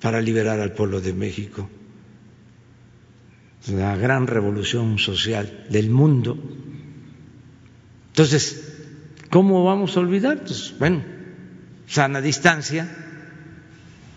[0.00, 1.68] para liberar al pueblo de México.
[3.68, 6.38] La gran revolución social del mundo.
[8.08, 8.74] Entonces,
[9.28, 10.44] ¿cómo vamos a olvidar?
[10.44, 11.02] Pues, bueno,
[11.90, 12.88] sana distancia,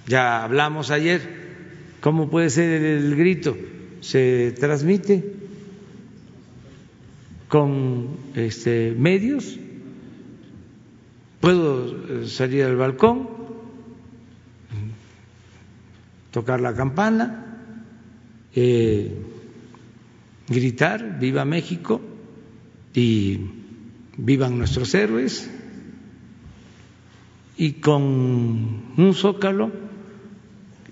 [0.06, 1.22] ya hablamos ayer,
[2.02, 3.58] ¿cómo puede ser el grito?
[4.02, 5.24] Se transmite
[7.48, 9.58] con este, medios,
[11.42, 13.28] puedo salir al balcón,
[16.30, 17.58] tocar la campana,
[18.54, 19.18] eh,
[20.48, 22.02] gritar, viva México
[22.94, 23.40] y
[24.16, 25.50] vivan nuestros héroes,
[27.64, 29.72] y con un zócalo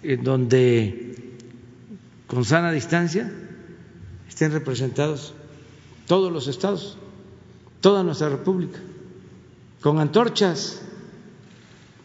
[0.03, 1.35] en donde
[2.27, 3.29] con sana distancia
[4.29, 5.33] estén representados
[6.07, 6.97] todos los estados,
[7.81, 8.79] toda nuestra república,
[9.81, 10.81] con antorchas.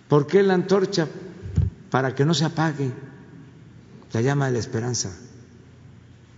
[0.08, 1.06] ¿Por qué la antorcha?
[1.88, 2.90] Para que no se apague
[4.12, 5.16] la llama de la esperanza,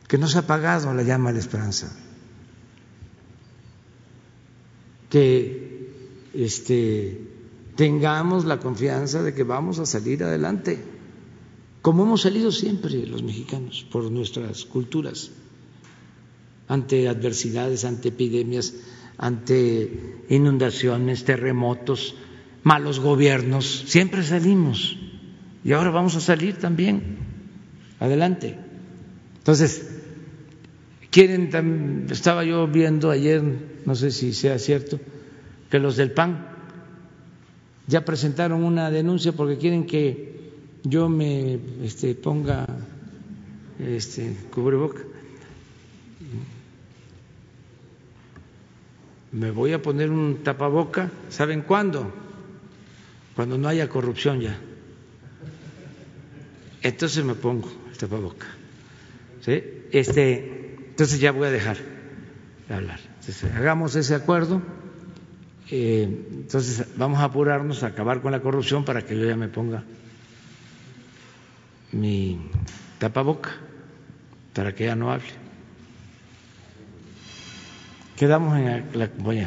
[0.06, 1.96] que no se ha apagado la llama de la esperanza,
[5.08, 7.37] que este,
[7.78, 10.80] tengamos la confianza de que vamos a salir adelante,
[11.80, 15.30] como hemos salido siempre los mexicanos por nuestras culturas
[16.66, 18.74] ante adversidades, ante epidemias,
[19.16, 22.16] ante inundaciones, terremotos,
[22.64, 24.98] malos gobiernos, siempre salimos.
[25.62, 27.18] Y ahora vamos a salir también.
[28.00, 28.58] Adelante.
[29.38, 29.88] Entonces,
[31.12, 33.40] quieren, estaba yo viendo ayer,
[33.86, 34.98] no sé si sea cierto,
[35.70, 36.57] que los del PAN
[37.88, 40.52] ya presentaron una denuncia porque quieren que
[40.84, 42.66] yo me este, ponga
[43.80, 45.02] este, cubreboca
[49.32, 52.12] me voy a poner un tapaboca, ¿saben cuándo?
[53.36, 54.58] Cuando no haya corrupción ya.
[56.82, 58.46] Entonces me pongo el tapaboca.
[59.42, 59.62] ¿sí?
[59.92, 61.76] Este, entonces ya voy a dejar
[62.68, 63.00] de hablar.
[63.54, 64.62] hagamos ese acuerdo.
[65.70, 69.48] Eh, entonces vamos a apurarnos a acabar con la corrupción para que yo ya me
[69.48, 69.84] ponga
[71.92, 72.38] mi
[72.98, 73.50] tapaboca,
[74.54, 75.28] para que ya no hable.
[78.16, 79.46] Quedamos en la voy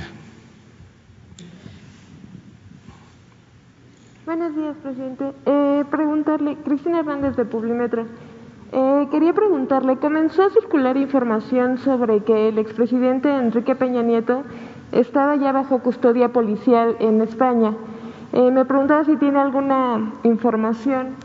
[4.25, 5.33] Buenos días, presidente.
[5.45, 8.05] Eh, preguntarle, Cristina Hernández de Publimetro.
[8.71, 14.43] Eh, quería preguntarle, comenzó a circular información sobre que el expresidente Enrique Peña Nieto
[14.91, 17.75] estaba ya bajo custodia policial en España.
[18.33, 21.15] Eh, me preguntaba si tiene alguna información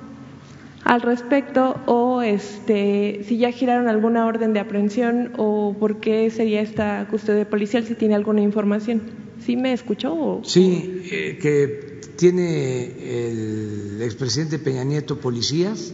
[0.84, 6.60] al respecto o este, si ya giraron alguna orden de aprehensión o por qué sería
[6.60, 9.02] esta custodia policial, si tiene alguna información.
[9.44, 10.40] ¿Sí me escuchó?
[10.44, 12.84] Sí, eh, que tiene
[13.28, 15.92] el expresidente Peña Nieto policías.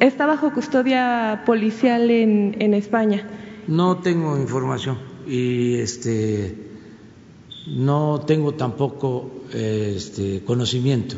[0.00, 3.28] Está bajo custodia policial en, en España.
[3.66, 6.69] No tengo información y este
[7.70, 11.16] no tengo tampoco este, conocimiento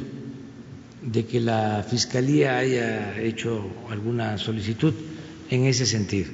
[1.02, 4.92] de que la Fiscalía haya hecho alguna solicitud
[5.50, 6.30] en ese sentido.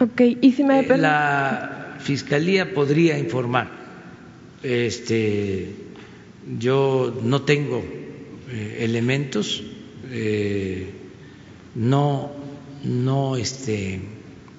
[0.00, 0.38] Okay.
[0.40, 3.70] ¿Y si me eh, la Fiscalía podría informar.
[4.62, 5.74] Este,
[6.58, 7.82] yo no tengo
[8.50, 9.62] eh, elementos,
[10.10, 10.90] eh,
[11.74, 12.30] no,
[12.82, 14.00] no, este,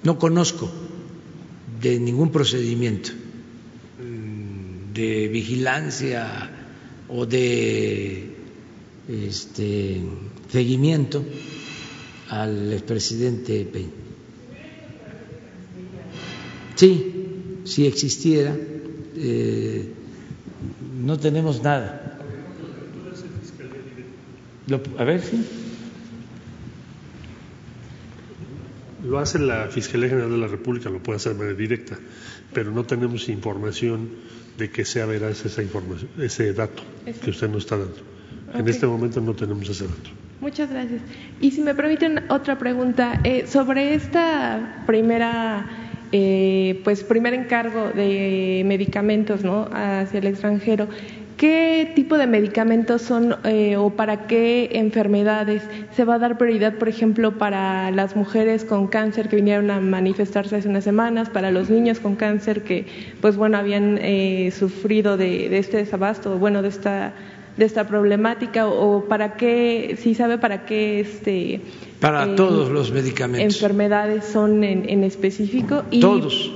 [0.02, 0.70] no conozco
[1.80, 3.12] de ningún procedimiento
[4.96, 6.50] de vigilancia
[7.08, 8.34] o de
[9.08, 10.00] este,
[10.50, 11.24] seguimiento
[12.30, 13.90] al expresidente Peña.
[16.74, 18.54] Sí, si existiera,
[19.16, 19.92] eh,
[21.02, 22.18] no tenemos nada.
[24.98, 25.44] a ver, sí.
[29.04, 31.96] Lo hace la Fiscalía General de la República, lo puede hacer de manera directa,
[32.52, 34.08] pero no tenemos información
[34.58, 36.82] de que sea veraz esa información, ese dato
[37.22, 37.96] que usted nos está dando.
[38.54, 40.10] En este momento no tenemos ese dato.
[40.40, 41.00] Muchas gracias.
[41.40, 45.66] Y si me permiten otra pregunta eh, sobre esta primera,
[46.12, 49.68] eh, pues primer encargo de medicamentos, ¿no?
[49.72, 50.88] Hacia el extranjero.
[51.36, 55.62] ¿Qué tipo de medicamentos son eh, o para qué enfermedades
[55.94, 59.80] se va a dar prioridad, por ejemplo, para las mujeres con cáncer que vinieron a
[59.80, 62.86] manifestarse hace unas semanas, para los niños con cáncer que,
[63.20, 64.00] pues bueno, habían
[64.50, 67.12] sufrido de, de este desabasto, bueno, de esta
[67.56, 71.60] de esta problemática o, para qué, si sabe para qué este
[72.00, 73.54] para eh, todos los medicamentos.
[73.54, 76.52] enfermedades son en, en específico y todos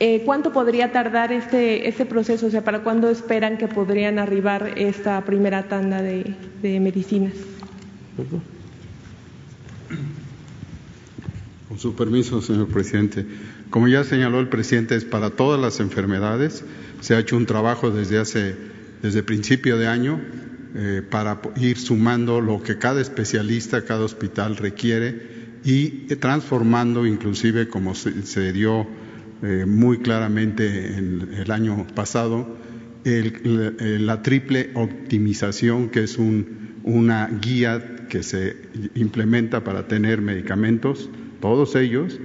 [0.00, 2.46] eh, ¿Cuánto podría tardar este, este proceso?
[2.46, 7.34] O sea, ¿para cuándo esperan que podrían arribar esta primera tanda de, de medicinas?
[11.68, 13.26] Con su permiso, señor presidente.
[13.68, 16.64] Como ya señaló el presidente, es para todas las enfermedades.
[17.00, 18.56] Se ha hecho un trabajo desde hace,
[19.02, 20.18] desde principio de año,
[20.76, 27.94] eh, para ir sumando lo que cada especialista, cada hospital requiere y transformando, inclusive como
[27.94, 28.86] se, se dio
[29.42, 32.58] eh, muy claramente en el año pasado,
[33.04, 38.56] el, la triple optimización, que es un, una guía que se
[38.94, 41.08] implementa para tener medicamentos,
[41.40, 42.20] todos ellos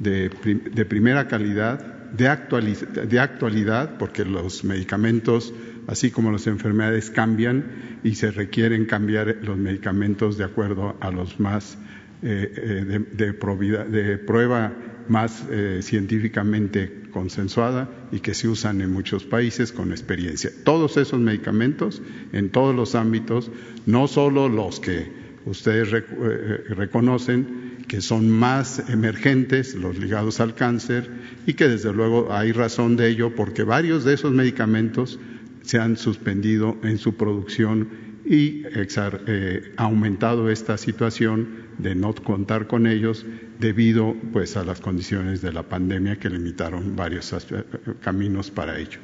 [0.00, 0.30] de,
[0.74, 5.54] de primera calidad, de, actualiz de actualidad, porque los medicamentos,
[5.86, 11.38] así como las enfermedades, cambian y se requieren cambiar los medicamentos de acuerdo a los
[11.38, 11.78] más
[12.22, 14.72] eh, eh de prueba
[15.08, 20.50] más eh, científicamente consensuada y que se usan en muchos países con experiencia.
[20.64, 22.02] Todos esos medicamentos
[22.32, 23.50] en todos los ámbitos,
[23.86, 25.12] no solo los que
[25.44, 31.10] ustedes rec eh, reconocen, que son más emergentes, los ligados al cáncer,
[31.46, 35.18] y que desde luego hay razón de ello porque varios de esos medicamentos
[35.62, 37.88] se han suspendido en su producción
[38.24, 43.26] y eh, aumentado esta situación de no contar con ellos
[43.58, 47.34] debido pues a las condiciones de la pandemia que limitaron varios
[48.00, 48.98] caminos para ello.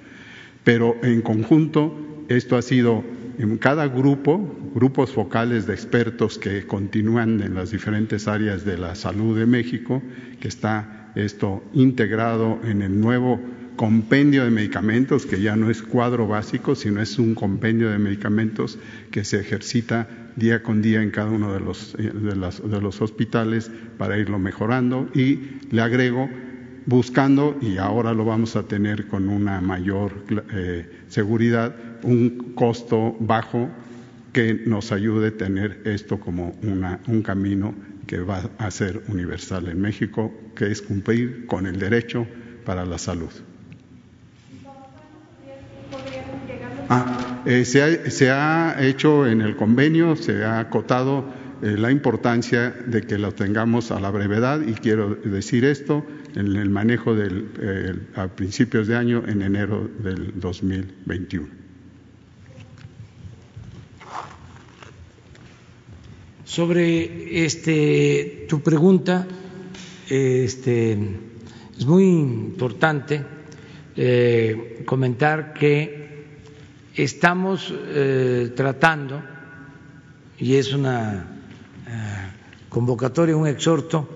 [0.64, 3.04] Pero en conjunto esto ha sido
[3.38, 8.94] en cada grupo, grupos focales de expertos que continúan en las diferentes áreas de la
[8.94, 10.02] salud de México,
[10.40, 13.40] que está esto integrado en el nuevo
[13.78, 18.76] compendio de medicamentos, que ya no es cuadro básico, sino es un compendio de medicamentos
[19.12, 23.70] que se ejercita día con día en cada uno de los, las, de los hospitales
[23.96, 26.28] para irlo mejorando y le agrego
[26.86, 33.70] buscando, y ahora lo vamos a tener con una mayor eh, seguridad, un costo bajo
[34.32, 37.74] que nos ayude a tener esto como una, un camino
[38.08, 42.26] que va a ser universal en México, que es cumplir con el derecho
[42.64, 43.30] para la salud.
[46.90, 51.26] Ah, eh, se, ha, se, ha, hecho en el convenio, se ha acotado
[51.60, 56.02] eh, la importancia de que lo tengamos a la brevedad y quiero decir esto
[56.34, 61.46] en el manejo del, eh, a principios de año, en enero del 2021.
[66.44, 69.26] Sobre este, tu pregunta,
[70.08, 70.98] este,
[71.76, 73.22] es muy importante
[74.86, 76.07] comentar que
[77.02, 79.22] estamos eh, tratando,
[80.38, 81.26] y es una
[81.86, 82.32] eh,
[82.68, 84.08] convocatoria, un exhorto,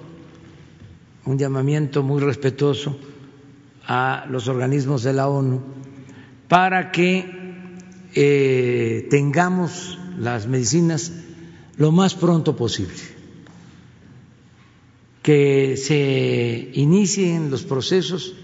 [1.25, 2.99] un llamamiento muy respetuoso
[3.87, 5.61] a los organismos de la ONU
[6.49, 7.25] para que
[8.15, 11.13] eh, tengamos las medicinas
[11.77, 12.95] lo más pronto posible,
[15.23, 18.35] que se inicien los procesos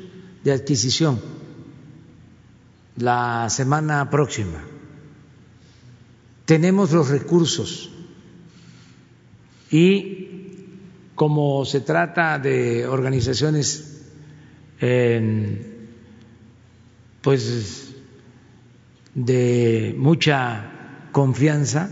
[0.44, 1.37] de adquisición
[2.98, 4.60] la semana próxima.
[6.44, 7.90] Tenemos los recursos
[9.70, 10.26] y
[11.14, 14.02] como se trata de organizaciones
[17.20, 17.94] pues
[19.14, 21.90] de mucha confianza,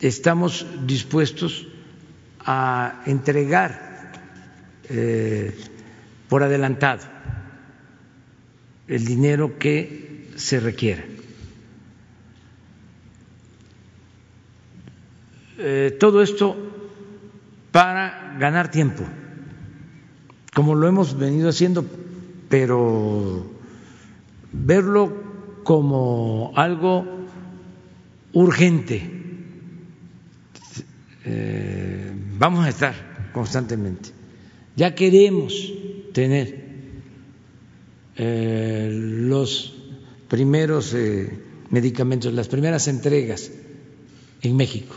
[0.00, 1.66] estamos dispuestos
[2.40, 4.12] a entregar
[4.90, 5.56] eh,
[6.28, 7.13] por adelantado
[8.88, 11.04] el dinero que se requiera.
[15.58, 16.56] Eh, todo esto
[17.70, 19.04] para ganar tiempo,
[20.52, 21.84] como lo hemos venido haciendo,
[22.48, 23.46] pero
[24.52, 25.12] verlo
[25.62, 27.06] como algo
[28.32, 29.10] urgente.
[31.24, 34.10] Eh, vamos a estar constantemente.
[34.76, 35.72] Ya queremos
[36.12, 36.63] tener
[38.16, 39.74] eh, los
[40.28, 41.38] primeros eh,
[41.70, 43.50] medicamentos, las primeras entregas
[44.42, 44.94] en México.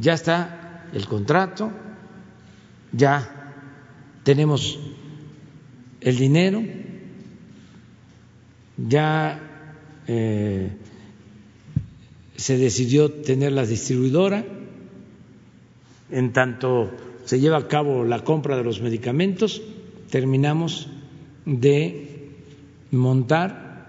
[0.00, 1.70] Ya está el contrato,
[2.92, 3.54] ya
[4.22, 4.78] tenemos
[6.00, 6.62] el dinero,
[8.76, 9.40] ya
[10.06, 10.70] eh,
[12.36, 14.44] se decidió tener la distribuidora,
[16.10, 16.90] en tanto
[17.24, 19.62] se lleva a cabo la compra de los medicamentos,
[20.12, 20.88] terminamos
[21.46, 22.28] de
[22.90, 23.86] montar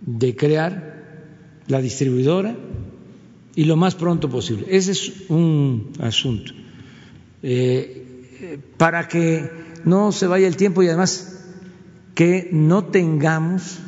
[0.00, 1.04] de crear
[1.68, 2.56] la distribuidora
[3.54, 4.66] y lo más pronto posible.
[4.68, 6.52] Ese es un asunto.
[7.44, 9.48] Eh, para que
[9.84, 11.46] no se vaya el tiempo y además
[12.16, 13.78] que no tengamos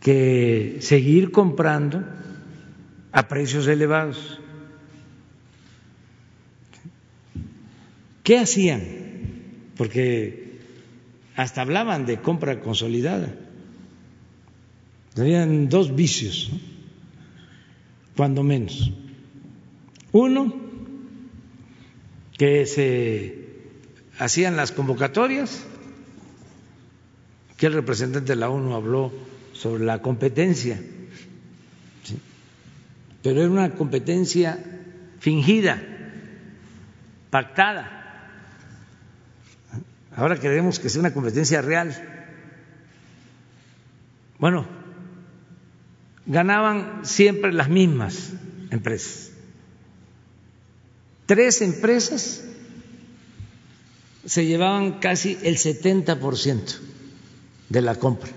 [0.00, 2.04] que seguir comprando
[3.10, 4.38] a precios elevados.
[8.22, 8.97] ¿Qué hacían?
[9.78, 10.58] Porque
[11.36, 13.32] hasta hablaban de compra consolidada.
[15.14, 16.50] Tenían dos vicios,
[18.16, 18.92] cuando menos.
[20.10, 20.54] Uno,
[22.36, 23.46] que se
[24.18, 25.64] hacían las convocatorias,
[27.56, 29.12] que el representante de la ONU habló
[29.52, 30.80] sobre la competencia,
[33.22, 34.58] pero era una competencia
[35.20, 35.82] fingida,
[37.30, 37.97] pactada.
[40.18, 41.94] Ahora queremos que sea una competencia real.
[44.40, 44.66] Bueno,
[46.26, 48.32] ganaban siempre las mismas
[48.70, 49.30] empresas.
[51.26, 52.42] Tres empresas
[54.26, 56.78] se llevaban casi el 70%
[57.68, 58.30] de la compra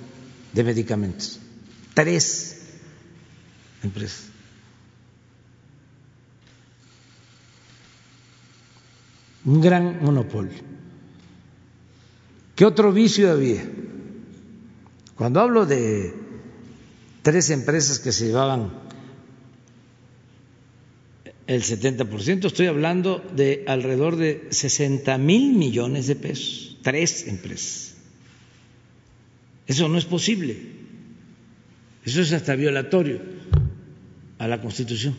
[0.53, 1.39] de medicamentos.
[1.95, 2.61] Tres
[3.81, 4.27] empresas.
[9.45, 10.80] Un gran monopolio.
[12.61, 13.67] ¿Qué otro vicio había?
[15.15, 16.13] Cuando hablo de
[17.23, 18.71] tres empresas que se llevaban
[21.47, 27.95] el 70%, estoy hablando de alrededor de 60 mil millones de pesos, tres empresas.
[29.65, 30.55] Eso no es posible,
[32.05, 33.21] eso es hasta violatorio
[34.37, 35.17] a la Constitución.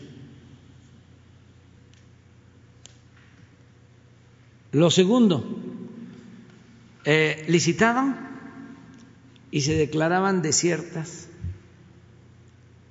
[4.71, 5.62] Lo segundo,
[7.05, 8.33] eh, licitaban
[9.51, 11.27] y se declaraban desiertas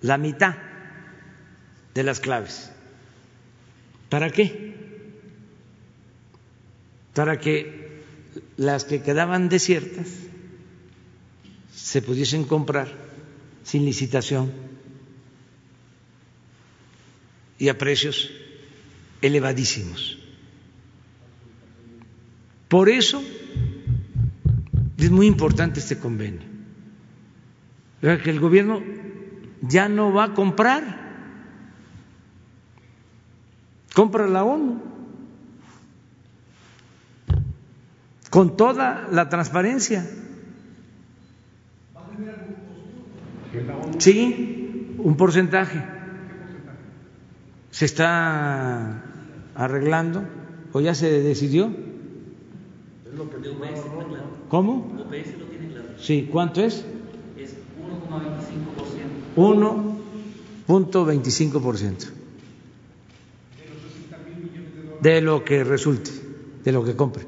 [0.01, 0.57] la mitad
[1.95, 2.71] de las claves.
[4.09, 4.75] ¿Para qué?
[7.15, 8.03] Para que
[8.57, 10.09] las que quedaban desiertas
[11.75, 12.89] se pudiesen comprar
[13.65, 14.53] sin licitación
[17.59, 18.31] y a precios
[19.21, 20.19] elevadísimos.
[22.69, 23.23] Por eso
[25.05, 26.43] es muy importante este convenio.
[28.01, 28.81] Que el gobierno
[29.61, 30.83] ya no va a comprar,
[33.95, 34.81] compra la ONU
[38.31, 40.09] con toda la transparencia.
[43.99, 45.85] Sí, un porcentaje.
[47.71, 49.03] Se está
[49.55, 50.25] arreglando
[50.73, 51.71] o ya se decidió.
[54.53, 54.87] ¿Cómo?
[55.99, 56.85] Sí, ¿cuánto es?
[57.39, 57.55] Es
[59.35, 59.97] 1,25%.
[60.69, 62.11] 1.25%.
[65.01, 66.11] De lo que resulte,
[66.65, 67.25] de lo que compre.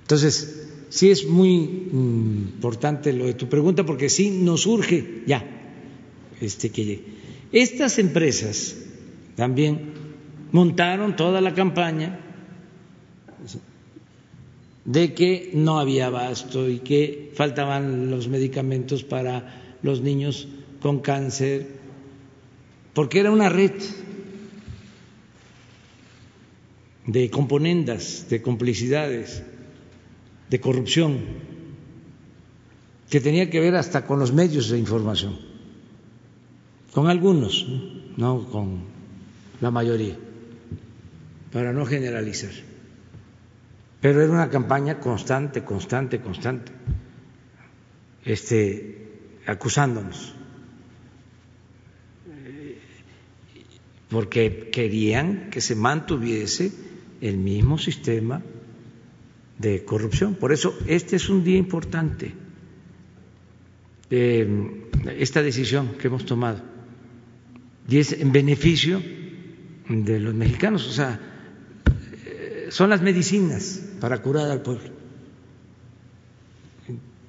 [0.00, 5.44] Entonces, sí es muy importante lo de tu pregunta porque sí nos urge ya
[6.40, 7.04] este que llegue.
[7.52, 8.78] Estas empresas
[9.36, 9.92] también
[10.52, 12.23] montaron toda la campaña
[14.84, 20.46] de que no había abasto y que faltaban los medicamentos para los niños
[20.80, 21.66] con cáncer,
[22.92, 23.72] porque era una red
[27.06, 29.42] de componendas, de complicidades,
[30.50, 31.20] de corrupción,
[33.08, 35.38] que tenía que ver hasta con los medios de información,
[36.92, 37.66] con algunos,
[38.16, 38.84] no con
[39.60, 40.16] la mayoría,
[41.52, 42.73] para no generalizar
[44.04, 46.70] pero era una campaña constante, constante, constante,
[48.22, 49.08] este,
[49.46, 50.34] acusándonos,
[54.10, 56.70] porque querían que se mantuviese
[57.22, 58.42] el mismo sistema
[59.58, 60.34] de corrupción.
[60.34, 62.34] Por eso este es un día importante,
[64.10, 66.60] esta decisión que hemos tomado,
[67.88, 69.02] y es en beneficio
[69.88, 71.18] de los mexicanos, o sea,
[72.68, 74.90] son las medicinas para curar al pueblo.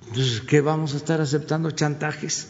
[0.10, 2.50] Entonces, ¿qué vamos a estar aceptando chantajes?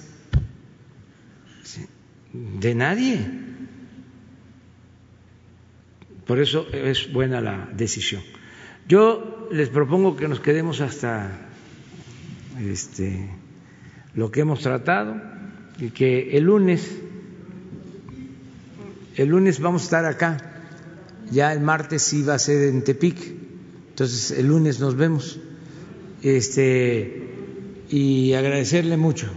[2.34, 3.20] De nadie.
[6.26, 8.24] Por eso es buena la decisión.
[8.88, 11.30] Yo les propongo que nos quedemos hasta
[12.60, 13.30] este,
[14.16, 15.22] lo que hemos tratado
[15.78, 16.98] y que el lunes,
[19.18, 20.64] el lunes vamos a estar acá.
[21.30, 23.45] Ya el martes sí va a ser en Tepic
[23.96, 25.40] entonces, el lunes nos vemos.
[26.22, 27.30] Este,
[27.90, 29.28] y agradecerle mucho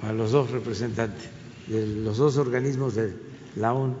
[0.00, 1.28] a los dos representantes
[1.66, 3.12] de los dos organismos de
[3.56, 3.96] la ONU.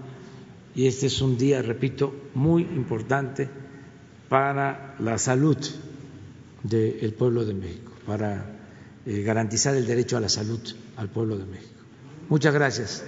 [0.74, 3.50] Y este es un día, repito, muy importante
[4.30, 5.58] para la salud
[6.62, 8.58] del pueblo de México, para
[9.04, 10.60] eh, garantizar el derecho a la salud
[10.96, 11.82] al pueblo de México.
[12.30, 13.04] Muchas gracias.